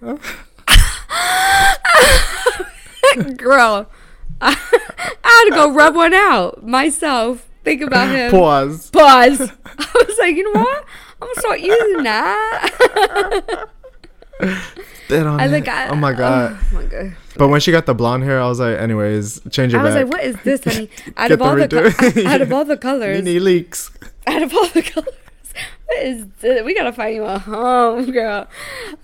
girl 3.36 3.88
I, 4.40 4.56
I 5.24 5.24
had 5.24 5.44
to 5.50 5.54
go 5.54 5.72
rub 5.72 5.94
one 5.94 6.14
out 6.14 6.66
myself 6.66 7.48
think 7.66 7.82
about 7.82 8.08
him. 8.08 8.30
Pause. 8.30 8.90
Pause. 8.90 9.40
I 9.78 10.04
was 10.08 10.18
like, 10.18 10.34
you 10.36 10.44
know 10.54 10.60
what? 10.60 10.84
I'm 11.20 11.28
gonna 11.28 11.40
start 11.40 11.60
using 11.60 12.02
that. 12.04 13.68
Spit 15.04 15.26
on 15.26 15.40
I 15.40 15.46
it. 15.46 15.50
like. 15.50 15.68
I, 15.68 15.88
oh 15.88 15.94
my 15.94 16.12
oh 16.12 16.16
god. 16.16 16.58
Oh 16.60 16.74
my 16.74 16.84
god. 16.84 17.16
But 17.36 17.48
when 17.48 17.60
she 17.60 17.70
got 17.72 17.86
the 17.86 17.94
blonde 17.94 18.22
hair, 18.24 18.40
I 18.40 18.46
was 18.48 18.60
like, 18.60 18.78
anyways, 18.78 19.40
change 19.50 19.74
it 19.74 19.78
I 19.78 19.82
was 19.82 19.94
back. 19.94 20.04
like, 20.04 20.12
what 20.12 20.24
is 20.24 20.36
this, 20.42 20.64
honey? 20.64 20.90
Out 21.16 21.30
of 21.32 21.42
all 21.42 21.54
the 21.56 21.68
co- 21.68 22.28
out 22.28 22.40
of 22.40 22.52
all 22.52 22.64
the 22.64 22.76
colors, 22.76 23.22
NeNe 23.22 23.40
Leakes. 23.42 23.90
out 24.26 24.42
of 24.42 24.54
all 24.54 24.68
the 24.68 24.82
colors. 24.82 25.14
Is 25.98 26.26
this? 26.40 26.64
We 26.64 26.74
gotta 26.74 26.92
find 26.92 27.14
you 27.14 27.24
a 27.24 27.38
home, 27.38 28.10
girl. 28.12 28.46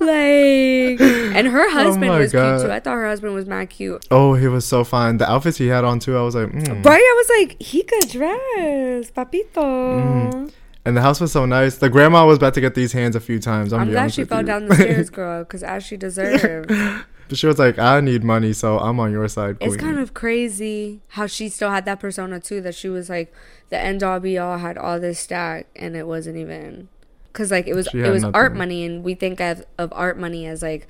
Like, 0.01 1.01
and 1.01 1.47
her 1.47 1.71
husband 1.71 2.11
Oh 2.11 2.19
was 2.19 2.33
God. 2.33 2.59
cute 2.59 2.67
too. 2.69 2.73
I 2.73 2.81
thought 2.81 2.95
her 2.95 3.07
husband 3.07 3.35
was 3.35 3.47
mad 3.47 3.71
cute. 3.71 4.05
Oh, 4.11 4.35
he 4.35 4.49
was 4.49 4.67
so 4.67 4.83
fine. 4.85 5.19
The 5.19 5.31
outfits 5.31 5.59
he 5.59 5.69
had 5.69 5.85
on 5.85 6.01
too, 6.01 6.17
I 6.17 6.23
was 6.23 6.35
like, 6.35 6.49
mm. 6.49 6.85
Right? 6.85 7.01
I 7.01 7.25
was 7.27 7.41
like, 7.49 7.63
he 7.63 7.83
could 7.83 8.09
dress, 8.09 9.11
papito. 9.13 9.55
Mm. 9.55 10.53
And 10.85 10.97
the 10.97 11.01
house 11.01 11.21
was 11.21 11.31
so 11.31 11.47
nice. 11.47 11.77
The 11.77 11.89
grandma 11.89 12.27
was 12.27 12.39
about 12.39 12.55
to 12.55 12.61
get 12.61 12.75
these 12.75 12.93
hands 12.93 13.15
a 13.15 13.21
few 13.21 13.39
times. 13.39 13.73
I'm, 13.73 13.83
I'm 13.83 13.91
glad 13.91 14.13
she 14.13 14.25
fell 14.25 14.41
you. 14.41 14.47
down 14.47 14.67
the 14.67 14.75
stairs, 14.75 15.11
girl, 15.19 15.45
because 15.45 15.63
as 15.63 15.85
she 15.85 15.97
deserved. 15.97 16.73
But 17.33 17.39
she 17.39 17.47
was 17.47 17.59
like, 17.59 17.79
I 17.79 18.01
need 18.01 18.23
money, 18.23 18.53
so 18.53 18.79
I'm 18.79 19.01
on 19.01 19.11
your 19.11 19.27
side. 19.27 19.57
It's 19.59 19.75
kind 19.75 19.99
of 19.99 20.13
crazy 20.13 21.01
how 21.09 21.27
she 21.27 21.49
still 21.49 21.71
had 21.71 21.87
that 21.87 21.99
persona 21.99 22.39
too. 22.39 22.61
That 22.61 22.75
she 22.75 22.91
was 22.91 23.09
like 23.09 23.33
the 23.71 23.79
end 23.79 24.03
all 24.03 24.21
be 24.21 24.37
all, 24.37 24.59
had 24.59 24.77
all 24.77 25.01
this 25.01 25.21
stack, 25.21 25.67
and 25.75 25.97
it 25.97 26.07
wasn't 26.07 26.37
even 26.37 26.91
because 27.33 27.51
like 27.51 27.67
it 27.67 27.73
was 27.73 27.89
it 27.95 28.11
was 28.11 28.23
art 28.23 28.55
money, 28.55 28.85
and 28.85 29.03
we 29.03 29.15
think 29.15 29.41
of 29.41 29.65
of 29.79 29.91
art 29.97 30.19
money 30.19 30.45
as 30.45 30.61
like 30.61 30.87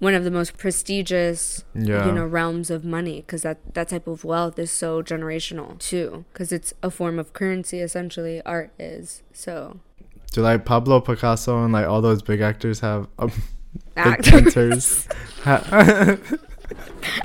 one 0.00 0.14
of 0.14 0.24
the 0.24 0.32
most 0.32 0.58
prestigious 0.58 1.64
Yeah. 1.76 2.06
you 2.06 2.10
know 2.12 2.26
realms 2.26 2.70
of 2.70 2.84
money 2.84 3.20
because 3.20 3.42
that 3.42 3.58
that 3.74 3.90
type 3.90 4.08
of 4.08 4.24
wealth 4.24 4.58
is 4.58 4.72
so 4.72 5.00
generational 5.00 5.78
too 5.78 6.24
because 6.32 6.50
it's 6.50 6.74
a 6.82 6.90
form 6.90 7.20
of 7.20 7.32
currency 7.32 7.78
essentially 7.78 8.42
art 8.42 8.72
is 8.80 9.22
so 9.32 9.78
Do 10.32 10.42
like 10.42 10.64
Pablo 10.64 11.00
Picasso 11.00 11.62
and 11.62 11.72
like 11.72 11.86
all 11.86 12.02
those 12.02 12.20
big 12.20 12.40
actors 12.40 12.80
have 12.80 13.06
um, 13.20 13.30
Actors. 13.96 15.08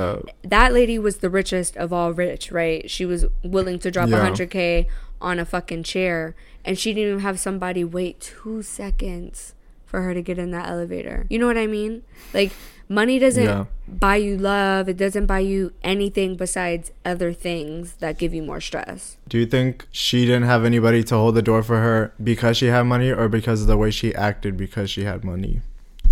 that 0.44 0.74
lady 0.74 0.98
was 0.98 1.18
the 1.18 1.30
richest 1.30 1.76
of 1.78 1.92
all 1.92 2.14
rich, 2.14 2.52
right? 2.52 2.90
She 2.90 3.06
was 3.06 3.26
willing 3.44 3.80
to 3.80 3.92
drop 3.92 4.08
a 4.08 4.12
Yeah. 4.12 4.22
hundred 4.22 4.50
k 4.52 4.88
on 5.22 5.38
a 5.38 5.46
fucking 5.46 5.84
chair, 5.84 6.34
and 6.64 6.80
she 6.80 6.94
didn't 6.94 7.10
even 7.10 7.20
have 7.22 7.40
somebody 7.40 7.84
wait 7.84 8.22
two 8.22 8.62
seconds 8.62 9.54
for 9.86 10.02
her 10.04 10.14
to 10.14 10.22
get 10.22 10.38
in 10.40 10.52
that 10.52 10.70
elevator. 10.70 11.26
You 11.30 11.40
know 11.40 11.48
what 11.48 11.58
I 11.58 11.68
mean? 11.68 12.04
Like 12.34 12.54
money 12.90 13.20
doesn't 13.20 13.44
Yeah. 13.44 13.66
buy 13.88 14.16
you 14.18 14.36
love. 14.38 14.90
It 14.90 14.98
doesn't 14.98 15.28
buy 15.28 15.40
you 15.40 15.72
anything 15.84 16.36
besides 16.36 16.92
other 17.06 17.32
things 17.32 17.94
that 18.00 18.18
give 18.18 18.34
you 18.34 18.42
more 18.44 18.60
stress. 18.60 19.18
Do 19.30 19.38
you 19.38 19.46
think 19.46 19.86
she 19.92 20.26
didn't 20.26 20.44
have 20.44 20.66
anybody 20.66 21.04
to 21.04 21.16
hold 21.16 21.36
the 21.36 21.42
door 21.44 21.62
for 21.64 21.78
her 21.80 22.12
because 22.22 22.58
she 22.58 22.68
had 22.68 22.84
money, 22.84 23.12
or 23.12 23.30
because 23.30 23.62
of 23.62 23.68
the 23.68 23.78
way 23.78 23.92
she 23.92 24.14
acted 24.16 24.58
because 24.58 24.90
she 24.90 25.04
had 25.04 25.24
money? 25.24 25.62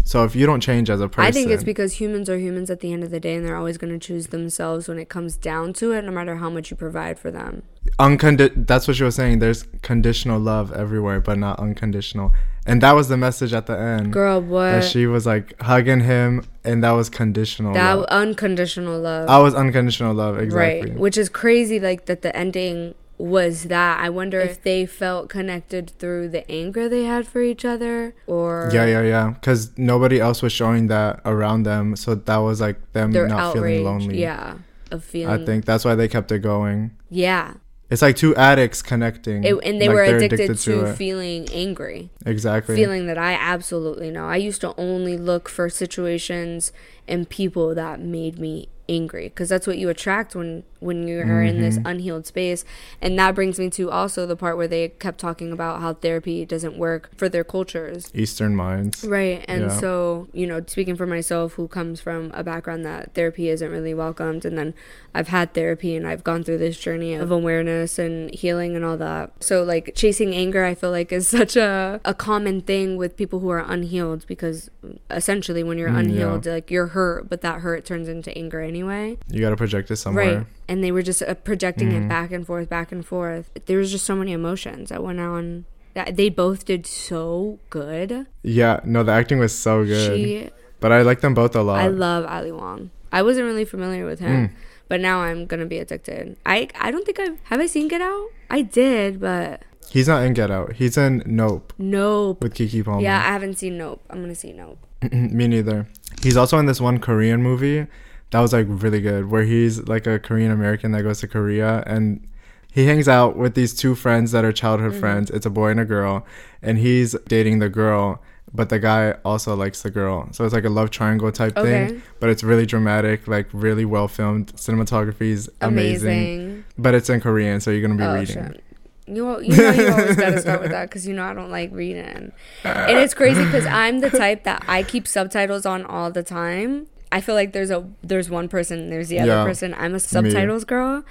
So 0.03 0.23
if 0.23 0.37
you 0.37 0.45
don't 0.45 0.61
change 0.61 0.89
as 0.89 1.01
a 1.01 1.09
person, 1.09 1.27
I 1.27 1.31
think 1.31 1.51
it's 1.51 1.65
because 1.65 1.95
humans 1.99 2.29
are 2.29 2.37
humans 2.37 2.69
at 2.69 2.79
the 2.79 2.93
end 2.93 3.03
of 3.03 3.11
the 3.11 3.19
day, 3.19 3.35
and 3.35 3.45
they're 3.45 3.57
always 3.57 3.77
going 3.77 3.91
to 3.91 3.99
choose 3.99 4.27
themselves 4.27 4.87
when 4.87 4.99
it 4.99 5.09
comes 5.09 5.35
down 5.35 5.73
to 5.73 5.91
it, 5.91 6.05
no 6.05 6.11
matter 6.11 6.37
how 6.37 6.49
much 6.49 6.71
you 6.71 6.77
provide 6.77 7.19
for 7.19 7.29
them. 7.29 7.63
uncondi- 7.99 8.67
That's 8.67 8.87
what 8.87 8.95
she 8.95 9.03
was 9.03 9.15
saying. 9.15 9.39
There's 9.39 9.65
conditional 9.81 10.39
love 10.39 10.71
everywhere, 10.71 11.19
but 11.19 11.37
not 11.37 11.59
unconditional. 11.59 12.31
And 12.67 12.81
that 12.81 12.91
was 12.93 13.07
the 13.07 13.17
message 13.17 13.53
at 13.53 13.65
the 13.65 13.77
end. 13.77 14.11
Girl, 14.11 14.41
that 14.41 14.47
what? 14.47 14.83
she 14.83 15.07
was 15.07 15.25
like 15.25 15.59
hugging 15.61 16.01
him, 16.01 16.45
and 16.63 16.83
that 16.83 16.91
was 16.91 17.09
conditional. 17.09 17.73
That 17.73 17.93
love. 17.93 18.05
unconditional 18.09 18.99
love. 18.99 19.29
I 19.29 19.39
was 19.39 19.55
unconditional 19.55 20.13
love, 20.13 20.37
exactly. 20.37 20.91
Right. 20.91 20.99
Which 20.99 21.17
is 21.17 21.29
crazy, 21.29 21.79
like 21.79 22.05
that 22.05 22.21
the 22.21 22.35
ending 22.35 22.93
was 23.17 23.63
that. 23.63 23.99
I 23.99 24.09
wonder 24.09 24.39
if 24.39 24.61
they 24.61 24.85
felt 24.85 25.29
connected 25.29 25.91
through 25.97 26.29
the 26.29 26.49
anger 26.51 26.87
they 26.87 27.05
had 27.05 27.27
for 27.27 27.41
each 27.41 27.65
other 27.65 28.13
or 28.27 28.69
Yeah, 28.73 28.85
yeah, 28.85 29.01
yeah. 29.01 29.29
Because 29.31 29.75
nobody 29.77 30.19
else 30.19 30.41
was 30.41 30.51
showing 30.51 30.87
that 30.87 31.21
around 31.25 31.63
them, 31.63 31.95
so 31.95 32.15
that 32.15 32.37
was 32.37 32.61
like 32.61 32.91
them 32.91 33.11
their 33.13 33.27
not 33.27 33.39
outrage. 33.39 33.79
feeling 33.79 33.85
lonely. 33.85 34.21
Yeah. 34.21 34.57
Of 34.91 35.03
feeling. 35.03 35.41
I 35.41 35.45
think 35.45 35.65
that's 35.65 35.83
why 35.83 35.95
they 35.95 36.07
kept 36.07 36.31
it 36.31 36.39
going. 36.39 36.91
Yeah. 37.09 37.55
It's 37.89 38.01
like 38.01 38.17
two 38.17 38.35
addicts 38.35 38.81
connecting, 38.81 39.45
It, 39.45 39.55
and 39.63 39.79
they 39.81 39.87
like 39.87 39.95
were 39.95 40.05
they're 40.07 40.17
addicted, 40.17 40.57
to, 40.57 40.85
it. 40.87 40.95
feeling 40.95 41.47
angry. 41.53 42.09
exactly. 42.25 42.75
Feeling 42.75 43.07
that 43.07 43.17
I 43.17 43.33
absolutely 43.33 44.11
know. 44.11 44.27
I 44.27 44.35
used 44.35 44.59
to 44.61 44.73
only 44.77 45.17
look 45.17 45.47
for 45.47 45.69
situations 45.69 46.73
and 47.07 47.29
people 47.29 47.73
that 47.75 48.01
made 48.01 48.39
me 48.39 48.67
angry 48.89 49.27
because 49.27 49.49
that's 49.49 49.67
what 49.67 49.77
you 49.77 49.89
attract 49.89 50.35
when 50.35 50.63
when 50.79 51.07
you 51.07 51.19
are 51.21 51.41
in 51.41 51.59
this 51.59 51.77
Mm-hmm. 51.77 51.87
unhealed 51.87 52.25
space 52.27 52.63
and 53.01 53.17
that 53.19 53.33
brings 53.35 53.59
me 53.59 53.69
to 53.69 53.89
also 53.91 54.25
the 54.25 54.35
part 54.35 54.55
where 54.57 54.67
they 54.67 54.89
kept 54.89 55.19
talking 55.19 55.51
about 55.51 55.81
how 55.81 55.93
therapy 55.93 56.45
doesn't 56.45 56.77
work 56.77 57.09
for 57.17 57.27
their 57.27 57.43
cultures 57.43 58.11
Eastern 58.13 58.55
minds. 58.55 59.03
Right. 59.03 59.43
And 59.47 59.63
Yeah. 59.63 59.69
so, 59.69 60.27
you 60.33 60.45
know, 60.47 60.61
speaking 60.67 60.95
for 60.95 61.05
myself, 61.07 61.53
who 61.53 61.67
comes 61.67 61.99
from 61.99 62.31
a 62.33 62.43
background 62.43 62.85
that 62.85 63.13
therapy 63.13 63.49
isn't 63.49 63.69
really 63.71 63.93
welcomed, 63.93 64.45
and 64.45 64.57
then 64.57 64.73
I've 65.13 65.27
had 65.29 65.53
therapy 65.53 65.95
and 65.95 66.07
I've 66.07 66.23
gone 66.23 66.43
through 66.43 66.59
this 66.59 66.77
journey 66.79 67.13
of 67.15 67.31
awareness 67.31 67.97
and 67.99 68.33
healing 68.33 68.75
and 68.75 68.85
all 68.85 68.97
that. 68.97 69.31
So, 69.43 69.63
like, 69.63 69.93
chasing 69.95 70.33
anger, 70.35 70.63
I 70.63 70.75
feel 70.75 70.91
like 70.91 71.11
is 71.11 71.27
such 71.39 71.55
a, 71.55 71.99
a 72.05 72.13
common 72.13 72.61
thing 72.61 72.95
with 72.97 73.17
people 73.17 73.39
who 73.39 73.49
are 73.49 73.65
unhealed 73.67 74.25
because 74.27 74.69
essentially 75.09 75.63
when 75.63 75.77
you're 75.77 75.89
Mm, 75.89 75.99
unhealed, 75.99 76.45
like, 76.45 76.69
you're 76.71 76.87
hurt, 76.87 77.29
but 77.29 77.41
that 77.41 77.61
hurt 77.61 77.83
turns 77.85 78.07
into 78.07 78.35
anger 78.37 78.61
anyway. 78.61 78.76
You 78.77 79.41
got 79.41 79.49
to 79.51 79.55
project 79.57 79.89
it 79.91 79.95
somewhere. 79.97 80.37
Right. 80.39 80.45
And 80.67 80.83
they 80.83 80.91
were 80.91 81.01
just 81.01 81.21
uh, 81.21 81.33
projecting 81.35 81.89
Mm-hmm. 81.89 82.05
it 82.05 82.09
back 82.09 82.31
and 82.31 82.45
forth, 82.45 82.69
back 82.69 82.91
and 82.91 83.05
forth. 83.05 83.49
There 83.65 83.77
was 83.77 83.91
just 83.91 84.05
so 84.05 84.15
many 84.15 84.31
emotions 84.33 84.89
that 84.89 85.03
went 85.03 85.19
on. 85.19 85.65
That 85.93 86.15
they 86.15 86.29
both 86.29 86.65
did 86.65 86.85
so 86.85 87.57
good. 87.71 88.27
Yeah, 88.43 88.81
no, 88.85 89.01
the 89.03 89.11
acting 89.13 89.39
was 89.39 89.53
so 89.57 89.83
good. 89.83 90.15
She 90.15 90.49
but 90.79 90.91
I 90.91 91.01
like 91.01 91.21
them 91.21 91.33
both 91.33 91.55
a 91.55 91.63
lot. 91.63 91.79
I 91.79 91.87
love 91.87 92.23
Ali 92.25 92.51
Wong. 92.51 92.91
I 93.11 93.23
wasn't 93.23 93.47
really 93.47 93.65
familiar 93.65 94.05
with 94.05 94.19
Mm. 94.19 94.27
him, 94.27 94.55
but 94.89 95.01
now 95.01 95.21
I'm 95.21 95.47
gonna 95.47 95.65
be 95.65 95.79
addicted. 95.79 96.37
I 96.45 96.67
I 96.79 96.91
don't 96.91 97.03
think 97.03 97.19
I've 97.19 97.39
have 97.45 97.59
I 97.59 97.65
seen 97.65 97.87
Get 97.87 98.01
Out. 98.01 98.27
I 98.51 98.61
did, 98.61 99.19
but 99.19 99.63
He's 99.89 100.07
not 100.07 100.21
in 100.23 100.33
Get 100.33 100.51
Out. 100.51 100.73
He's 100.73 100.97
in 100.97 101.23
Nope 101.25 101.73
Nope. 101.79 102.43
with 102.43 102.53
Keke 102.53 102.85
Palmer. 102.85 103.01
Yeah, 103.01 103.17
I 103.17 103.31
haven't 103.31 103.57
seen 103.57 103.77
Nope. 103.79 104.01
I'm 104.11 104.21
gonna 104.21 104.35
see 104.35 104.53
Nope. 104.53 104.77
Me 105.11 105.47
neither. 105.47 105.87
He's 106.21 106.37
also 106.37 106.59
in 106.59 106.67
this 106.67 106.79
one 106.79 106.99
Korean 106.99 107.41
movie 107.41 107.87
that 108.31 108.39
was 108.41 108.53
like 108.53 108.65
really 108.69 109.01
good, 109.01 109.29
where 109.31 109.43
he's 109.43 109.87
like 109.87 110.05
a 110.07 110.19
Korean 110.19 110.51
American 110.51 110.91
that 110.91 111.03
goes 111.03 111.19
to 111.21 111.27
Korea 111.27 111.83
and 111.87 112.27
he 112.71 112.85
hangs 112.85 113.07
out 113.07 113.35
with 113.37 113.55
these 113.55 113.73
two 113.73 113.95
friends 113.95 114.31
that 114.33 114.43
are 114.45 114.51
childhood 114.51 114.91
Mm-hmm. 114.91 114.99
friends. 114.99 115.29
It's 115.31 115.45
a 115.45 115.49
boy 115.49 115.69
and 115.69 115.79
a 115.79 115.85
girl, 115.85 116.25
and 116.61 116.77
he's 116.77 117.15
dating 117.27 117.59
the 117.59 117.69
girl, 117.69 118.21
but 118.53 118.69
the 118.69 118.77
guy 118.79 119.15
also 119.25 119.55
likes 119.55 119.81
the 119.81 119.89
girl. 119.89 120.27
So 120.31 120.45
it's 120.45 120.53
like 120.53 120.65
a 120.65 120.69
love 120.69 120.91
triangle 120.91 121.31
type 121.31 121.57
Okay. 121.57 121.87
thing, 121.87 122.01
but 122.19 122.29
it's 122.29 122.43
really 122.43 122.65
dramatic, 122.67 123.27
like 123.27 123.47
really 123.51 123.85
well 123.85 124.07
filmed. 124.07 124.53
Cinematography 124.55 125.31
is 125.31 125.49
amazing, 125.61 126.11
Amazing. 126.19 126.63
but 126.77 126.93
it's 126.93 127.09
in 127.09 127.19
Korean, 127.21 127.61
so 127.61 127.71
you're 127.71 127.81
gonna 127.81 127.95
be 127.95 128.03
Oh 128.03 128.13
reading. 128.13 128.35
shit. 128.35 128.63
You, 129.07 129.39
you 129.41 129.55
know 129.55 129.71
you 129.71 129.89
always 129.89 130.17
gotta 130.17 130.39
start 130.41 130.61
with 130.61 130.71
that 130.71 130.89
because 130.89 131.07
you 131.07 131.13
know 131.15 131.23
I 131.23 131.33
don't 131.33 131.49
like 131.49 131.71
reading, 131.71 132.31
and 132.65 132.99
it's 132.99 133.13
crazy 133.13 133.43
because 133.45 133.65
I'm 133.65 134.01
the 134.01 134.09
type 134.11 134.43
that 134.43 134.65
I 134.67 134.83
keep 134.83 135.07
subtitles 135.07 135.65
on 135.65 135.85
all 135.85 136.11
the 136.11 136.23
time. 136.23 136.87
I 137.11 137.21
feel 137.21 137.35
like 137.35 137.53
there's 137.53 137.71
a 137.71 137.87
there's 138.03 138.29
one 138.29 138.47
person, 138.49 138.89
there's 138.89 139.09
the 139.09 139.19
other 139.19 139.31
Yeah. 139.31 139.43
person. 139.43 139.73
I'm 139.77 139.95
a 139.95 139.99
subtitles 139.99 140.63
girl, 140.65 141.03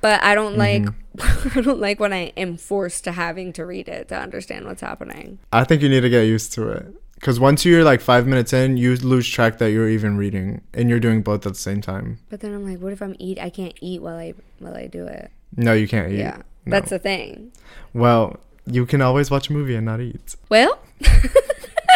but 0.00 0.22
I 0.22 0.34
don't 0.34 0.56
like 0.56 0.82
Mm-hmm. 0.82 1.58
I 1.58 1.62
don't 1.62 1.80
like 1.80 1.98
when 1.98 2.12
I 2.12 2.32
am 2.36 2.56
forced 2.56 3.02
to 3.04 3.12
having 3.12 3.52
to 3.54 3.66
read 3.66 3.88
it 3.88 4.08
to 4.08 4.16
understand 4.16 4.64
what's 4.66 4.80
happening. 4.80 5.40
I 5.52 5.64
think 5.64 5.82
you 5.82 5.88
need 5.88 6.02
to 6.02 6.08
get 6.08 6.22
used 6.22 6.52
to 6.52 6.68
it. 6.70 6.86
Because 7.16 7.38
once 7.40 7.64
you're 7.66 7.82
like 7.84 8.00
five 8.00 8.26
minutes 8.26 8.52
in, 8.54 8.76
you 8.78 8.94
lose 8.96 9.28
track 9.28 9.58
that 9.58 9.72
you're 9.72 9.88
even 9.90 10.16
reading 10.16 10.62
and 10.72 10.88
you're 10.88 11.00
doing 11.00 11.20
both 11.20 11.44
at 11.46 11.52
the 11.52 11.58
same 11.58 11.80
time. 11.82 12.18
But 12.30 12.40
then 12.40 12.54
I'm 12.54 12.64
like, 12.64 12.78
what 12.80 12.92
if 12.94 13.02
I'm 13.02 13.14
eat? 13.18 13.38
I 13.38 13.50
can't 13.50 13.74
eat 13.82 14.00
while 14.00 14.16
I 14.16 14.32
while 14.60 14.74
I 14.74 14.86
do 14.86 15.04
it. 15.06 15.30
No, 15.56 15.72
you 15.74 15.86
can't 15.88 16.12
eat. 16.12 16.18
Yeah, 16.18 16.38
No. 16.64 16.70
that's 16.78 16.88
the 16.90 16.98
thing. 17.00 17.52
Well, 17.92 18.38
you 18.66 18.86
can 18.86 19.02
always 19.02 19.30
watch 19.30 19.50
a 19.50 19.52
movie 19.52 19.74
and 19.74 19.84
not 19.84 20.00
eat. 20.00 20.36
Well, 20.48 20.78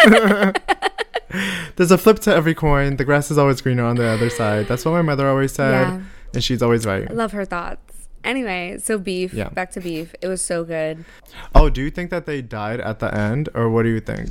There's 1.75 1.91
a 1.91 1.97
flip 1.97 2.19
to 2.19 2.33
every 2.35 2.53
coin. 2.55 2.97
The 2.97 3.05
grass 3.05 3.31
is 3.31 3.37
always 3.37 3.61
greener 3.61 3.83
on 3.83 3.95
the 3.95 4.05
other 4.05 4.29
side. 4.29 4.67
That's 4.67 4.85
what 4.85 4.91
my 4.91 5.01
mother 5.01 5.27
always 5.27 5.53
said. 5.53 5.71
yeah, 5.71 6.01
And 6.33 6.43
she's 6.43 6.61
always 6.61 6.85
right. 6.85 7.09
I 7.09 7.13
love 7.13 7.31
her 7.33 7.45
thoughts. 7.45 8.07
Anyway, 8.23 8.77
so 8.79 8.97
beef. 8.97 9.33
Yeah. 9.33 9.49
Back 9.49 9.71
to 9.71 9.81
beef. 9.81 10.15
It 10.21 10.27
was 10.27 10.41
so 10.43 10.63
good. 10.63 11.05
Oh, 11.53 11.69
do 11.69 11.81
you 11.81 11.91
think 11.91 12.09
that 12.09 12.25
they 12.25 12.41
died 12.41 12.79
at 12.81 12.99
the 12.99 13.13
end? 13.13 13.49
Or 13.53 13.69
what 13.69 13.83
do 13.83 13.89
you 13.89 13.99
think? 13.99 14.29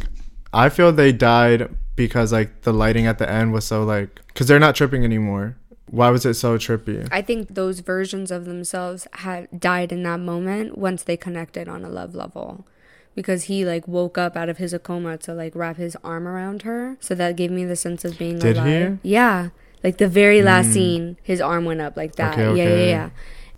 I 0.53 0.69
feel 0.69 0.93
they 0.93 1.13
died 1.13 1.69
because 1.97 2.33
like 2.33 2.63
the 2.63 2.73
lighting 2.73 3.07
at 3.07 3.19
the 3.19 3.29
end 3.29 3.53
was 3.53 3.65
so 3.65 3.83
like 3.85 4.21
because 4.29 4.47
they're 4.49 4.59
not 4.59 4.75
tripping 4.75 5.05
anymore. 5.05 5.57
Why 5.91 6.11
was 6.11 6.25
it 6.27 6.35
so 6.35 6.59
trippy? 6.59 7.07
I 7.13 7.23
think 7.23 7.55
those 7.55 7.81
versions 7.81 8.31
of 8.31 8.47
themselves 8.47 9.07
had 9.13 9.49
died 9.61 9.93
in 9.93 10.03
that 10.05 10.19
moment 10.19 10.77
once 10.79 11.03
they 11.05 11.17
connected 11.17 11.69
on 11.69 11.85
a 11.85 11.89
love 11.89 12.15
level. 12.15 12.67
Because 13.15 13.45
he 13.45 13.65
like 13.65 13.87
woke 13.87 14.19
up 14.19 14.37
out 14.37 14.49
of 14.49 14.59
his 14.59 14.77
coma 14.83 15.17
to 15.19 15.35
like 15.35 15.55
wrap 15.55 15.77
his 15.77 15.97
arm 16.03 16.27
around 16.27 16.63
her. 16.63 16.97
So 17.01 17.15
that 17.15 17.37
gave 17.37 17.51
me 17.51 17.65
the 17.65 17.77
sense 17.77 18.05
of 18.05 18.19
being 18.19 18.39
Did 18.39 18.59
he? 18.59 18.99
Yeah. 19.09 19.51
Like 19.85 19.99
the 19.99 20.09
very 20.09 20.43
last 20.43 20.73
scene, 20.73 21.19
his 21.23 21.41
arm 21.41 21.65
went 21.65 21.81
up 21.81 21.97
like 21.97 22.17
that. 22.17 22.39
Okay, 22.39 22.57
Yeah, 22.57 22.77
yeah, 22.77 22.85
yeah. 22.87 23.11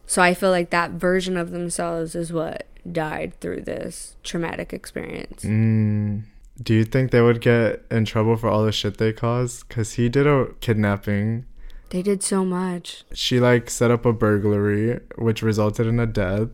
So 0.06 0.22
I 0.22 0.34
feel 0.34 0.50
like 0.50 0.70
that 0.70 0.90
version 0.92 1.36
of 1.36 1.50
themselves 1.52 2.14
is 2.14 2.32
what 2.32 2.66
died 2.90 3.34
through 3.40 3.62
this 3.62 4.16
traumatic 4.22 4.72
experience. 4.72 5.44
Mm, 5.44 6.22
do 6.62 6.74
you 6.74 6.84
think 6.84 7.10
they 7.10 7.20
would 7.20 7.40
get 7.40 7.84
in 7.90 8.04
trouble 8.04 8.36
for 8.36 8.48
all 8.48 8.64
the 8.64 8.72
shit 8.72 8.98
they 8.98 9.12
caused? 9.12 9.68
Cause 9.68 9.94
he 9.94 10.08
did 10.08 10.26
a 10.26 10.48
kidnapping. 10.60 11.46
They 11.90 12.02
did 12.02 12.22
so 12.22 12.44
much. 12.44 13.04
She 13.12 13.38
like 13.40 13.70
set 13.70 13.90
up 13.90 14.04
a 14.04 14.12
burglary, 14.12 15.00
which 15.16 15.42
resulted 15.42 15.86
in 15.86 16.00
a 16.00 16.06
death. 16.06 16.48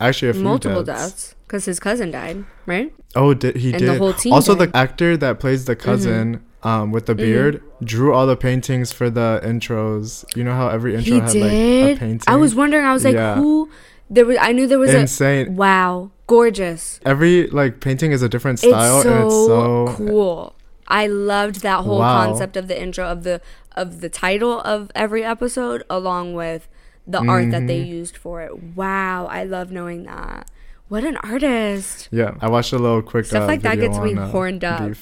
Actually, 0.00 0.28
a 0.30 0.34
few 0.34 0.42
Multiple 0.42 0.82
deaths. 0.82 1.12
deaths. 1.12 1.34
Because 1.54 1.66
his 1.66 1.78
cousin 1.78 2.10
died, 2.10 2.44
right? 2.66 2.92
Oh, 3.14 3.32
did 3.32 3.54
he 3.54 3.70
And 3.70 3.78
did? 3.78 3.88
the 3.88 3.98
whole 3.98 4.12
team 4.12 4.32
also, 4.32 4.56
did. 4.56 4.72
the 4.72 4.76
actor 4.76 5.16
that 5.16 5.38
plays 5.38 5.66
the 5.66 5.76
cousin, 5.76 6.42
um, 6.64 6.90
with 6.90 7.06
the 7.06 7.14
beard, 7.14 7.62
drew 7.80 8.12
all 8.12 8.26
the 8.26 8.36
paintings 8.36 8.90
for 8.90 9.08
the 9.08 9.40
intros. 9.44 10.24
You 10.36 10.42
know 10.42 10.52
how 10.56 10.66
every 10.66 10.96
intro 10.96 11.14
he 11.14 11.20
had 11.20 11.30
did. 11.30 11.42
like 11.42 11.52
a 11.52 11.96
painting. 12.00 12.24
I 12.26 12.34
was 12.34 12.56
wondering. 12.56 12.84
I 12.84 12.92
was 12.92 13.04
like, 13.04 13.14
Yeah. 13.14 13.36
who? 13.36 13.70
There 14.10 14.26
was. 14.26 14.36
I 14.40 14.50
knew 14.50 14.66
there 14.66 14.80
was 14.80 14.92
insane. 14.92 15.46
a. 15.46 15.50
Wow, 15.52 16.10
gorgeous. 16.26 16.98
Every 17.06 17.46
like 17.46 17.78
painting 17.78 18.10
is 18.10 18.20
a 18.20 18.28
different 18.28 18.58
style, 18.58 18.96
it's 18.96 19.04
so, 19.04 19.14
and 19.14 19.24
it's 19.26 19.46
so 19.46 19.94
cool. 19.96 20.56
I 20.88 21.06
loved 21.06 21.60
that 21.62 21.84
whole 21.84 22.00
Wow. 22.00 22.26
concept 22.26 22.56
of 22.56 22.66
the 22.66 22.76
intro 22.82 23.06
of 23.06 23.22
the 23.22 23.40
of 23.76 24.00
the 24.00 24.08
title 24.08 24.60
of 24.62 24.90
every 24.96 25.22
episode, 25.22 25.84
along 25.88 26.34
with 26.34 26.66
the 27.06 27.20
art 27.24 27.52
that 27.52 27.68
they 27.68 27.78
Mm-hmm. 27.82 27.92
used 27.92 28.16
for 28.16 28.42
it. 28.42 28.74
Wow, 28.74 29.26
I 29.30 29.44
love 29.44 29.70
knowing 29.70 30.02
that. 30.02 30.50
What 30.88 31.04
an 31.04 31.16
artist! 31.18 32.08
Yeah, 32.10 32.34
I 32.40 32.48
watched 32.48 32.72
a 32.72 32.78
little 32.78 33.02
quick 33.02 33.24
Stuff 33.24 33.44
uh, 33.44 33.46
like 33.46 33.62
that 33.62 33.80
gets 33.80 33.98
me 33.98 34.12
on, 34.12 34.18
uh, 34.18 34.28
horned 34.28 34.64
up. 34.64 34.80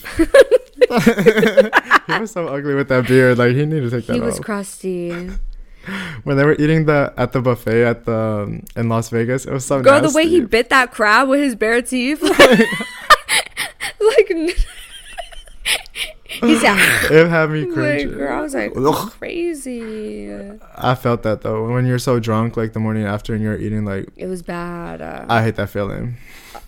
he 2.06 2.20
was 2.20 2.30
so 2.30 2.48
ugly 2.48 2.74
with 2.74 2.88
that 2.88 3.06
beard. 3.08 3.38
Like 3.38 3.54
he 3.54 3.66
needed 3.66 3.90
to 3.90 3.96
take 3.96 4.06
that 4.06 4.12
off. 4.12 4.16
He 4.16 4.20
was 4.20 4.38
off. 4.38 4.44
crusty. 4.44 5.10
when 6.24 6.36
they 6.36 6.44
were 6.44 6.54
eating 6.54 6.86
the 6.86 7.12
at 7.16 7.32
the 7.32 7.40
buffet 7.40 7.84
at 7.84 8.04
the 8.04 8.16
um, 8.16 8.64
in 8.76 8.88
Las 8.88 9.08
Vegas, 9.08 9.44
it 9.44 9.52
was 9.52 9.64
so 9.64 9.82
Girl, 9.82 10.00
the 10.00 10.10
way 10.10 10.28
he 10.28 10.40
bit 10.40 10.68
that 10.70 10.92
crab 10.92 11.28
with 11.28 11.40
his 11.40 11.56
bare 11.56 11.82
teeth, 11.82 12.22
like. 12.22 12.68
He 16.40 16.58
said, 16.58 16.76
It 17.10 17.28
had 17.28 17.50
me 17.50 17.64
like, 17.64 17.74
cringing. 17.74 18.12
girl, 18.14 18.38
I 18.38 18.40
was 18.40 18.54
like, 18.54 18.72
crazy. 19.10 20.32
I 20.76 20.94
felt 20.94 21.22
that 21.22 21.42
though. 21.42 21.70
When 21.70 21.86
you're 21.86 21.98
so 21.98 22.18
drunk, 22.20 22.56
like 22.56 22.72
the 22.72 22.80
morning 22.80 23.04
after, 23.04 23.34
and 23.34 23.42
you're 23.42 23.56
eating, 23.58 23.84
like 23.84 24.08
It 24.16 24.26
was 24.26 24.42
bad. 24.42 25.00
Uh, 25.00 25.26
I 25.28 25.42
hate 25.42 25.56
that 25.56 25.70
feeling. 25.70 26.16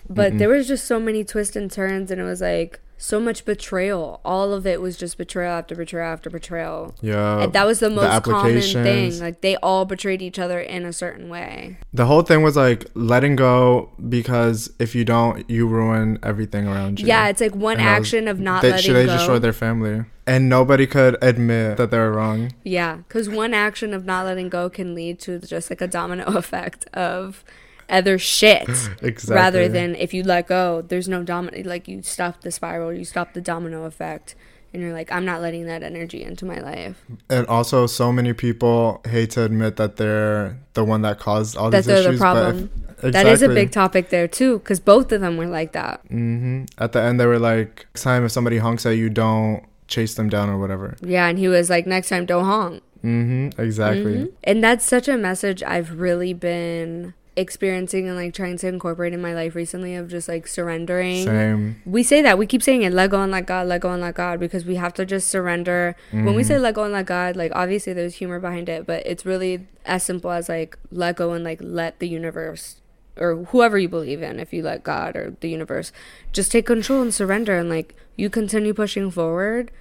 But 0.09 0.37
there 0.37 0.49
was 0.49 0.67
just 0.67 0.85
so 0.85 0.99
many 0.99 1.23
twists 1.23 1.55
and 1.55 1.71
turns, 1.71 2.11
and 2.11 2.19
it 2.21 2.23
was 2.23 2.41
like 2.41 2.79
so 2.97 3.19
much 3.19 3.43
betrayal. 3.43 4.21
All 4.23 4.53
of 4.53 4.65
it 4.65 4.79
was 4.81 4.95
just 4.97 5.17
betrayal 5.17 5.51
after 5.51 5.75
betrayal 5.75 6.13
after 6.13 6.29
betrayal. 6.29 6.95
Yeah, 7.01 7.41
and 7.43 7.53
that 7.53 7.65
was 7.65 7.79
the 7.79 7.89
most 7.89 8.23
common 8.23 8.61
thing. 8.61 9.19
Like 9.19 9.41
they 9.41 9.57
all 9.57 9.85
betrayed 9.85 10.21
each 10.21 10.39
other 10.39 10.59
in 10.59 10.85
a 10.85 10.93
certain 10.93 11.27
way. 11.29 11.77
the 11.93 12.05
whole 12.05 12.21
thing 12.21 12.41
was 12.41 12.55
like 12.55 12.85
letting 12.93 13.35
go 13.35 13.89
because 14.07 14.71
if 14.79 14.95
you 14.95 15.03
don't, 15.05 15.49
you 15.49 15.67
ruin 15.67 16.19
everything 16.23 16.67
around 16.67 16.99
you. 16.99 17.07
Yeah, 17.07 17.27
it's 17.27 17.41
like 17.41 17.53
one 17.55 17.77
And 17.77 17.85
that 17.87 17.99
was- 17.99 18.07
action 18.07 18.27
of 18.27 18.39
not 18.39 18.61
they, 18.61 18.71
letting 18.71 18.93
they 18.93 19.05
go. 19.05 19.17
destroyed 19.17 19.41
their 19.41 19.53
family, 19.53 20.05
and 20.25 20.47
nobody 20.47 20.87
could 20.87 21.17
admit 21.21 21.75
that 21.77 21.91
they 21.91 21.97
were 21.97 22.11
wrong. 22.13 22.53
Yeah, 22.63 22.97
because 23.07 23.27
one 23.29 23.53
action 23.53 23.93
of 23.93 24.05
not 24.05 24.25
letting 24.25 24.47
go 24.49 24.69
can 24.69 24.95
lead 24.95 25.19
to 25.21 25.39
just 25.39 25.69
like 25.69 25.81
a 25.81 25.87
domino 25.87 26.23
effect 26.27 26.85
of 26.93 27.43
other 27.89 28.17
shit. 28.17 28.67
Exactly. 29.01 29.35
Rather 29.35 29.67
than 29.69 29.95
if 29.95 30.13
you 30.13 30.23
let 30.23 30.47
go, 30.47 30.81
there's 30.81 31.07
no 31.07 31.23
domino. 31.23 31.61
Like 31.67 31.87
you 31.87 32.01
stop 32.01 32.41
the 32.41 32.51
spiral, 32.51 32.91
you 32.93 33.05
stop 33.05 33.33
the 33.33 33.41
domino 33.41 33.83
effect, 33.85 34.35
and 34.73 34.81
you're 34.81 34.93
like, 34.93 35.11
I'm 35.11 35.25
not 35.25 35.41
letting 35.41 35.65
that 35.67 35.83
energy 35.83 36.23
into 36.23 36.45
my 36.45 36.59
life. 36.59 37.03
And 37.29 37.45
also, 37.47 37.87
so 37.87 38.11
many 38.11 38.33
people 38.33 39.01
hate 39.07 39.31
to 39.31 39.43
admit 39.43 39.75
that 39.77 39.97
they're 39.97 40.57
the 40.73 40.83
one 40.83 41.01
that 41.03 41.19
caused 41.19 41.55
all 41.57 41.69
That 41.69 41.79
these 41.79 41.85
they're 41.87 41.97
issues. 41.99 42.19
the 42.19 42.23
problem. 42.23 42.69
But 43.01 43.07
if, 43.09 43.13
That 43.13 43.27
is 43.27 43.41
a 43.41 43.49
big 43.49 43.71
topic 43.71 44.09
there 44.09 44.27
too, 44.27 44.59
because 44.59 44.79
both 44.79 45.11
of 45.11 45.21
them 45.21 45.37
were 45.37 45.47
like 45.47 45.73
that. 45.73 46.03
mm-hmm. 46.05 46.63
At 46.77 46.93
the 46.93 47.01
end, 47.01 47.19
they 47.19 47.25
were 47.25 47.39
like, 47.39 47.85
"Next 47.93 48.03
time, 48.03 48.25
if 48.25 48.31
somebody 48.31 48.57
honks 48.57 48.85
at 48.85 48.91
you, 48.97 49.09
don't 49.09 49.63
chase 49.87 50.15
them 50.15 50.29
down 50.29 50.49
or 50.49 50.57
whatever." 50.57 50.95
Yeah, 51.01 51.27
and 51.27 51.37
he 51.37 51.47
was 51.47 51.69
like, 51.69 51.85
next 51.85 52.09
time, 52.09 52.25
don't 52.25 52.45
honk. 52.45 52.81
hmm 53.01 53.49
Exactly. 53.57 54.15
Mhm. 54.15 54.31
And 54.43 54.63
that's 54.63 54.83
such 54.85 55.07
a 55.07 55.17
message 55.17 55.61
I've 55.61 55.99
really 55.99 56.33
been 56.33 57.13
experiencing 57.35 58.07
and 58.07 58.15
like 58.15 58.33
trying 58.33 58.57
to 58.57 58.67
incorporate 58.67 59.13
in 59.13 59.21
my 59.21 59.33
life 59.33 59.55
recently 59.55 59.95
of 59.95 60.09
just 60.09 60.27
like 60.27 60.47
surrendering. 60.47 61.25
Same. 61.25 61.81
We 61.85 62.03
say 62.03 62.21
that 62.21 62.37
we 62.37 62.45
keep 62.45 62.63
saying 62.63 62.83
it, 62.83 62.93
let 62.93 63.09
go 63.09 63.21
and 63.21 63.31
let 63.31 63.45
God, 63.45 63.67
let 63.67 63.81
go 63.81 63.91
and 63.91 64.01
let 64.01 64.15
God, 64.15 64.39
because 64.39 64.65
we 64.65 64.75
have 64.75 64.93
to 64.95 65.05
just 65.05 65.29
surrender. 65.29 65.95
When 66.11 66.35
we 66.35 66.43
say 66.43 66.55
mm-hmm. 66.55 66.63
let 66.63 66.75
go 66.75 66.83
and 66.83 66.93
let 66.93 67.05
God, 67.05 67.35
like 67.35 67.51
obviously 67.53 67.93
there's 67.93 68.15
humor 68.15 68.39
behind 68.39 68.69
it, 68.69 68.85
but 68.85 69.05
it's 69.05 69.25
really 69.25 69.67
as 69.85 70.03
simple 70.03 70.31
as 70.31 70.49
like 70.49 70.77
let 70.91 71.17
go 71.17 71.33
and 71.33 71.43
like 71.43 71.59
let 71.61 71.99
the 71.99 72.07
universe 72.07 72.77
or 73.17 73.45
whoever 73.45 73.77
you 73.77 73.87
believe 73.87 74.21
in, 74.21 74.39
if 74.39 74.53
you 74.53 74.61
let 74.61 74.83
God 74.83 75.15
or 75.15 75.35
the 75.39 75.49
universe, 75.49 75.91
just 76.33 76.51
take 76.51 76.65
control 76.65 77.01
and 77.01 77.13
surrender 77.13 77.57
and 77.57 77.69
like 77.69 77.95
you 78.15 78.29
continue 78.29 78.73
pushing 78.73 79.09
forward. 79.11 79.71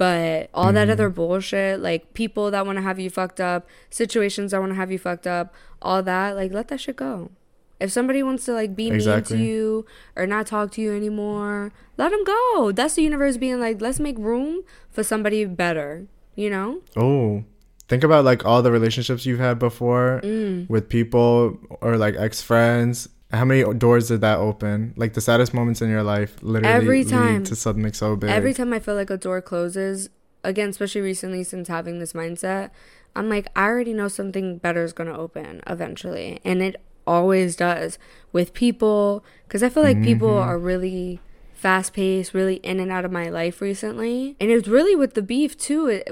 But 0.00 0.48
all 0.54 0.72
that 0.72 0.88
other 0.88 1.10
bullshit, 1.10 1.80
like 1.80 2.14
people 2.14 2.50
that 2.52 2.64
want 2.64 2.76
to 2.78 2.82
have 2.82 2.98
you 2.98 3.10
fucked 3.10 3.38
up, 3.38 3.68
situations 3.90 4.52
that 4.52 4.60
want 4.60 4.72
to 4.72 4.76
have 4.76 4.90
you 4.90 4.98
fucked 4.98 5.26
up, 5.26 5.52
all 5.82 6.02
that, 6.02 6.36
like 6.36 6.52
let 6.54 6.68
that 6.68 6.80
shit 6.80 6.96
go. 6.96 7.30
If 7.78 7.92
somebody 7.92 8.22
wants 8.22 8.46
to 8.46 8.54
like 8.54 8.74
be 8.74 8.88
Exactly. 8.88 9.36
mean 9.36 9.46
to 9.46 9.50
you 9.52 9.86
or 10.16 10.26
not 10.26 10.46
talk 10.46 10.70
to 10.72 10.80
you 10.80 10.96
anymore, 10.96 11.70
let 11.98 12.12
them 12.12 12.24
go. 12.24 12.72
That's 12.72 12.94
the 12.94 13.02
universe 13.02 13.36
being 13.36 13.60
like, 13.60 13.82
let's 13.82 14.00
make 14.00 14.16
room 14.16 14.62
for 14.88 15.02
somebody 15.04 15.44
better. 15.44 16.06
You 16.34 16.48
know? 16.48 16.80
Oh, 16.96 17.44
think 17.86 18.02
about 18.02 18.24
like 18.24 18.46
all 18.46 18.62
the 18.62 18.72
relationships 18.72 19.26
you've 19.26 19.38
had 19.40 19.58
before 19.58 20.22
Mm. 20.24 20.66
with 20.70 20.88
people 20.88 21.58
or 21.82 21.98
like 21.98 22.14
ex 22.16 22.40
friends. 22.40 23.06
How 23.32 23.44
many 23.44 23.62
doors 23.74 24.08
did 24.08 24.20
that 24.22 24.38
open? 24.38 24.92
Like 24.96 25.14
the 25.14 25.20
saddest 25.20 25.54
moments 25.54 25.80
in 25.80 25.88
your 25.88 26.02
life, 26.02 26.36
literally 26.42 26.74
Every 26.74 27.04
lead 27.04 27.10
time. 27.10 27.44
to 27.44 27.54
something 27.56 27.92
so 27.92 28.16
big. 28.16 28.30
Every 28.30 28.52
time 28.52 28.72
I 28.72 28.78
feel 28.80 28.94
like 28.96 29.10
a 29.10 29.16
door 29.16 29.40
closes, 29.40 30.10
again, 30.42 30.70
especially 30.70 31.00
recently 31.02 31.44
since 31.44 31.68
having 31.68 31.98
this 32.00 32.12
mindset, 32.12 32.70
I'm 33.14 33.28
like, 33.28 33.46
I 33.54 33.64
already 33.66 33.92
know 33.94 34.08
something 34.08 34.58
better 34.58 34.82
is 34.82 34.92
going 34.92 35.08
to 35.08 35.16
open 35.16 35.60
eventually. 35.66 36.40
And 36.44 36.60
it 36.62 36.76
always 37.06 37.54
does 37.56 37.98
with 38.32 38.52
people. 38.52 39.24
Because 39.46 39.62
I 39.62 39.68
feel 39.68 39.82
like 39.84 40.02
people 40.02 40.28
Mm-hmm. 40.30 40.48
are 40.48 40.58
really 40.58 41.20
fast 41.54 41.92
paced, 41.92 42.34
really 42.34 42.56
in 42.56 42.80
and 42.80 42.90
out 42.90 43.04
of 43.04 43.12
my 43.12 43.28
life 43.28 43.60
recently. 43.60 44.34
And 44.40 44.50
it's 44.50 44.66
really 44.68 44.96
with 44.96 45.14
the 45.14 45.22
beef 45.22 45.56
too, 45.58 45.86
it, 45.88 46.08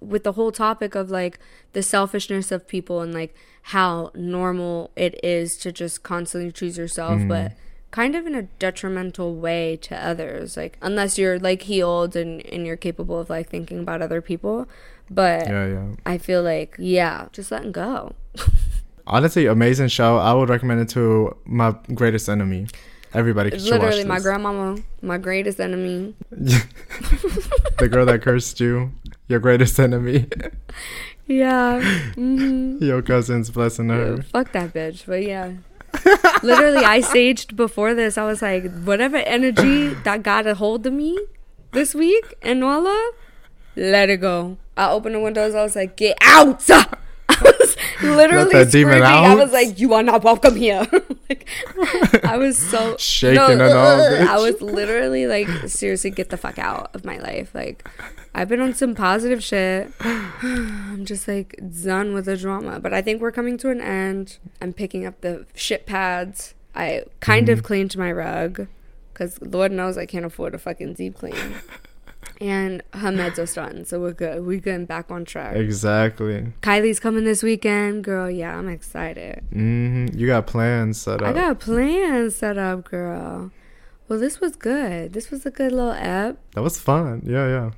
with 0.00 0.24
the 0.24 0.32
whole 0.32 0.50
topic 0.52 0.94
of 0.94 1.10
like 1.10 1.38
the 1.72 1.82
selfishness 1.82 2.50
of 2.50 2.66
people 2.66 3.00
and 3.02 3.12
like 3.14 3.34
how 3.64 4.10
normal 4.14 4.90
it 4.96 5.22
is 5.24 5.56
to 5.58 5.70
just 5.72 6.02
constantly 6.02 6.50
choose 6.50 6.78
yourself, 6.78 7.20
Mm. 7.20 7.28
but 7.28 7.52
kind 7.90 8.14
of 8.16 8.26
in 8.26 8.34
a 8.34 8.42
detrimental 8.58 9.34
way 9.34 9.76
to 9.82 9.94
others. 9.96 10.56
Like, 10.56 10.78
unless 10.80 11.18
you're 11.18 11.38
like 11.38 11.62
healed 11.62 12.16
and, 12.16 12.44
and 12.46 12.66
you're 12.66 12.76
capable 12.76 13.18
of 13.18 13.28
like 13.28 13.48
thinking 13.50 13.80
about 13.80 14.00
other 14.00 14.20
people. 14.20 14.66
But 15.10 15.46
Yeah, 15.48 15.66
yeah. 15.66 15.86
I 16.06 16.18
feel 16.18 16.42
like, 16.42 16.76
yeah, 16.78 17.26
just 17.32 17.50
letting 17.50 17.72
go. 17.72 18.14
Honestly, 19.06 19.46
amazing 19.46 19.88
show. 19.88 20.18
I 20.18 20.32
would 20.32 20.48
recommend 20.48 20.80
it 20.82 20.88
to 20.90 21.36
my 21.44 21.74
greatest 21.94 22.28
enemy. 22.28 22.68
Everybody 23.12 23.50
should 23.50 23.62
Literally, 23.62 24.04
my 24.04 24.20
grandmama, 24.20 24.78
my 25.02 25.18
greatest 25.18 25.58
enemy. 25.58 26.14
the 26.30 27.88
girl 27.90 28.06
that 28.06 28.22
cursed 28.22 28.60
you, 28.60 28.92
your 29.30 29.38
greatest 29.40 29.78
enemy, 29.78 30.26
Yeah. 31.26 31.80
hmm 32.14 32.78
your 32.82 33.00
cousin's 33.02 33.50
blessing 33.50 33.88
her. 33.88 34.22
Fuck 34.22 34.52
that 34.52 34.74
bitch. 34.74 35.06
But 35.06 35.22
yeah. 35.22 35.52
Literally, 36.42 36.84
I 36.84 37.00
saged 37.00 37.54
before 37.56 37.94
this. 37.94 38.18
I 38.18 38.24
was 38.24 38.42
like, 38.42 38.70
whatever 38.82 39.16
energy 39.18 39.88
that 40.04 40.22
got 40.22 40.46
a 40.46 40.54
hold 40.54 40.86
of 40.86 40.92
me 40.92 41.18
this 41.72 41.94
week 41.94 42.34
and 42.42 42.60
voila, 42.60 42.96
let 43.76 44.10
it 44.10 44.18
go. 44.18 44.56
I 44.76 44.90
opened 44.90 45.14
the 45.14 45.20
windows. 45.20 45.54
I 45.54 45.62
was 45.62 45.76
like, 45.76 45.96
get 45.96 46.16
out. 46.22 46.68
I 46.70 47.42
was 47.42 47.76
literally 48.02 48.64
screaming. 48.66 49.02
I 49.02 49.34
was 49.34 49.52
like, 49.52 49.78
you 49.78 49.94
are 49.94 50.02
not 50.02 50.24
welcome 50.24 50.56
here. 50.56 50.86
like, 51.28 51.48
I 52.24 52.36
was 52.36 52.58
so 52.58 52.96
Shaking 52.98 53.60
and 53.60 53.62
all, 53.62 54.02
I 54.28 54.36
was 54.36 54.60
literally 54.60 55.26
like, 55.26 55.48
seriously, 55.68 56.10
get 56.10 56.30
the 56.30 56.36
fuck 56.36 56.58
out 56.58 56.90
of 56.94 57.04
my 57.04 57.18
life. 57.18 57.54
Like, 57.54 57.88
I've 58.34 58.48
been 58.48 58.60
on 58.60 58.74
some 58.74 58.94
positive 58.94 59.42
shit. 59.42 59.90
I'm 60.00 61.04
just 61.04 61.26
like 61.26 61.58
done 61.82 62.14
with 62.14 62.26
the 62.26 62.36
drama. 62.36 62.78
But 62.80 62.92
I 62.94 63.02
think 63.02 63.20
we're 63.20 63.32
coming 63.32 63.58
to 63.58 63.70
an 63.70 63.80
end. 63.80 64.38
I'm 64.62 64.72
picking 64.72 65.04
up 65.06 65.20
the 65.20 65.46
shit 65.54 65.86
pads. 65.86 66.54
I 66.74 67.04
kind 67.20 67.48
Mm-hmm. 67.48 67.58
of 67.58 67.62
cleaned 67.64 67.96
my 67.96 68.12
rug 68.12 68.68
because 69.12 69.40
Lord 69.42 69.72
knows 69.72 69.98
I 69.98 70.06
can't 70.06 70.24
afford 70.24 70.54
a 70.54 70.58
fucking 70.58 70.94
deep 70.94 71.18
clean. 71.18 71.34
and 72.40 72.82
her 72.94 73.10
meds 73.10 73.38
are 73.38 73.46
starting, 73.46 73.84
so 73.84 74.00
we're 74.00 74.12
good. 74.12 74.46
We're 74.46 74.60
getting 74.60 74.86
back 74.86 75.10
on 75.10 75.24
track. 75.24 75.56
Exactly. 75.56 76.52
Kylie's 76.62 77.00
coming 77.00 77.24
this 77.24 77.42
weekend, 77.42 78.04
girl. 78.04 78.30
Yeah, 78.30 78.56
I'm 78.56 78.68
excited. 78.68 79.42
hmm 79.52 80.06
You 80.14 80.26
got 80.28 80.46
plans 80.46 81.00
set 81.00 81.20
up. 81.22 81.28
I 81.28 81.32
got 81.32 81.58
plans 81.60 82.36
set 82.36 82.56
up, 82.56 82.84
girl. 82.88 83.50
Well, 84.10 84.18
this 84.18 84.40
was 84.40 84.56
good. 84.56 85.12
This 85.12 85.30
was 85.30 85.46
a 85.46 85.52
good 85.52 85.70
little 85.70 85.92
app. 85.92 86.36
that 86.54 86.62
was 86.62 86.80
fun. 86.80 87.22
Yeah, 87.24 87.46
yeah. 87.46 87.70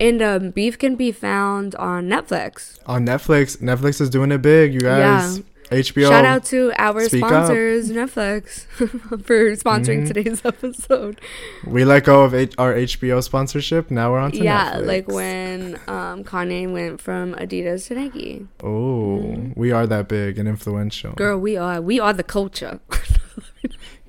And 0.00 0.22
um, 0.22 0.50
Beef 0.50 0.78
can 0.78 0.96
be 0.96 1.12
found 1.12 1.74
on 1.74 2.08
Netflix. 2.08 2.78
On 2.86 3.04
Netflix, 3.04 3.58
Netflix 3.58 4.00
is 4.00 4.08
doing 4.08 4.32
it 4.32 4.40
big, 4.40 4.72
you 4.72 4.80
guys. 4.80 5.38
Yeah. 5.38 5.44
HBO. 5.68 6.08
Shout 6.08 6.24
out 6.24 6.44
to 6.46 6.72
our 6.78 7.02
speak 7.08 7.24
up. 7.24 7.28
sponsors, 7.28 7.90
Netflix, 7.90 8.60
for 9.26 9.56
sponsoring 9.56 10.04
Mhm. 10.04 10.06
today's 10.06 10.44
episode. 10.52 11.20
We 11.66 11.84
let 11.84 12.04
go 12.04 12.22
of 12.22 12.34
H- 12.34 12.54
our 12.56 12.72
HBO 12.72 13.20
sponsorship. 13.22 13.90
Now 13.90 14.12
we're 14.12 14.20
on 14.20 14.30
to 14.32 14.42
yeah, 14.44 14.74
Netflix. 14.76 14.86
like 14.86 15.08
when 15.08 15.74
um, 15.88 16.22
Kanye 16.24 16.72
went 16.72 17.00
from 17.02 17.34
Adidas 17.34 17.88
to 17.88 17.96
Nike. 17.96 18.46
Oh, 18.62 19.36
we 19.56 19.72
are 19.72 19.86
that 19.88 20.06
big 20.08 20.38
and 20.38 20.48
influential. 20.48 21.12
Girl, 21.14 21.36
we 21.38 21.56
are 21.58 21.82
we 21.82 21.98
are 22.00 22.12
the 22.14 22.22
culture. 22.22 22.78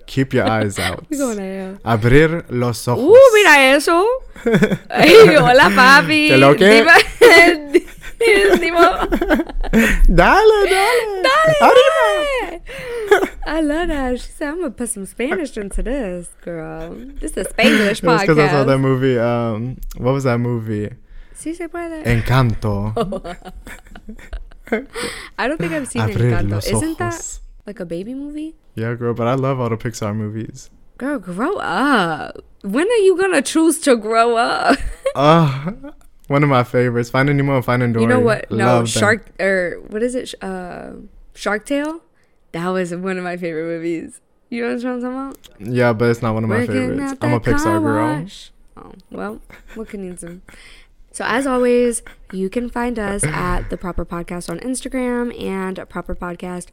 Keep 0.08 0.34
your 0.34 0.47
eyes 0.49 0.80
out. 0.88 1.05
we 1.10 1.18
going 1.18 1.38
there. 1.38 1.78
Abrir 1.86 2.45
los 2.49 2.88
ojos. 2.88 3.03
Uh, 3.03 3.34
mira 3.34 3.76
eso. 3.76 4.03
Hey, 4.89 5.36
hola, 5.38 5.70
papi. 5.76 6.30
¿Qué 6.30 6.38
lo 6.38 6.55
que? 6.55 6.84
Dale, 10.08 10.66
dale. 10.66 11.22
Dale, 11.24 11.55
Arriba. 11.62 12.03
dale. 12.41 12.62
I 13.45 13.62
love 13.62 13.88
that. 13.89 14.20
She 14.20 14.32
said, 14.32 14.49
I'm 14.49 14.55
going 14.60 14.72
to 14.72 14.76
put 14.78 14.89
some 14.89 15.05
Spanish 15.05 15.55
into 15.58 15.84
this, 15.84 16.30
girl. 16.43 16.95
This 17.20 17.32
is 17.32 17.38
a 17.38 17.53
Spanglish 17.53 18.03
It 18.03 18.08
was 18.08 18.22
because 18.22 18.38
I 18.39 18.49
saw 18.49 18.64
that 18.64 18.78
movie. 18.80 19.20
Um, 19.20 19.78
what 19.97 20.14
was 20.14 20.24
that 20.24 20.39
movie? 20.39 20.89
Sí 21.36 21.53
se 21.55 21.68
puede. 21.68 22.03
Encanto. 22.05 22.93
I 25.38 25.47
don't 25.47 25.58
think 25.60 25.74
I've 25.74 25.88
seen 25.88 26.01
Abrir 26.01 26.32
Encanto. 26.32 26.58
Isn't 26.60 26.97
that. 26.97 27.39
Like 27.68 27.80
a 27.80 27.86
baby 27.86 28.13
movie? 28.15 28.55
Yeah, 28.76 28.95
girl, 28.95 29.13
but 29.13 29.28
I 29.28 29.34
love 29.36 29.59
all 29.59 29.70
the 29.70 29.78
Pixar 29.78 30.15
movies. 30.15 30.70
Girl, 30.97 31.20
grow 31.20 31.57
up. 31.57 32.43
When 32.63 32.88
are 32.88 32.95
you 33.03 33.18
gonna 33.18 33.41
choose 33.43 33.80
to 33.82 33.95
grow 33.95 34.36
up? 34.38 34.78
Uh, 35.15 35.72
one 36.28 36.43
of 36.43 36.49
my 36.49 36.63
favorites. 36.63 37.09
Finding 37.09 37.38
Nemo 37.38 37.55
and 37.55 37.65
Finding 37.65 37.91
Dory. 37.91 38.03
you 38.03 38.07
know 38.09 38.20
what? 38.20 38.51
No, 38.51 38.57
Love 38.65 38.78
them. 38.82 38.86
Shark 38.86 39.26
or 39.41 39.82
what 39.88 40.03
is 40.03 40.13
it? 40.13 40.36
Uh, 40.43 40.91
Shark 41.34 41.65
Tale. 41.65 42.01
That 42.51 42.68
was 42.68 42.93
one 42.93 43.18
of 43.18 43.24
my 43.24 43.36
favorite 43.36 43.63
movies. 43.65 44.22
You 44.51 44.61
know 44.61 44.76
what 44.76 44.86
I'm 44.86 45.01
talking 45.01 45.18
about? 45.18 45.74
Yeah, 45.74 45.93
but 45.93 46.09
it's 46.11 46.22
not 46.22 46.36
one 46.36 46.43
of 46.43 46.49
my 46.51 46.57
Working 46.59 46.97
favorites. 46.97 47.13
I'm 47.22 47.34
a 47.34 47.39
Pixar 47.39 47.82
girl. 47.82 48.22
wash. 48.22 48.51
Oh 48.76 48.91
well, 49.09 49.41
what 49.74 49.88
can 49.89 50.03
you 50.03 50.13
do? 50.13 50.41
So 51.11 51.26
as 51.26 51.47
always, 51.47 52.03
you 52.32 52.47
can 52.47 52.70
find 52.70 52.99
us 52.99 53.24
at 53.24 53.72
the 53.72 53.78
Proper 53.78 54.05
Podcast 54.05 54.51
on 54.51 54.59
Instagram 54.59 55.34
and 55.41 55.84
Proper 55.89 56.13
Podcast 56.13 56.68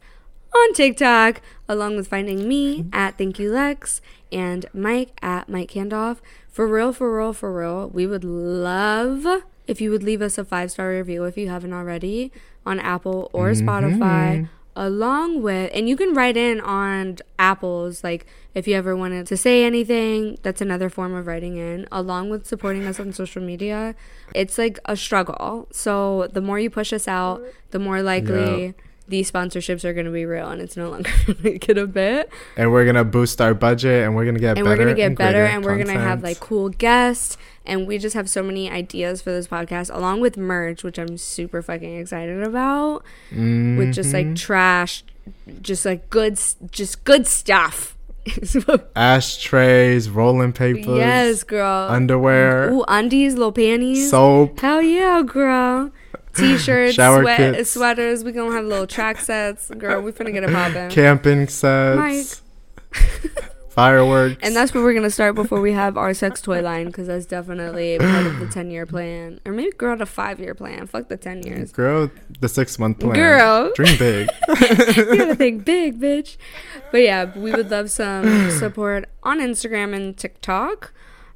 on 0.55 0.73
TikTok, 0.73 1.41
along 1.67 1.95
with 1.95 2.07
finding 2.07 2.47
me 2.47 2.85
at 2.93 3.17
Thank 3.17 3.39
You 3.39 3.51
Lex 3.51 4.01
and 4.31 4.65
Mike 4.73 5.11
at 5.21 5.49
Mike 5.49 5.71
Kandov. 5.71 6.17
For 6.49 6.67
real, 6.67 6.93
for 6.93 7.15
real, 7.17 7.33
for 7.33 7.53
real, 7.53 7.89
we 7.89 8.07
would 8.07 8.23
love 8.23 9.43
if 9.67 9.81
you 9.81 9.91
would 9.91 10.03
leave 10.03 10.21
us 10.21 10.37
a 10.37 10.45
five 10.45 10.71
star 10.71 10.89
review 10.89 11.25
if 11.25 11.37
you 11.37 11.49
haven't 11.49 11.73
already 11.73 12.31
on 12.65 12.79
Apple 12.79 13.29
or 13.33 13.51
mm-hmm. 13.51 13.67
Spotify 13.67 14.49
along 14.77 15.41
with 15.41 15.71
and 15.73 15.87
you 15.87 15.95
can 15.95 16.13
write 16.13 16.35
in 16.35 16.59
on 16.59 17.17
apples 17.39 18.03
like 18.03 18.25
if 18.53 18.67
you 18.67 18.75
ever 18.75 18.93
wanted 18.93 19.25
to 19.25 19.37
say 19.37 19.63
anything 19.63 20.37
that's 20.41 20.59
another 20.59 20.89
form 20.89 21.13
of 21.13 21.25
writing 21.25 21.55
in 21.55 21.87
along 21.93 22.29
with 22.29 22.45
supporting 22.45 22.83
us 22.83 22.99
on 22.99 23.13
social 23.13 23.41
media 23.41 23.95
it's 24.33 24.57
like 24.57 24.77
a 24.83 24.97
struggle 24.97 25.65
so 25.71 26.27
the 26.33 26.41
more 26.41 26.59
you 26.59 26.69
push 26.69 26.91
us 26.91 27.07
out 27.07 27.41
the 27.71 27.79
more 27.79 28.01
likely. 28.01 28.73
These 29.07 29.31
sponsorships 29.31 29.83
are 29.83 29.93
going 29.93 30.05
to 30.07 30.11
be 30.11 30.25
real 30.25 30.49
and 30.49 30.61
it's 30.61 30.75
no 30.75 30.89
longer 30.89 31.11
going 31.27 31.43
to 31.43 31.57
get 31.59 31.77
a 31.77 31.85
bit. 31.87 32.29
And 32.57 32.71
we're 32.71 32.85
gonna 32.85 33.03
boost 33.03 33.39
our 33.39 33.53
budget, 33.53 34.03
and 34.03 34.15
we're 34.15 34.25
gonna 34.25 34.39
get 34.39 34.57
and 34.57 34.65
better. 34.65 34.69
we're 34.69 34.77
gonna 34.77 34.95
get 34.95 35.15
better 35.17 35.45
and 35.45 35.63
we're 35.63 35.77
gonna 35.77 35.93
have 35.99 36.23
like 36.23 36.39
cool 36.39 36.69
guests. 36.69 37.37
And 37.67 37.87
we 37.87 37.97
just 37.97 38.15
have 38.15 38.29
so 38.29 38.41
many 38.43 38.69
ideas 38.69 39.21
for 39.21 39.31
this 39.31 39.47
podcast 39.47 39.91
along 39.93 40.21
with 40.21 40.37
merch 40.37 40.83
which 40.83 40.99
i'm 40.99 41.17
super 41.17 41.63
fucking 41.63 41.97
excited 41.97 42.43
about 42.43 43.03
with 43.31 43.91
just 43.91 44.13
like 44.13 44.27
Mhm. 44.27 44.35
trash 44.37 45.03
just 45.63 45.83
like 45.83 46.07
good 46.11 46.39
just 46.71 47.03
good 47.05 47.25
stuff. 47.25 47.97
Ashtrays, 48.95 50.09
rolling 50.09 50.53
papers, 50.53 50.85
yes 50.97 51.43
girl. 51.43 51.87
underwear, 51.89 52.71
Ooh, 52.71 52.83
undies 52.87 53.33
little 53.33 53.51
panties. 53.51 54.09
Soap. 54.09 54.59
hell 54.59 54.81
yeah 54.81 55.21
girl 55.25 55.91
t-shirts 56.35 56.93
Shower 56.93 57.21
sweat- 57.21 57.67
sweaters 57.67 58.23
we 58.23 58.31
gonna 58.31 58.53
have 58.53 58.65
little 58.65 58.87
track 58.87 59.19
sets 59.19 59.69
girl 59.69 60.01
we 60.01 60.11
finna 60.11 60.31
get 60.33 60.43
it 60.43 60.51
poppin' 60.51 60.89
camping 60.89 61.47
sets, 61.47 62.41
fireworks. 63.69 64.37
And 64.41 64.55
that's 64.55 64.73
where 64.73 64.83
we're 64.83 64.93
gonna 64.93 65.09
start 65.09 65.35
before 65.35 65.59
we 65.59 65.73
have 65.73 65.97
our 65.97 66.13
sex 66.13 66.41
toy 66.41 66.61
line, 66.61 66.87
because 66.87 67.07
that's 67.07 67.25
definitely 67.25 67.97
part 67.99 68.25
of 68.25 68.39
the 68.39 68.47
ten 68.47 68.71
year 68.71 68.85
plan, 68.85 69.41
or 69.45 69.51
maybe 69.51 69.71
grow 69.71 69.95
to 69.97 70.05
five 70.05 70.39
year 70.39 70.55
plan. 70.55 70.87
Fuck 70.87 71.09
the 71.09 71.17
ten 71.17 71.43
years. 71.43 71.71
girl, 71.73 72.09
the 72.39 72.47
six 72.47 72.79
month 72.79 72.99
plan. 72.99 73.15
Girl. 73.15 73.71
dream 73.75 73.97
big. 73.97 74.29
you 74.47 75.17
gotta 75.17 75.35
think 75.35 75.65
big, 75.65 75.99
bitch. 75.99 76.37
But 76.91 77.01
yeah, 77.01 77.37
we 77.37 77.51
would 77.51 77.69
love 77.69 77.91
some 77.91 78.49
support 78.59 79.09
on 79.23 79.39
Instagram 79.39 79.93
and 79.93 80.15
TikTok. 80.15 80.93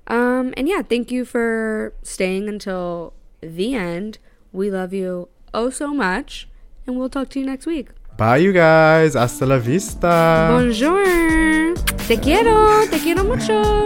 Um, 0.08 0.54
and 0.58 0.68
yeah, 0.68 0.82
thank 0.82 1.12
you 1.12 1.26
for 1.26 1.94
staying 2.04 2.48
until 2.48 3.14
the 3.42 3.76
end. 3.76 4.18
We 4.52 4.72
love 4.72 4.94
you 4.94 5.30
oh 5.54 5.70
so 5.70 5.94
much, 5.94 6.48
and 6.88 6.98
we'll 6.98 7.10
talk 7.10 7.30
to 7.30 7.40
you 7.40 7.46
next 7.46 7.66
week. 7.66 7.90
Bye, 8.18 8.38
you 8.38 8.52
guys. 8.52 9.16
Hasta 9.16 9.46
la 9.46 9.58
vista. 9.60 10.50
Bonjour. 10.52 11.76
Te 12.08 12.18
quiero, 12.18 12.86
te 12.90 13.00
quiero 13.00 13.24
mucho. 13.24 13.86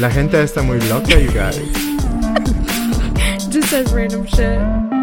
La 0.00 0.10
gente 0.10 0.40
está 0.42 0.62
muy 0.62 0.78
loca, 0.88 1.18
you 1.18 1.32
guys. 1.32 1.56
Just 3.50 3.70
says 3.70 3.92
random 3.92 4.26
shit. 4.26 4.95